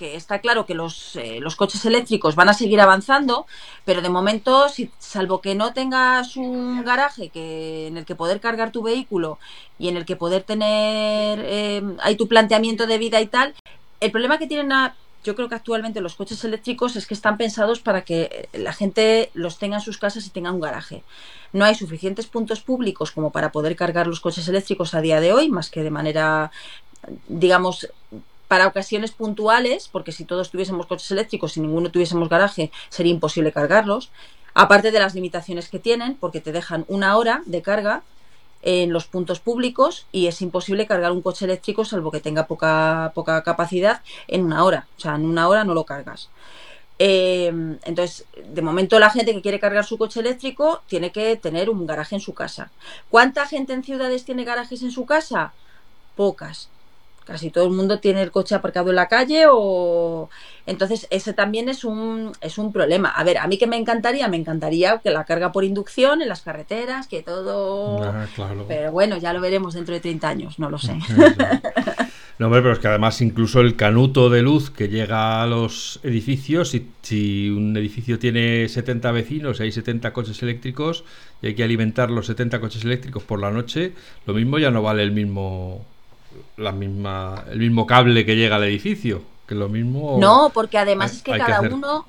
que 0.00 0.16
está 0.16 0.38
claro 0.38 0.64
que 0.64 0.74
los, 0.74 1.14
eh, 1.16 1.40
los, 1.40 1.56
coches 1.56 1.84
eléctricos 1.84 2.34
van 2.34 2.48
a 2.48 2.54
seguir 2.54 2.80
avanzando, 2.80 3.46
pero 3.84 4.00
de 4.00 4.08
momento, 4.08 4.66
salvo 4.98 5.42
que 5.42 5.54
no 5.54 5.74
tengas 5.74 6.38
un 6.38 6.82
garaje 6.82 7.30
en 7.34 7.98
el 7.98 8.06
que 8.06 8.14
poder 8.14 8.40
cargar 8.40 8.72
tu 8.72 8.82
vehículo 8.82 9.38
y 9.78 9.88
en 9.88 9.98
el 9.98 10.06
que 10.06 10.16
poder 10.16 10.42
tener 10.42 11.38
eh, 11.44 12.16
tu 12.16 12.28
planteamiento 12.28 12.86
de 12.86 12.96
vida 12.96 13.20
y 13.20 13.26
tal, 13.26 13.54
el 14.00 14.10
problema 14.10 14.38
que 14.38 14.46
tienen 14.46 14.72
a, 14.72 14.96
yo 15.22 15.34
creo 15.34 15.50
que 15.50 15.56
actualmente 15.56 16.00
los 16.00 16.14
coches 16.14 16.42
eléctricos 16.44 16.96
es 16.96 17.06
que 17.06 17.12
están 17.12 17.36
pensados 17.36 17.80
para 17.80 18.00
que 18.00 18.48
la 18.54 18.72
gente 18.72 19.30
los 19.34 19.58
tenga 19.58 19.76
en 19.76 19.82
sus 19.82 19.98
casas 19.98 20.26
y 20.26 20.30
tenga 20.30 20.50
un 20.50 20.60
garaje. 20.60 21.02
No 21.52 21.66
hay 21.66 21.74
suficientes 21.74 22.26
puntos 22.26 22.60
públicos 22.62 23.10
como 23.10 23.32
para 23.32 23.52
poder 23.52 23.76
cargar 23.76 24.06
los 24.06 24.20
coches 24.20 24.48
eléctricos 24.48 24.94
a 24.94 25.02
día 25.02 25.20
de 25.20 25.34
hoy, 25.34 25.50
más 25.50 25.68
que 25.68 25.82
de 25.82 25.90
manera 25.90 26.50
digamos, 27.28 27.88
para 28.50 28.66
ocasiones 28.66 29.12
puntuales, 29.12 29.86
porque 29.86 30.10
si 30.10 30.24
todos 30.24 30.50
tuviésemos 30.50 30.86
coches 30.86 31.08
eléctricos 31.12 31.56
y 31.56 31.60
ninguno 31.60 31.92
tuviésemos 31.92 32.28
garaje, 32.28 32.72
sería 32.88 33.12
imposible 33.12 33.52
cargarlos. 33.52 34.10
Aparte 34.54 34.90
de 34.90 34.98
las 34.98 35.14
limitaciones 35.14 35.68
que 35.68 35.78
tienen, 35.78 36.16
porque 36.16 36.40
te 36.40 36.50
dejan 36.50 36.84
una 36.88 37.16
hora 37.16 37.44
de 37.46 37.62
carga 37.62 38.02
en 38.62 38.92
los 38.92 39.06
puntos 39.06 39.38
públicos 39.38 40.06
y 40.10 40.26
es 40.26 40.42
imposible 40.42 40.88
cargar 40.88 41.12
un 41.12 41.22
coche 41.22 41.44
eléctrico 41.44 41.84
salvo 41.84 42.10
que 42.10 42.18
tenga 42.18 42.48
poca, 42.48 43.12
poca 43.14 43.40
capacidad 43.44 44.02
en 44.26 44.46
una 44.46 44.64
hora. 44.64 44.88
O 44.96 45.00
sea, 45.00 45.14
en 45.14 45.26
una 45.26 45.46
hora 45.46 45.62
no 45.62 45.72
lo 45.72 45.84
cargas. 45.84 46.28
Eh, 46.98 47.52
entonces, 47.84 48.24
de 48.44 48.62
momento 48.62 48.98
la 48.98 49.10
gente 49.10 49.32
que 49.32 49.42
quiere 49.42 49.60
cargar 49.60 49.84
su 49.84 49.96
coche 49.96 50.18
eléctrico 50.18 50.82
tiene 50.88 51.12
que 51.12 51.36
tener 51.36 51.70
un 51.70 51.86
garaje 51.86 52.16
en 52.16 52.20
su 52.20 52.34
casa. 52.34 52.72
¿Cuánta 53.10 53.46
gente 53.46 53.74
en 53.74 53.84
ciudades 53.84 54.24
tiene 54.24 54.42
garajes 54.42 54.82
en 54.82 54.90
su 54.90 55.06
casa? 55.06 55.52
Pocas 56.16 56.68
Casi 57.24 57.50
todo 57.50 57.64
el 57.64 57.72
mundo 57.72 58.00
tiene 58.00 58.22
el 58.22 58.30
coche 58.30 58.54
aparcado 58.54 58.90
en 58.90 58.96
la 58.96 59.08
calle 59.08 59.44
o... 59.48 60.28
Entonces, 60.66 61.06
ese 61.10 61.32
también 61.32 61.68
es 61.68 61.84
un, 61.84 62.32
es 62.40 62.58
un 62.58 62.72
problema. 62.72 63.08
A 63.10 63.24
ver, 63.24 63.38
a 63.38 63.46
mí 63.46 63.58
que 63.58 63.66
me 63.66 63.76
encantaría, 63.76 64.28
me 64.28 64.36
encantaría 64.36 64.98
que 64.98 65.10
la 65.10 65.24
carga 65.24 65.52
por 65.52 65.64
inducción 65.64 66.22
en 66.22 66.28
las 66.28 66.42
carreteras, 66.42 67.06
que 67.08 67.22
todo... 67.22 68.02
Ah, 68.02 68.26
claro. 68.34 68.64
Pero 68.68 68.92
bueno, 68.92 69.16
ya 69.16 69.32
lo 69.32 69.40
veremos 69.40 69.74
dentro 69.74 69.94
de 69.94 70.00
30 70.00 70.28
años, 70.28 70.58
no 70.58 70.70
lo 70.70 70.78
sé. 70.78 70.96
No, 72.40 72.46
hombre, 72.46 72.62
pero 72.62 72.72
es 72.72 72.78
que 72.78 72.88
además 72.88 73.20
incluso 73.20 73.60
el 73.60 73.76
canuto 73.76 74.30
de 74.30 74.40
luz 74.40 74.70
que 74.70 74.88
llega 74.88 75.42
a 75.42 75.46
los 75.46 76.00
edificios, 76.02 76.70
si, 76.70 76.88
si 77.02 77.50
un 77.50 77.76
edificio 77.76 78.18
tiene 78.18 78.66
70 78.66 79.12
vecinos 79.12 79.60
y 79.60 79.64
hay 79.64 79.72
70 79.72 80.14
coches 80.14 80.42
eléctricos 80.42 81.04
y 81.42 81.48
hay 81.48 81.54
que 81.54 81.64
alimentar 81.64 82.10
los 82.10 82.24
70 82.24 82.58
coches 82.58 82.82
eléctricos 82.82 83.24
por 83.24 83.40
la 83.40 83.50
noche, 83.50 83.92
lo 84.24 84.32
mismo 84.32 84.58
ya 84.58 84.70
no 84.70 84.80
vale 84.80 85.02
el 85.02 85.12
mismo 85.12 85.84
la 86.56 86.72
misma 86.72 87.44
el 87.50 87.58
mismo 87.58 87.86
cable 87.86 88.24
que 88.24 88.36
llega 88.36 88.56
al 88.56 88.64
edificio, 88.64 89.22
que 89.46 89.54
lo 89.54 89.68
mismo 89.68 90.16
No, 90.20 90.50
porque 90.54 90.78
además 90.78 91.10
hay- 91.10 91.16
es 91.16 91.22
que 91.22 91.30
cada 91.38 91.60
uno, 91.74 92.06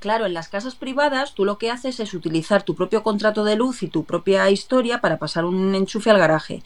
claro, 0.00 0.26
en 0.26 0.34
las 0.34 0.48
casas 0.48 0.74
privadas 0.74 1.34
tú 1.34 1.44
lo 1.44 1.58
que 1.58 1.70
haces 1.70 2.00
es 2.00 2.14
utilizar 2.14 2.62
tu 2.62 2.74
propio 2.74 3.02
contrato 3.02 3.44
de 3.44 3.56
luz 3.56 3.82
y 3.82 3.88
tu 3.88 4.04
propia 4.04 4.48
historia 4.50 5.00
para 5.00 5.18
pasar 5.18 5.44
un 5.44 5.74
enchufe 5.74 6.10
al 6.10 6.18
garaje. 6.18 6.62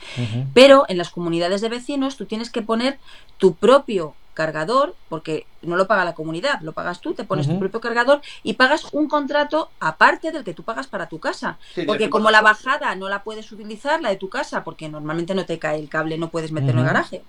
Pero 0.55 0.85
en 0.89 0.99
las 0.99 1.11
comunidades 1.11 1.61
de 1.61 1.69
vecinos 1.69 2.17
tú 2.17 2.27
tienes 2.27 2.51
que 2.51 2.63
poner 2.63 2.99
tu 3.39 3.55
propio 3.55 4.15
cargador, 4.35 4.95
porque 5.09 5.47
no 5.61 5.77
lo 5.77 5.87
paga 5.87 6.05
la 6.05 6.15
comunidad, 6.15 6.61
lo 6.63 6.73
pagas 6.73 7.01
tú, 7.01 7.15
te 7.15 7.25
pones 7.25 7.47
tu 7.47 7.59
propio 7.59 7.81
cargador 7.81 8.23
y 8.43 8.55
pagas 8.55 8.87
un 8.93 9.09
contrato 9.09 9.71
aparte 9.79 10.33
del 10.33 10.45
que 10.45 10.55
tú 10.55 10.63
pagas 10.63 10.87
para 10.87 11.09
tu 11.09 11.19
casa. 11.19 11.59
Sí, 11.75 11.83
Porque 11.83 12.09
como 12.09 12.31
la 12.31 12.41
bajada 12.41 12.95
no 12.95 13.09
la 13.09 13.23
puedes 13.23 13.51
utilizar, 13.53 14.01
la 14.01 14.09
de 14.09 14.17
tu 14.17 14.29
casa, 14.29 14.65
porque 14.65 14.89
normalmente 14.89 15.35
no 15.35 15.45
te 15.45 15.59
cae 15.59 15.79
el 15.79 15.89
cable, 15.89 16.19
no 16.19 16.31
puedes 16.31 16.53
meterlo 16.53 16.81
en 16.81 16.87
el 16.87 16.93
garaje, 16.93 17.23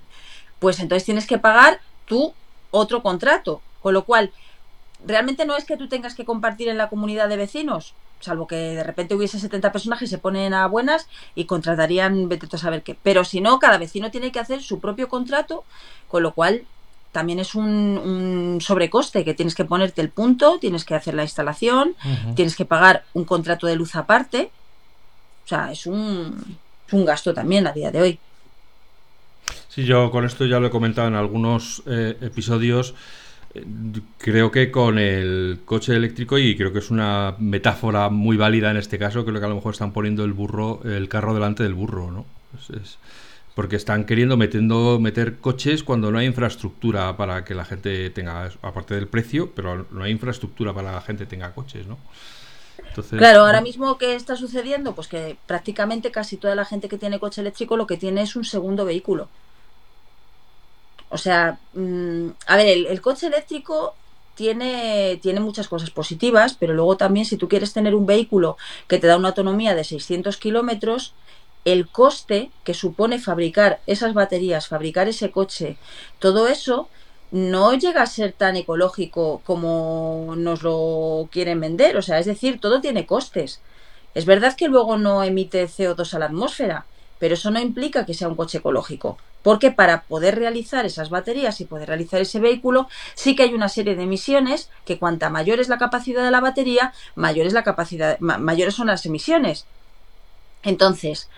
pues 0.60 0.80
entonces 0.80 1.04
tienes 1.06 1.28
que 1.28 1.38
pagar 1.38 1.80
tú 2.06 2.34
otro 2.72 3.04
contrato. 3.04 3.62
Con 3.82 3.94
lo 3.94 4.06
cual, 4.06 4.32
realmente 5.06 5.46
no 5.46 5.58
es 5.58 5.66
que 5.66 5.76
tú 5.76 5.90
tengas 5.90 6.16
que 6.16 6.24
compartir 6.24 6.70
en 6.70 6.78
la 6.78 6.88
comunidad 6.88 7.28
de 7.28 7.36
vecinos, 7.36 7.94
salvo 8.24 8.48
que 8.48 8.56
de 8.56 8.84
repente 8.84 9.16
hubiese 9.16 9.40
70 9.40 9.72
personas 9.72 10.00
que 10.00 10.08
se 10.08 10.18
ponen 10.18 10.54
a 10.54 10.66
buenas 10.68 11.08
y 11.36 11.46
contratarían, 11.46 12.30
vete 12.30 12.48
a 12.52 12.58
saber 12.58 12.82
qué. 12.82 12.98
Pero 13.04 13.26
si 13.26 13.42
no, 13.42 13.60
cada 13.60 13.78
vecino 13.78 14.12
tiene 14.12 14.32
que 14.32 14.40
hacer 14.40 14.62
su 14.62 14.80
propio 14.80 15.10
contrato, 15.10 15.66
con 16.08 16.24
lo 16.24 16.34
cual 16.34 16.66
también 17.14 17.40
es 17.40 17.56
un, 17.56 17.66
un 17.66 18.60
sobrecoste 18.60 19.24
que 19.24 19.34
tienes 19.34 19.56
que 19.56 19.64
ponerte 19.64 20.02
el 20.02 20.10
punto, 20.10 20.58
tienes 20.60 20.84
que 20.84 20.96
hacer 20.96 21.14
la 21.14 21.24
instalación, 21.24 21.96
tienes 22.36 22.56
que 22.58 22.66
pagar 22.66 23.06
un 23.14 23.24
contrato 23.24 23.68
de 23.68 23.78
luz 23.78 23.96
aparte. 23.96 24.52
O 25.46 25.48
sea, 25.48 25.72
es 25.72 25.86
un, 25.86 26.58
es 26.88 26.94
un 26.94 27.06
gasto 27.06 27.34
también 27.34 27.66
a 27.68 27.72
día 27.72 27.92
de 27.92 28.02
hoy. 28.02 28.20
Sí, 29.70 29.86
yo 29.86 30.12
con 30.12 30.26
esto 30.26 30.46
ya 30.46 30.60
lo 30.60 30.68
he 30.68 30.72
comentado 30.72 31.08
en 31.08 31.16
algunos 31.16 31.84
eh, 31.88 32.18
episodios. 32.22 32.94
Eh, 33.54 33.64
Creo 34.18 34.52
que 34.52 34.72
con 34.72 34.98
el 34.98 35.60
coche 35.66 35.96
eléctrico, 35.96 36.38
y 36.38 36.56
creo 36.56 36.72
que 36.74 36.80
es 36.80 36.90
una 36.92 37.36
metáfora 37.40 38.10
muy 38.10 38.38
válida 38.38 38.72
en 38.72 38.78
este 38.78 38.98
caso, 39.00 39.26
creo 39.26 39.40
que 39.40 39.46
a 39.46 39.50
lo 39.50 39.56
mejor 39.56 39.74
están 39.74 39.92
poniendo 39.94 40.24
el 40.24 40.34
burro, 40.34 40.82
el 40.86 41.08
carro 41.10 41.34
delante 41.34 41.64
del 41.64 41.74
burro, 41.74 42.12
¿no? 42.12 42.26
Es- 42.58 42.70
es- 42.82 42.98
porque 43.56 43.76
están 43.76 44.06
queriendo 44.06 44.36
metiendo, 44.36 45.00
meter 45.00 45.38
coches 45.38 45.84
cuando 45.84 46.12
no 46.12 46.18
hay 46.18 46.26
infraestructura 46.26 47.16
para 47.18 47.46
que 47.46 47.54
la 47.54 47.66
gente 47.66 48.10
tenga, 48.10 48.52
aparte 48.62 48.96
del 48.96 49.08
precio, 49.08 49.52
pero 49.54 49.86
no 49.92 50.04
hay 50.04 50.12
infraestructura 50.12 50.74
para 50.74 50.90
que 50.90 50.96
la 50.96 51.02
gente 51.02 51.26
tenga 51.26 51.54
coches, 51.54 51.86
¿no? 51.86 51.98
Entonces, 52.88 53.20
Claro, 53.20 53.42
ahora 53.42 53.62
mismo 53.62 53.98
¿qué 53.98 54.16
está 54.16 54.36
sucediendo? 54.36 54.96
Pues 54.96 55.08
que 55.08 55.38
prácticamente 55.46 56.12
casi 56.12 56.38
toda 56.38 56.56
la 56.56 56.66
gente 56.66 56.90
que 56.90 56.98
tiene 56.98 57.20
coche 57.20 57.42
eléctrico 57.42 57.78
lo 57.78 57.88
que 57.88 57.98
tiene 57.98 58.24
es 58.24 58.36
un 58.36 58.44
segundo 58.46 58.86
vehículo. 58.86 59.30
O 61.10 61.18
sea, 61.18 61.60
mm, 61.74 62.30
a 62.48 62.58
ver, 62.58 62.68
el, 62.68 62.86
el 62.88 63.02
coche 63.02 63.28
eléctrico 63.28 63.96
tiene, 64.36 65.20
tiene 65.22 65.40
muchas 65.40 65.68
cosas 65.68 65.92
positivas, 65.92 66.56
pero 66.60 66.74
luego 66.74 66.98
también 66.98 67.26
si 67.26 67.38
tú 67.38 67.48
quieres 67.48 67.74
tener 67.74 67.94
un 67.94 68.06
vehículo 68.06 68.58
que 68.88 68.98
te 68.98 69.08
da 69.08 69.18
una 69.18 69.30
autonomía 69.30 69.76
de 69.76 69.84
600 69.84 70.38
kilómetros, 70.38 71.14
el 71.66 71.88
coste 71.88 72.52
que 72.64 72.74
supone 72.74 73.20
fabricar 73.20 73.80
esas 73.88 74.14
baterías, 74.14 74.68
fabricar 74.68 75.08
ese 75.08 75.32
coche, 75.32 75.78
todo 76.20 76.48
eso 76.48 76.90
no 77.32 77.74
llega 77.74 78.04
a 78.04 78.08
ser 78.08 78.34
tan 78.34 78.56
ecológico 78.58 79.42
como 79.46 80.34
nos 80.38 80.62
lo 80.62 81.28
quieren 81.32 81.60
vender. 81.60 81.98
O 81.98 82.02
sea, 82.02 82.20
es 82.20 82.26
decir, 82.28 82.60
todo 82.60 82.82
tiene 82.82 83.06
costes. 83.08 83.62
Es 84.14 84.26
verdad 84.26 84.56
que 84.56 84.68
luego 84.68 84.98
no 84.98 85.24
emite 85.24 85.68
CO2 85.68 86.14
a 86.14 86.20
la 86.20 86.26
atmósfera, 86.26 86.86
pero 87.20 87.34
eso 87.34 87.50
no 87.50 87.60
implica 87.60 88.06
que 88.06 88.14
sea 88.14 88.28
un 88.28 88.36
coche 88.36 88.60
ecológico. 88.60 89.18
Porque 89.42 89.72
para 89.72 90.04
poder 90.04 90.36
realizar 90.36 90.86
esas 90.86 91.10
baterías 91.10 91.60
y 91.60 91.66
poder 91.66 91.88
realizar 91.90 92.22
ese 92.22 92.40
vehículo, 92.40 92.88
sí 93.16 93.36
que 93.36 93.44
hay 93.44 93.54
una 93.54 93.68
serie 93.68 93.96
de 93.96 94.04
emisiones 94.04 94.70
que 94.86 95.00
cuanta 95.00 95.30
mayor 95.30 95.60
es 95.60 95.68
la 95.70 95.78
capacidad 95.80 96.24
de 96.24 96.32
la 96.32 96.40
batería, 96.40 96.94
mayor 97.16 97.48
es 97.48 97.54
la 97.54 97.64
capacidad, 97.64 98.18
ma- 98.20 98.38
mayores 98.38 98.76
son 98.76 98.88
las 98.88 99.06
emisiones. 99.06 99.66
Entonces, 100.64 101.30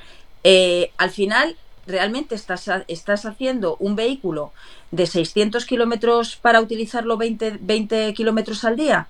eh, 0.48 0.92
al 0.98 1.10
final, 1.10 1.56
realmente 1.88 2.36
estás, 2.36 2.70
estás 2.88 3.26
haciendo 3.26 3.78
un 3.80 3.96
vehículo 3.96 4.52
de 4.92 5.08
600 5.08 5.66
kilómetros 5.66 6.36
para 6.36 6.62
utilizarlo 6.62 7.18
20, 7.18 7.58
20 7.62 8.14
kilómetros 8.14 8.64
al 8.64 8.76
día. 8.76 9.08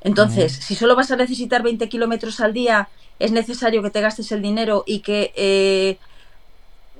Entonces, 0.00 0.52
si 0.52 0.74
solo 0.76 0.96
vas 0.96 1.10
a 1.10 1.16
necesitar 1.16 1.62
20 1.62 1.90
kilómetros 1.90 2.40
al 2.40 2.54
día, 2.54 2.88
es 3.18 3.32
necesario 3.32 3.82
que 3.82 3.90
te 3.90 4.00
gastes 4.00 4.32
el 4.32 4.40
dinero 4.40 4.82
y 4.86 5.00
que... 5.00 5.32
eh, 5.36 5.98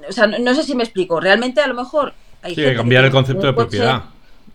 o 0.07 0.13
sea, 0.13 0.27
no, 0.27 0.39
no 0.39 0.55
sé 0.55 0.63
si 0.63 0.75
me 0.75 0.85
explico. 0.85 1.19
Realmente, 1.19 1.63
a 1.63 1.67
lo 1.67 1.75
mejor... 1.75 2.13
Hay 2.43 2.55
sí, 2.55 2.61
que 2.61 2.75
cambiar 2.75 3.07
el 3.07 3.11
concepto 3.11 3.47
de 3.47 3.55
propiedad. 3.55 4.05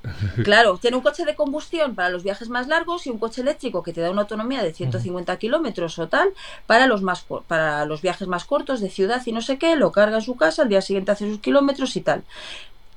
Claro, 0.44 0.78
tiene 0.78 0.98
un 0.98 1.04
coche 1.04 1.26
de 1.26 1.36
combustión 1.36 1.96
para 1.96 2.10
los 2.10 2.24
viajes 2.24 2.50
más 2.50 2.68
largos 2.68 3.06
y 3.06 3.10
un 3.10 3.20
coche 3.20 3.42
eléctrico 3.42 3.84
que 3.84 3.94
te 3.94 4.02
da 4.02 4.12
una 4.12 4.22
autonomía 4.22 4.64
de 4.64 4.74
150 4.74 5.38
kilómetros 5.38 6.00
o 6.00 6.08
tal 6.08 6.30
para 6.68 6.88
los 6.88 7.02
más 7.02 7.26
para 7.48 7.86
los 7.86 8.02
viajes 8.02 8.28
más 8.28 8.46
cortos 8.46 8.80
de 8.80 8.90
ciudad 8.90 9.22
y 9.26 9.32
no 9.32 9.42
sé 9.42 9.58
qué, 9.58 9.76
lo 9.76 9.92
carga 9.92 10.18
en 10.18 10.24
su 10.24 10.36
casa, 10.36 10.64
al 10.64 10.70
día 10.70 10.82
siguiente 10.82 11.12
hace 11.12 11.30
sus 11.30 11.40
kilómetros 11.40 11.96
y 11.96 12.02
tal. 12.02 12.24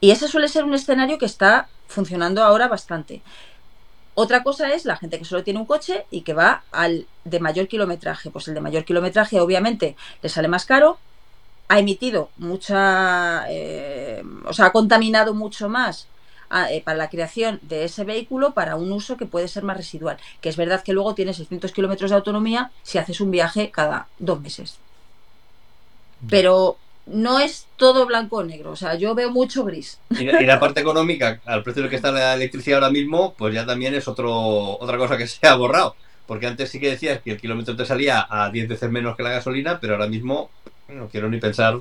Y 0.01 0.11
ese 0.11 0.29
suele 0.29 0.49
ser 0.49 0.65
un 0.65 0.75
escenario 0.75 1.19
que 1.19 1.27
está 1.27 1.69
funcionando 1.87 2.43
ahora 2.43 2.69
bastante. 2.69 3.23
Otra 4.15 4.43
cosa 4.43 4.73
es 4.73 4.85
la 4.85 4.97
gente 4.97 5.19
que 5.19 5.25
solo 5.25 5.43
tiene 5.43 5.61
un 5.61 5.67
coche 5.67 6.07
y 6.11 6.23
que 6.23 6.35
va 6.35 6.65
al 6.71 7.07
de 7.25 7.41
mayor 7.41 7.67
kilometraje. 7.67 8.31
Pues 8.31 8.49
el 8.49 8.55
de 8.55 8.61
mayor 8.61 8.85
kilometraje 8.85 9.41
obviamente 9.41 9.97
le 10.21 10.29
sale 10.29 10.49
más 10.49 10.67
caro, 10.67 10.99
ha 11.69 11.79
emitido 11.79 12.31
mucha, 12.37 13.45
eh, 13.49 14.23
o 14.45 14.53
sea, 14.53 14.67
ha 14.67 14.73
contaminado 14.73 15.35
mucho 15.35 15.69
más 15.69 16.09
a- 16.53 16.71
eh, 16.73 16.83
para 16.85 16.99
la 16.99 17.11
creación 17.11 17.59
de 17.63 17.85
ese 17.85 18.05
vehículo 18.05 18.55
para 18.55 18.77
un 18.77 18.93
uso 18.93 19.17
que 19.17 19.27
puede 19.27 19.49
ser 19.49 19.65
más 19.65 19.77
residual. 19.77 20.19
Que 20.41 20.49
es 20.51 20.57
verdad 20.57 20.83
que 20.85 20.93
luego 20.93 21.15
tiene 21.15 21.35
600 21.35 21.73
kilómetros 21.73 22.11
de 22.11 22.17
autonomía 22.17 22.71
si 22.83 22.99
haces 22.99 23.21
un 23.21 23.31
viaje 23.33 23.71
cada 23.73 24.07
dos 24.19 24.41
meses. 24.41 24.79
Pero 26.29 26.77
no 27.07 27.41
es 27.41 27.67
todo 27.77 28.07
blanco 28.07 28.37
o 28.37 28.45
negro, 28.45 28.71
o 28.71 28.77
sea, 28.77 28.95
yo 28.95 29.15
veo 29.15 29.31
mucho 29.31 29.65
gris. 29.65 29.99
Y, 30.11 30.29
y 30.29 30.47
la 30.47 30.61
parte 30.61 30.81
económica, 30.81 31.41
al 31.45 31.63
precio 31.63 31.83
del 31.83 31.91
que 31.91 31.97
está 31.97 32.13
la 32.13 32.35
electricidad 32.35 32.79
ahora 32.79 32.91
mismo, 32.91 33.35
pues 33.37 33.55
ya 33.55 33.67
también 33.67 33.95
es 33.95 34.07
otro 34.07 34.33
otra 34.79 34.99
cosa 34.99 35.19
que 35.19 35.27
se 35.27 35.47
ha 35.47 35.57
borrado. 35.57 35.97
Porque 36.27 36.47
antes 36.47 36.71
sí 36.71 36.79
que 36.79 36.91
decías 36.91 37.21
que 37.21 37.33
el 37.33 37.41
kilómetro 37.41 37.77
te 37.77 37.85
salía 37.85 38.25
a 38.31 38.51
10 38.51 38.69
veces 38.69 38.91
menos 38.91 39.17
que 39.17 39.25
la 39.25 39.31
gasolina, 39.33 39.81
pero 39.81 39.95
ahora 39.95 40.07
mismo 40.07 40.51
no 40.89 41.09
quiero 41.09 41.29
ni 41.29 41.39
pensar 41.41 41.81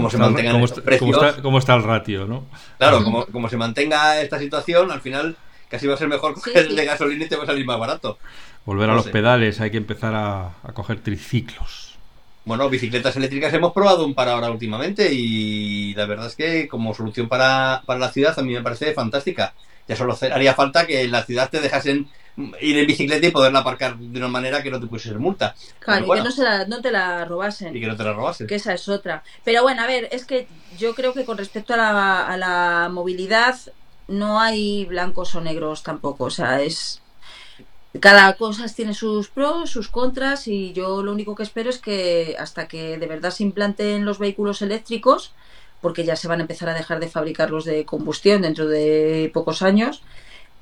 cómo 0.00 0.10
se 0.10 0.16
está- 0.16 0.26
mantengan 0.26 0.52
cómo 0.54 0.64
estos 0.64 0.78
está- 0.78 0.86
precios. 0.86 1.10
cómo 1.16 1.26
está- 1.28 1.42
cómo 1.42 1.58
está 1.58 1.74
el 1.74 1.82
ratio, 1.82 2.26
¿no? 2.26 2.46
Claro, 2.78 3.02
como, 3.04 3.26
como 3.26 3.48
se 3.48 3.56
mantenga 3.56 4.20
esta 4.20 4.38
situación, 4.38 4.90
al 4.92 5.00
final 5.00 5.36
casi 5.68 5.86
va 5.86 5.94
a 5.94 5.96
ser 5.96 6.08
mejor 6.08 6.34
Sí, 6.36 6.40
coger 6.42 6.56
el 6.64 6.68
sí. 6.70 6.76
de 6.76 6.84
gasolina 6.84 7.24
y 7.24 7.28
te 7.28 7.36
va 7.36 7.42
a 7.42 7.46
salir 7.46 7.64
más 7.66 7.78
barato. 7.78 8.18
Volver 8.64 8.90
a 8.90 8.94
los 8.94 9.04
sé. 9.04 9.10
pedales, 9.10 9.60
hay 9.60 9.70
que 9.70 9.76
empezar 9.76 10.14
a, 10.14 10.46
a 10.62 10.72
coger 10.72 11.00
triciclos. 11.00 11.96
Bueno, 12.44 12.68
bicicletas 12.68 13.16
eléctricas 13.16 13.52
hemos 13.54 13.72
probado 13.72 14.04
un 14.06 14.14
par 14.14 14.28
ahora 14.28 14.50
últimamente 14.50 15.12
y 15.12 15.94
la 15.94 16.06
verdad 16.06 16.26
es 16.28 16.36
que 16.36 16.68
como 16.68 16.94
solución 16.94 17.28
para, 17.28 17.82
para 17.86 17.98
la 17.98 18.10
ciudad 18.12 18.38
a 18.38 18.42
mí 18.42 18.52
me 18.54 18.62
parece 18.62 18.92
fantástica. 18.94 19.52
Ya 19.88 19.96
solo 19.96 20.16
haría 20.32 20.54
falta 20.54 20.86
que 20.86 21.02
en 21.02 21.10
la 21.12 21.24
ciudad 21.24 21.50
te 21.50 21.60
dejasen 21.60 22.08
ir 22.60 22.76
en 22.78 22.86
bicicleta 22.86 23.26
y 23.26 23.30
poderla 23.30 23.60
aparcar 23.60 23.96
de 23.96 24.18
una 24.18 24.28
manera 24.28 24.62
que 24.62 24.70
no 24.70 24.78
te 24.80 24.86
pusiese 24.86 25.16
multa 25.18 25.54
Claro, 25.78 26.04
y 26.04 26.06
bueno. 26.06 26.22
que 26.22 26.28
no, 26.28 26.34
se 26.34 26.42
la- 26.44 26.66
no 26.66 26.80
te 26.82 26.90
la 26.90 27.24
robasen. 27.24 27.74
y 27.74 27.80
que 27.80 27.86
no 27.86 27.96
te 27.96 28.04
la 28.04 28.12
robasen. 28.12 28.46
que 28.46 28.56
esa 28.56 28.74
es 28.74 28.88
otra. 28.88 29.22
Pero 29.44 29.62
bueno, 29.62 29.82
a 29.82 29.86
ver, 29.86 30.08
es 30.12 30.24
que 30.26 30.46
yo 30.78 30.94
creo 30.94 31.12
que 31.14 31.24
con 31.24 31.38
respecto 31.38 31.72
a 31.74 31.76
la, 31.78 32.26
a 32.26 32.36
la 32.36 32.88
movilidad 32.92 33.56
no 34.08 34.40
hay 34.40 34.84
blancos 34.84 35.34
o 35.34 35.40
negros 35.40 35.82
tampoco. 35.82 36.24
O 36.24 36.30
sea, 36.30 36.60
es. 36.62 37.00
Cada 38.00 38.34
cosa 38.34 38.66
tiene 38.66 38.92
sus 38.92 39.28
pros, 39.28 39.70
sus 39.70 39.88
contras, 39.88 40.48
y 40.48 40.74
yo 40.74 41.02
lo 41.02 41.12
único 41.12 41.34
que 41.34 41.42
espero 41.42 41.70
es 41.70 41.78
que 41.78 42.36
hasta 42.38 42.68
que 42.68 42.98
de 42.98 43.06
verdad 43.06 43.30
se 43.30 43.42
implanten 43.42 44.04
los 44.04 44.18
vehículos 44.18 44.60
eléctricos, 44.60 45.32
porque 45.80 46.04
ya 46.04 46.14
se 46.14 46.28
van 46.28 46.40
a 46.40 46.42
empezar 46.42 46.68
a 46.68 46.74
dejar 46.74 47.00
de 47.00 47.08
fabricar 47.08 47.50
los 47.50 47.64
de 47.64 47.86
combustión 47.86 48.42
dentro 48.42 48.66
de 48.66 49.30
pocos 49.32 49.62
años, 49.62 50.02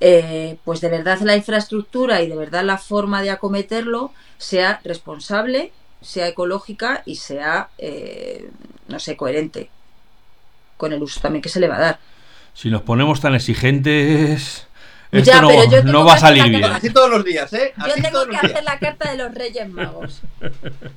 eh, 0.07 0.59
pues 0.65 0.83
de 0.83 0.91
verdad 0.91 1.19
la 1.23 1.35
infraestructura 1.35 2.21
y 2.21 2.29
de 2.29 2.37
verdad 2.37 2.63
la 2.63 2.77
forma 2.77 3.23
de 3.23 3.31
acometerlo 3.31 4.13
sea 4.37 4.83
responsable, 4.85 5.73
sea 6.03 6.29
ecológica 6.29 7.03
y 7.07 7.17
sea, 7.17 7.71
eh, 7.79 8.51
no 8.87 8.99
sé, 8.99 9.17
coherente. 9.17 9.71
con 10.77 10.93
el 10.93 11.03
uso 11.03 11.21
también 11.21 11.41
que 11.41 11.49
se 11.49 11.59
le 11.59 11.69
va 11.69 11.77
a 11.77 11.81
dar. 11.81 11.99
Si 12.53 12.69
nos 12.69 12.83
ponemos 12.83 13.23
tan 13.23 13.35
exigentes, 13.35 14.67
esto 15.11 15.31
Ya, 15.31 15.41
no, 15.41 15.49
pero 15.49 15.71
yo 15.71 15.83
no 15.85 15.93
tengo 15.93 16.05
va 16.05 16.15
a 16.15 16.19
salir 16.19 16.49
bien. 16.51 16.65
Así 16.65 16.91
todos 16.91 17.09
los 17.09 17.25
días, 17.25 17.51
¿eh? 17.55 17.73
Yo 17.79 17.95
tengo 17.95 18.27
que 18.27 18.37
hacer 18.37 18.63
la 18.63 18.79
carta 18.79 19.11
de 19.11 19.17
los 19.17 19.33
Reyes 19.33 19.71
Magos. 19.71 20.21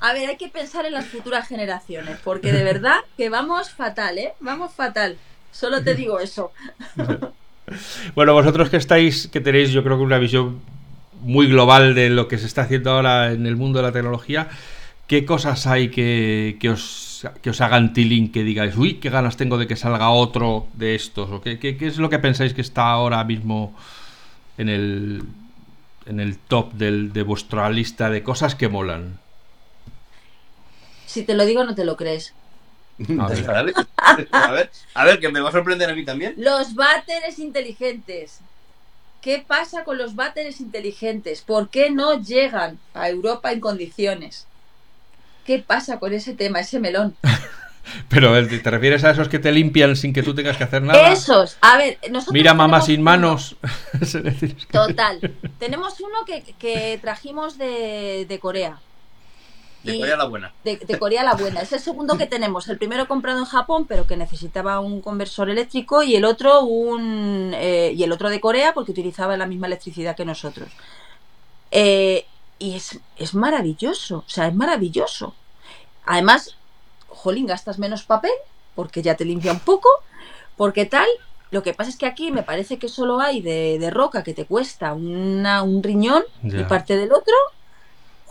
A 0.02 0.12
ver, 0.12 0.28
hay 0.28 0.36
que 0.36 0.50
pensar 0.50 0.86
en 0.86 0.92
las 0.92 1.06
futuras 1.06 1.48
generaciones, 1.48 2.18
porque 2.26 2.52
de 2.52 2.66
verdad 2.66 2.98
que 3.16 3.30
vamos 3.30 3.70
fatal, 3.70 4.18
¿eh? 4.18 4.34
Vamos 4.42 4.74
fatal. 4.74 5.18
Solo 5.54 5.82
te 5.82 5.96
digo 5.96 6.20
eso. 6.20 6.52
Bueno, 8.16 8.34
vosotros 8.34 8.70
que 8.70 8.78
estáis, 8.78 9.28
que 9.28 9.42
tenéis 9.42 9.72
yo 9.72 9.84
creo 9.84 9.98
que 9.98 10.04
una 10.04 10.18
visión 10.18 10.60
muy 11.22 11.48
global 11.48 11.96
de 11.96 12.10
lo 12.10 12.28
que 12.28 12.38
se 12.38 12.46
está 12.46 12.62
haciendo 12.64 12.92
ahora 12.92 13.32
en 13.32 13.46
el 13.46 13.56
mundo 13.56 13.80
de 13.80 13.84
la 13.84 13.92
tecnología, 13.92 14.48
¿qué 15.08 15.26
cosas 15.26 15.68
hay 15.68 15.90
que, 15.90 16.58
que 16.60 16.70
os, 16.70 17.26
que 17.42 17.50
os 17.50 17.62
hagan 17.62 17.94
tiling 17.94 18.32
que 18.32 18.44
digáis, 18.44 18.76
uy, 18.78 18.96
qué 18.96 19.10
ganas 19.10 19.36
tengo 19.38 19.58
de 19.58 19.68
que 19.68 19.76
salga 19.76 20.10
otro 20.12 20.68
de 20.74 20.96
estos? 20.96 21.30
¿O 21.32 21.42
qué, 21.42 21.60
qué- 21.60 21.76
qué 21.78 21.88
es 21.88 21.98
lo 21.98 22.10
que 22.10 22.20
pensáis 22.20 22.54
que 22.54 22.62
está 22.62 22.90
ahora 22.90 23.24
mismo 23.24 23.76
en 24.58 24.70
el, 24.70 25.24
en 26.06 26.20
el 26.20 26.38
top 26.38 26.74
del- 26.74 27.12
de 27.14 27.24
vuestra 27.24 27.70
lista 27.70 28.10
de 28.10 28.24
cosas 28.24 28.56
que 28.56 28.70
molan? 28.70 29.20
Si 31.08 31.24
te 31.24 31.34
lo 31.34 31.46
digo, 31.46 31.64
no 31.64 31.74
te 31.76 31.86
lo 31.86 31.96
crees. 31.98 32.34
A 33.20 33.28
ver. 33.28 33.50
A 34.32 34.52
ver, 34.52 34.72
a 34.94 35.06
ver, 35.06 35.20
que 35.20 35.30
me 35.30 35.40
va 35.40 35.50
a 35.50 35.52
sorprender 35.52 35.90
a 35.90 35.96
mí 35.96 36.04
también. 36.04 36.34
Los 36.38 36.74
váteres 36.74 37.40
inteligentes. 37.40 38.40
¿Qué 39.22 39.44
pasa 39.46 39.84
con 39.84 39.98
los 39.98 40.16
váteres 40.16 40.62
inteligentes? 40.62 41.42
¿Por 41.42 41.70
qué 41.70 41.90
no 41.90 42.22
llegan 42.22 42.80
a 42.94 43.10
Europa 43.10 43.52
en 43.52 43.60
condiciones? 43.60 44.48
¿Qué 45.46 45.60
pasa 45.60 46.00
con 46.00 46.14
ese 46.14 46.34
tema, 46.34 46.60
ese 46.60 46.80
melón? 46.80 47.16
Pero 48.10 48.34
¿te 48.48 48.70
refieres 48.70 49.04
a 49.04 49.12
esos 49.12 49.30
que 49.30 49.40
te 49.40 49.52
limpian 49.52 49.96
sin 49.96 50.14
que 50.14 50.24
tú 50.24 50.36
tengas 50.36 50.58
que 50.58 50.66
hacer 50.66 50.82
nada? 50.82 51.12
Esos, 51.12 51.58
a 51.62 51.78
ver, 51.78 51.98
nosotros 52.10 52.34
Mira 52.34 52.54
mamá 52.54 52.82
sin 52.82 53.02
manos. 53.02 53.56
Total. 54.72 55.20
Tenemos 55.58 56.00
uno 56.02 56.26
que, 56.26 56.44
que 56.60 57.00
trajimos 57.02 57.58
de, 57.58 58.26
de 58.28 58.40
Corea. 58.40 58.80
De 59.84 60.00
Corea 60.00 60.18
la 60.18 60.26
buena. 60.26 60.54
De, 60.64 60.78
de 60.78 61.00
Corea 61.00 61.24
la 61.24 61.34
buena. 61.36 61.62
Es 61.62 61.72
el 61.72 61.80
segundo 61.80 62.18
que 62.18 62.26
tenemos. 62.26 62.68
El 62.68 62.78
primero 62.78 63.08
comprado 63.08 63.40
en 63.40 63.46
Japón, 63.46 63.86
pero 63.88 64.06
que 64.08 64.18
necesitaba 64.18 64.80
un 64.80 65.02
conversor 65.02 65.50
eléctrico, 65.50 66.04
y 66.04 66.16
el 66.16 66.26
otro 66.26 66.62
un 66.64 67.52
eh, 67.56 67.94
y 67.96 68.04
el 68.04 68.12
otro 68.12 68.30
de 68.30 68.42
Corea 68.42 68.74
porque 68.74 68.92
utilizaba 68.92 69.38
la 69.38 69.46
misma 69.46 69.68
electricidad 69.68 70.16
que 70.16 70.26
nosotros. 70.26 70.70
Eh, 71.72 72.26
y 72.60 72.76
es, 72.76 73.00
es 73.18 73.34
maravilloso. 73.36 74.18
O 74.26 74.30
sea, 74.30 74.48
es 74.48 74.56
maravilloso. 74.56 75.36
Además, 76.06 76.58
jolín, 77.08 77.46
gastas 77.46 77.78
menos 77.80 78.04
papel 78.04 78.32
porque 78.76 79.02
ya 79.02 79.16
te 79.16 79.26
limpia 79.26 79.52
un 79.52 79.60
poco. 79.60 79.90
Porque 80.56 80.86
tal. 80.86 81.08
Lo 81.50 81.64
que 81.64 81.74
pasa 81.74 81.90
es 81.90 81.96
que 81.96 82.06
aquí 82.06 82.30
me 82.32 82.44
parece 82.44 82.78
que 82.78 82.90
solo 82.90 83.22
hay 83.22 83.40
de, 83.42 83.78
de 83.80 83.90
roca 83.90 84.22
que 84.22 84.34
te 84.34 84.44
cuesta 84.46 84.94
una- 84.94 85.64
un 85.64 85.82
riñón 85.82 86.24
y 86.44 86.64
parte 86.66 86.98
del 86.98 87.14
otro. 87.14 87.34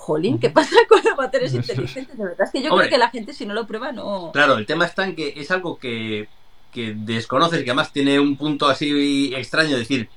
Jolín, 0.06 0.38
¿qué 0.38 0.50
pasa 0.50 0.76
con 0.88 1.00
los 1.04 1.16
baterías 1.16 1.52
inteligentes? 1.60 2.16
De 2.16 2.24
verdad 2.24 2.46
es 2.46 2.52
que 2.52 2.62
yo 2.62 2.70
Hombre. 2.70 2.86
creo 2.88 2.98
que 2.98 3.04
la 3.04 3.10
gente 3.10 3.32
si 3.32 3.44
no 3.44 3.54
lo 3.54 3.66
prueba 3.66 3.90
no... 3.92 4.30
Claro, 4.32 4.56
el 4.56 4.66
tema 4.66 4.86
está 4.86 5.04
en 5.04 5.16
que 5.16 5.34
es 5.36 5.50
algo 5.50 5.78
que, 5.78 6.28
que 6.72 6.94
desconoces 6.96 7.60
y 7.60 7.64
que 7.64 7.70
además 7.70 7.92
tiene 7.92 8.20
un 8.20 8.36
punto 8.36 8.68
así 8.68 9.32
extraño 9.34 9.70
de 9.72 9.78
decir, 9.80 10.08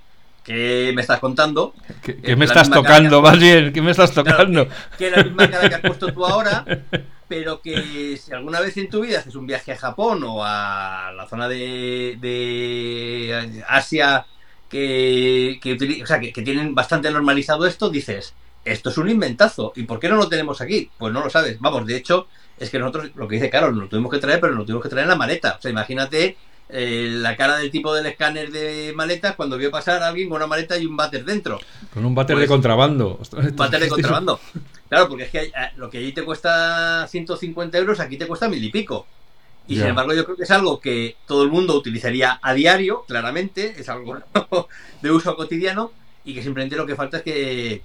¿qué 0.43 0.91
me 0.95 1.01
estás 1.01 1.19
contando? 1.19 1.73
¿Qué, 2.03 2.17
qué 2.21 2.35
me 2.35 2.45
estás 2.45 2.69
tocando? 2.69 3.21
Más 3.21 3.39
bien, 3.39 3.73
¿qué 3.73 3.81
me 3.81 3.91
estás 3.91 4.11
Claro, 4.23 4.37
tocando? 4.37 4.67
que 4.97 5.07
es 5.07 5.11
la 5.11 5.23
misma 5.23 5.49
cara 5.49 5.67
que 5.69 5.75
has 5.75 5.81
puesto 5.81 6.13
tú 6.13 6.25
ahora, 6.25 6.69
pero 7.27 7.61
que 7.61 8.17
si 8.17 8.31
alguna 8.31 8.59
vez 8.59 8.77
en 8.77 8.89
tu 8.89 9.01
vida 9.01 9.19
haces 9.19 9.35
un 9.35 9.47
viaje 9.47 9.71
a 9.71 9.77
Japón 9.77 10.23
o 10.23 10.43
a 10.43 11.11
la 11.15 11.27
zona 11.27 11.47
de, 11.47 12.17
de 12.19 13.63
Asia 13.67 14.25
que, 14.69 15.59
que, 15.61 16.01
o 16.03 16.05
sea, 16.05 16.19
que, 16.19 16.31
que 16.33 16.41
tienen 16.43 16.75
bastante 16.75 17.09
normalizado 17.11 17.65
esto, 17.65 17.89
dices, 17.89 18.35
esto 18.71 18.89
es 18.89 18.97
un 18.97 19.09
inventazo. 19.09 19.73
¿Y 19.75 19.83
por 19.83 19.99
qué 19.99 20.09
no 20.09 20.15
lo 20.15 20.27
tenemos 20.29 20.61
aquí? 20.61 20.89
Pues 20.97 21.13
no 21.13 21.23
lo 21.23 21.29
sabes. 21.29 21.59
Vamos, 21.59 21.85
de 21.85 21.95
hecho, 21.97 22.27
es 22.57 22.69
que 22.69 22.79
nosotros, 22.79 23.09
lo 23.15 23.27
que 23.27 23.35
dice 23.35 23.49
Carol, 23.49 23.77
lo 23.77 23.87
tuvimos 23.87 24.11
que 24.11 24.19
traer, 24.19 24.39
pero 24.39 24.53
lo 24.53 24.63
tuvimos 24.63 24.83
que 24.83 24.89
traer 24.89 25.03
en 25.05 25.09
la 25.09 25.15
maleta. 25.15 25.55
O 25.57 25.61
sea, 25.61 25.71
imagínate 25.71 26.37
eh, 26.69 27.07
la 27.11 27.35
cara 27.35 27.57
del 27.57 27.71
tipo 27.71 27.93
del 27.93 28.05
escáner 28.05 28.51
de 28.51 28.93
maletas 28.95 29.35
cuando 29.35 29.57
vio 29.57 29.71
pasar 29.71 30.03
a 30.03 30.07
alguien 30.09 30.29
con 30.29 30.35
una 30.37 30.47
maleta 30.47 30.77
y 30.77 30.85
un 30.85 30.95
váter 30.97 31.25
dentro. 31.25 31.59
Con 31.93 32.05
un 32.05 32.13
váter 32.13 32.35
Pues- 32.35 32.43
de 32.43 32.47
contrabando. 32.47 33.17
Ostras, 33.19 33.47
Un 33.47 33.55
váter 33.55 33.79
de 33.81 33.87
contrabando. 33.89 34.39
Claro, 34.87 35.07
porque 35.07 35.23
es 35.23 35.29
que 35.31 35.39
hay- 35.39 35.47
eh, 35.47 35.71
lo 35.77 35.89
que 35.89 35.97
allí 35.99 36.11
te 36.13 36.23
cuesta 36.23 37.07
150 37.07 37.77
euros, 37.77 37.99
aquí 37.99 38.17
te 38.17 38.27
cuesta 38.27 38.47
mil 38.49 38.63
y 38.63 38.69
pico. 38.69 39.05
Y 39.67 39.75
sin 39.75 39.85
embargo, 39.85 40.13
yo 40.15 40.25
creo 40.25 40.35
que 40.35 40.43
es 40.45 40.49
algo 40.51 40.79
que 40.79 41.15
todo 41.27 41.43
el 41.43 41.49
mundo 41.51 41.75
utilizaría 41.75 42.39
a 42.41 42.53
diario, 42.55 43.03
claramente, 43.07 43.75
es 43.79 43.87
algo 43.87 44.17
de 45.03 45.11
uso 45.11 45.35
cotidiano, 45.35 45.91
y 46.25 46.33
que 46.33 46.41
simplemente 46.41 46.75
lo 46.75 46.87
que 46.87 46.95
falta 46.95 47.17
es 47.17 47.23
que. 47.23 47.81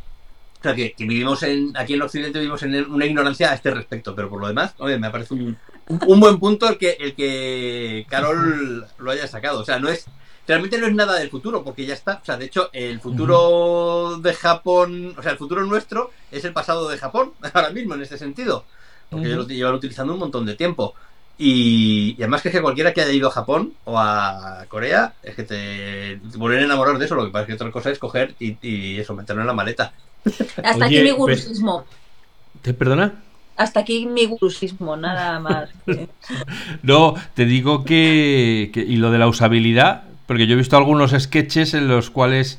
Sea, 0.65 0.75
que, 0.75 0.95
que 0.95 1.05
vivimos 1.05 1.43
en, 1.43 1.77
aquí 1.77 1.93
en 1.93 2.01
Occidente 2.01 2.39
vivimos 2.39 2.63
en 2.63 2.91
una 2.91 3.05
ignorancia 3.05 3.51
a 3.51 3.55
este 3.55 3.71
respecto, 3.71 4.15
pero 4.15 4.31
por 4.31 4.41
lo 4.41 4.49
demás, 4.49 4.75
oye, 4.79 4.99
me 4.99 5.11
parece 5.11 5.35
un, 5.35 5.59
un 5.89 6.21
buen 6.21 6.39
punto 6.39 6.67
el 6.67 6.79
que, 6.79 6.97
el 6.99 7.15
que 7.15 8.07
Carol 8.09 8.87
lo 8.97 9.11
haya 9.11 9.27
sacado. 9.27 9.61
O 9.61 9.65
sea, 9.67 9.79
no 9.79 9.91
es. 9.91 10.07
Realmente 10.49 10.79
no 10.79 10.87
es 10.87 10.95
nada 10.95 11.19
del 11.19 11.29
futuro, 11.29 11.63
porque 11.63 11.85
ya 11.85 11.93
está. 11.93 12.19
O 12.23 12.25
sea, 12.25 12.39
de 12.39 12.47
hecho, 12.47 12.71
el 12.73 12.99
futuro 12.99 14.19
de 14.23 14.33
Japón, 14.33 15.15
o 15.19 15.23
sea, 15.23 15.33
el 15.33 15.39
futuro 15.39 15.63
nuestro 15.67 16.13
es 16.33 16.47
el 16.47 16.55
pasado 16.55 16.89
de 16.89 16.97
Japón, 16.97 17.35
ahora 17.53 17.69
mismo, 17.69 17.93
en 17.93 18.01
este 18.01 18.17
sentido. 18.17 18.65
Porque 19.11 19.27
ellos 19.27 19.47
lo 19.47 19.55
llevan 19.55 19.75
utilizando 19.75 20.15
un 20.15 20.21
montón 20.21 20.47
de 20.47 20.55
tiempo. 20.55 20.95
Y, 21.37 22.15
y 22.17 22.23
además 22.23 22.41
que 22.41 22.49
es 22.49 22.55
que 22.55 22.63
cualquiera 22.63 22.95
que 22.95 23.03
haya 23.03 23.13
ido 23.13 23.29
a 23.29 23.33
Japón 23.33 23.75
o 23.85 23.99
a 23.99 24.65
Corea, 24.69 25.13
es 25.23 25.35
que 25.35 25.43
te, 25.43 26.21
te 26.33 26.39
vuelven 26.39 26.63
a 26.63 26.65
enamorar 26.65 26.97
de 26.97 27.05
eso. 27.05 27.17
Lo 27.17 27.27
que 27.27 27.33
pasa 27.33 27.43
es 27.43 27.49
que 27.49 27.55
otra 27.55 27.71
cosa 27.71 27.91
es 27.91 27.99
coger 27.99 28.35
y, 28.39 28.57
y 28.67 28.99
eso, 28.99 29.15
meterlo 29.15 29.43
en 29.43 29.49
la 29.49 29.53
maleta. 29.53 29.93
Hasta 30.65 30.87
Oye, 30.87 30.99
aquí 30.99 30.99
mi 31.01 31.11
pe- 31.11 31.13
gurusismo. 31.13 31.85
¿Te 32.63 32.75
perdona? 32.75 33.15
Hasta 33.57 33.81
aquí 33.81 34.07
mi 34.07 34.27
gurusismo, 34.27 34.97
nada 34.97 35.39
más. 35.41 35.71
No, 36.83 37.15
te 37.35 37.45
digo 37.45 37.85
que, 37.85 38.71
que- 38.73 38.81
Y 38.83 38.97
lo 38.97 39.11
de 39.11 39.19
la 39.19 39.27
usabilidad, 39.29 40.05
porque 40.27 40.47
yo 40.47 40.55
he 40.55 40.59
visto 40.59 40.77
algunos 40.77 41.13
sketches 41.19 41.75
en 41.75 41.89
los 41.89 42.11
cuales 42.11 42.59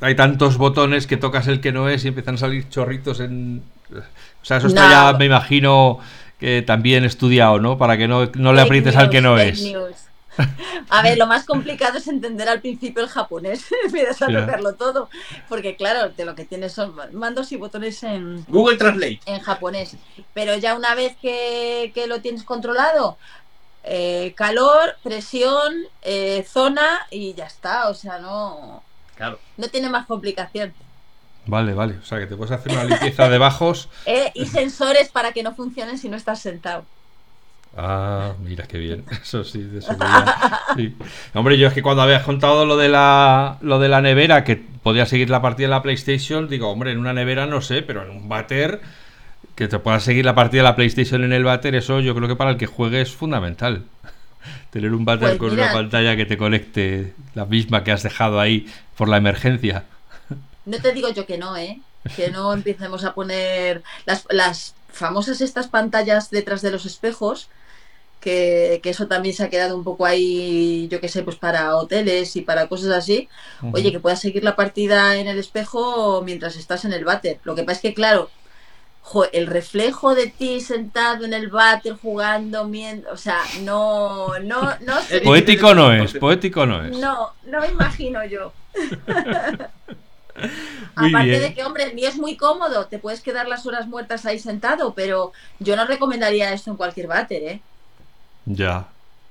hay 0.00 0.14
tantos 0.14 0.56
botones 0.58 1.06
que 1.06 1.16
tocas 1.16 1.48
el 1.48 1.60
que 1.60 1.72
no 1.72 1.88
es 1.88 2.04
y 2.04 2.08
empiezan 2.08 2.36
a 2.36 2.38
salir 2.38 2.68
chorritos 2.68 3.20
en. 3.20 3.62
O 3.92 4.44
sea, 4.44 4.58
eso 4.58 4.68
está 4.68 4.84
No. 4.84 4.90
ya, 5.12 5.18
me 5.18 5.24
imagino, 5.26 5.98
que 6.38 6.62
también 6.62 7.04
estudiado, 7.04 7.58
¿no? 7.58 7.78
Para 7.78 7.96
que 7.96 8.06
no, 8.08 8.26
no 8.34 8.52
le 8.52 8.60
aprietes 8.60 8.94
al 8.96 9.10
que 9.10 9.20
no 9.20 9.38
es. 9.38 9.62
news. 9.62 9.94
A 10.88 11.02
ver, 11.02 11.18
lo 11.18 11.26
más 11.26 11.44
complicado 11.44 11.98
es 11.98 12.08
entender 12.08 12.48
al 12.48 12.60
principio 12.60 13.02
el 13.02 13.08
japonés. 13.08 13.66
Empiezas 13.84 14.22
a 14.22 14.26
tocarlo 14.26 14.74
todo. 14.74 15.08
Porque, 15.48 15.76
claro, 15.76 16.10
de 16.10 16.24
lo 16.24 16.34
que 16.34 16.44
tienes 16.44 16.72
son 16.72 16.94
mandos 17.12 17.52
y 17.52 17.56
botones 17.56 18.02
en, 18.02 18.44
Google 18.48 18.76
Translate. 18.76 19.20
en 19.26 19.40
japonés. 19.40 19.96
Pero 20.34 20.56
ya 20.56 20.74
una 20.74 20.94
vez 20.94 21.16
que, 21.20 21.92
que 21.94 22.06
lo 22.06 22.20
tienes 22.20 22.44
controlado, 22.44 23.18
eh, 23.84 24.34
calor, 24.36 24.96
presión, 25.02 25.74
eh, 26.02 26.44
zona 26.48 27.06
y 27.10 27.34
ya 27.34 27.46
está. 27.46 27.88
O 27.88 27.94
sea, 27.94 28.18
no, 28.18 28.82
Claro. 29.16 29.38
no 29.56 29.68
tiene 29.68 29.88
más 29.88 30.06
complicación. 30.06 30.74
Vale, 31.46 31.74
vale. 31.74 31.96
O 31.98 32.04
sea, 32.04 32.18
que 32.18 32.26
te 32.26 32.36
puedes 32.36 32.50
hacer 32.50 32.72
una 32.72 32.84
limpieza 32.84 33.28
de 33.28 33.38
bajos. 33.38 33.88
Eh, 34.06 34.30
y 34.34 34.46
sensores 34.46 35.08
para 35.10 35.32
que 35.32 35.42
no 35.42 35.54
funcionen 35.54 35.98
si 35.98 36.08
no 36.08 36.16
estás 36.16 36.40
sentado. 36.40 36.84
Ah, 37.76 38.32
mira 38.42 38.66
qué 38.66 38.78
bien. 38.78 39.04
Eso 39.22 39.44
sí, 39.44 39.60
de 39.62 39.82
seguridad. 39.82 40.34
Sí. 40.76 40.96
Hombre, 41.34 41.58
yo 41.58 41.68
es 41.68 41.74
que 41.74 41.82
cuando 41.82 42.02
habías 42.02 42.22
contado 42.22 42.64
lo 42.64 42.76
de 42.76 42.88
la 42.88 43.58
lo 43.60 43.78
de 43.78 43.88
la 43.88 44.00
nevera, 44.00 44.44
que 44.44 44.56
podía 44.56 45.04
seguir 45.06 45.28
la 45.30 45.42
partida 45.42 45.66
de 45.68 45.72
la 45.72 45.82
PlayStation, 45.82 46.48
digo, 46.48 46.70
hombre, 46.70 46.92
en 46.92 46.98
una 46.98 47.12
nevera 47.12 47.46
no 47.46 47.60
sé, 47.60 47.82
pero 47.82 48.02
en 48.02 48.10
un 48.10 48.28
váter 48.28 48.80
que 49.54 49.68
te 49.68 49.78
pueda 49.78 50.00
seguir 50.00 50.24
la 50.24 50.34
partida 50.34 50.62
de 50.62 50.68
la 50.68 50.76
PlayStation 50.76 51.24
en 51.24 51.32
el 51.32 51.44
váter, 51.44 51.74
eso 51.74 52.00
yo 52.00 52.14
creo 52.14 52.28
que 52.28 52.36
para 52.36 52.50
el 52.50 52.56
que 52.56 52.66
juegue 52.66 53.00
es 53.02 53.12
fundamental. 53.12 53.84
Tener 54.70 54.92
un 54.94 55.04
váter 55.04 55.28
Pues 55.30 55.38
con 55.38 55.50
mira. 55.50 55.64
una 55.64 55.72
pantalla 55.72 56.16
que 56.16 56.26
te 56.26 56.36
conecte 56.38 57.12
la 57.34 57.44
misma 57.46 57.84
que 57.84 57.92
has 57.92 58.02
dejado 58.02 58.40
ahí 58.40 58.66
por 58.96 59.08
la 59.08 59.16
emergencia. 59.18 59.84
No 60.64 60.78
te 60.80 60.92
digo 60.92 61.08
yo 61.10 61.26
que 61.26 61.38
no, 61.38 61.56
¿eh? 61.56 61.80
Que 62.16 62.30
no 62.30 62.52
empecemos 62.52 63.04
a 63.04 63.14
poner 63.14 63.82
las, 64.04 64.26
las 64.30 64.74
famosas 64.92 65.40
estas 65.40 65.68
pantallas 65.68 66.30
detrás 66.30 66.62
de 66.62 66.70
los 66.70 66.86
espejos, 66.86 67.48
que, 68.26 68.80
que 68.82 68.90
eso 68.90 69.06
también 69.06 69.36
se 69.36 69.44
ha 69.44 69.50
quedado 69.50 69.76
un 69.76 69.84
poco 69.84 70.04
ahí, 70.04 70.88
yo 70.90 71.00
qué 71.00 71.06
sé, 71.08 71.22
pues 71.22 71.36
para 71.36 71.76
hoteles 71.76 72.34
y 72.34 72.40
para 72.40 72.66
cosas 72.66 72.90
así. 72.90 73.28
Oye, 73.72 73.92
que 73.92 74.00
puedas 74.00 74.20
seguir 74.20 74.42
la 74.42 74.56
partida 74.56 75.14
en 75.14 75.28
el 75.28 75.38
espejo 75.38 76.22
mientras 76.24 76.56
estás 76.56 76.84
en 76.84 76.92
el 76.92 77.04
váter. 77.04 77.38
Lo 77.44 77.54
que 77.54 77.62
pasa 77.62 77.76
es 77.76 77.82
que, 77.82 77.94
claro, 77.94 78.28
jo, 79.00 79.26
el 79.32 79.46
reflejo 79.46 80.16
de 80.16 80.26
ti 80.26 80.60
sentado 80.60 81.24
en 81.24 81.34
el 81.34 81.50
váter 81.50 81.92
jugando, 81.92 82.68
o 83.12 83.16
sea, 83.16 83.38
no, 83.62 84.36
no, 84.40 84.74
no 84.80 85.00
sé. 85.02 85.20
Poético 85.20 85.72
no 85.72 85.92
es, 85.92 86.14
poético 86.14 86.66
no 86.66 86.84
es. 86.84 86.98
No, 86.98 87.32
no 87.46 87.60
me 87.60 87.68
imagino 87.68 88.24
yo. 88.24 88.52
Muy 90.96 91.10
Aparte 91.10 91.28
bien. 91.28 91.42
de 91.42 91.54
que, 91.54 91.64
hombre, 91.64 91.84
el 91.84 91.94
mío 91.94 92.08
es 92.08 92.16
muy 92.16 92.36
cómodo, 92.36 92.86
te 92.86 92.98
puedes 92.98 93.20
quedar 93.20 93.46
las 93.46 93.66
horas 93.66 93.86
muertas 93.86 94.26
ahí 94.26 94.40
sentado, 94.40 94.94
pero 94.94 95.32
yo 95.60 95.76
no 95.76 95.86
recomendaría 95.86 96.52
esto 96.52 96.72
en 96.72 96.76
cualquier 96.76 97.06
váter, 97.06 97.42
¿eh? 97.42 97.60
Ya. 98.46 98.86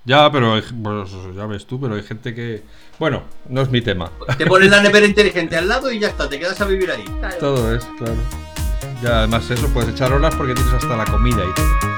Ya, 0.05 0.31
pero 0.31 0.53
hay- 0.53 0.61
pues, 0.61 1.09
ya 1.35 1.45
ves 1.47 1.65
tú, 1.65 1.79
pero 1.81 1.95
hay 1.95 2.03
gente 2.03 2.35
que. 2.35 2.61
Bueno, 2.99 3.23
no 3.49 3.61
es 3.61 3.69
mi 3.71 3.81
tema. 3.81 4.11
Te 4.37 4.45
pones 4.45 4.69
la 4.69 4.81
nevera 4.81 5.05
inteligente 5.07 5.57
al 5.57 5.67
lado 5.67 5.91
y 5.91 5.99
ya 5.99 6.09
está, 6.09 6.29
te 6.29 6.37
quedas 6.39 6.61
a 6.61 6.65
vivir 6.65 6.91
ahí. 6.91 7.03
Todo 7.39 7.73
es, 7.73 7.83
claro. 7.97 8.15
Ya, 9.01 9.19
además, 9.19 9.49
eso 9.49 9.67
puedes 9.69 9.89
echar 9.89 10.13
horas 10.13 10.35
porque 10.35 10.53
tienes 10.53 10.73
hasta 10.73 10.95
la 10.95 11.05
comida 11.05 11.43
y 11.43 11.53
todo. 11.55 11.94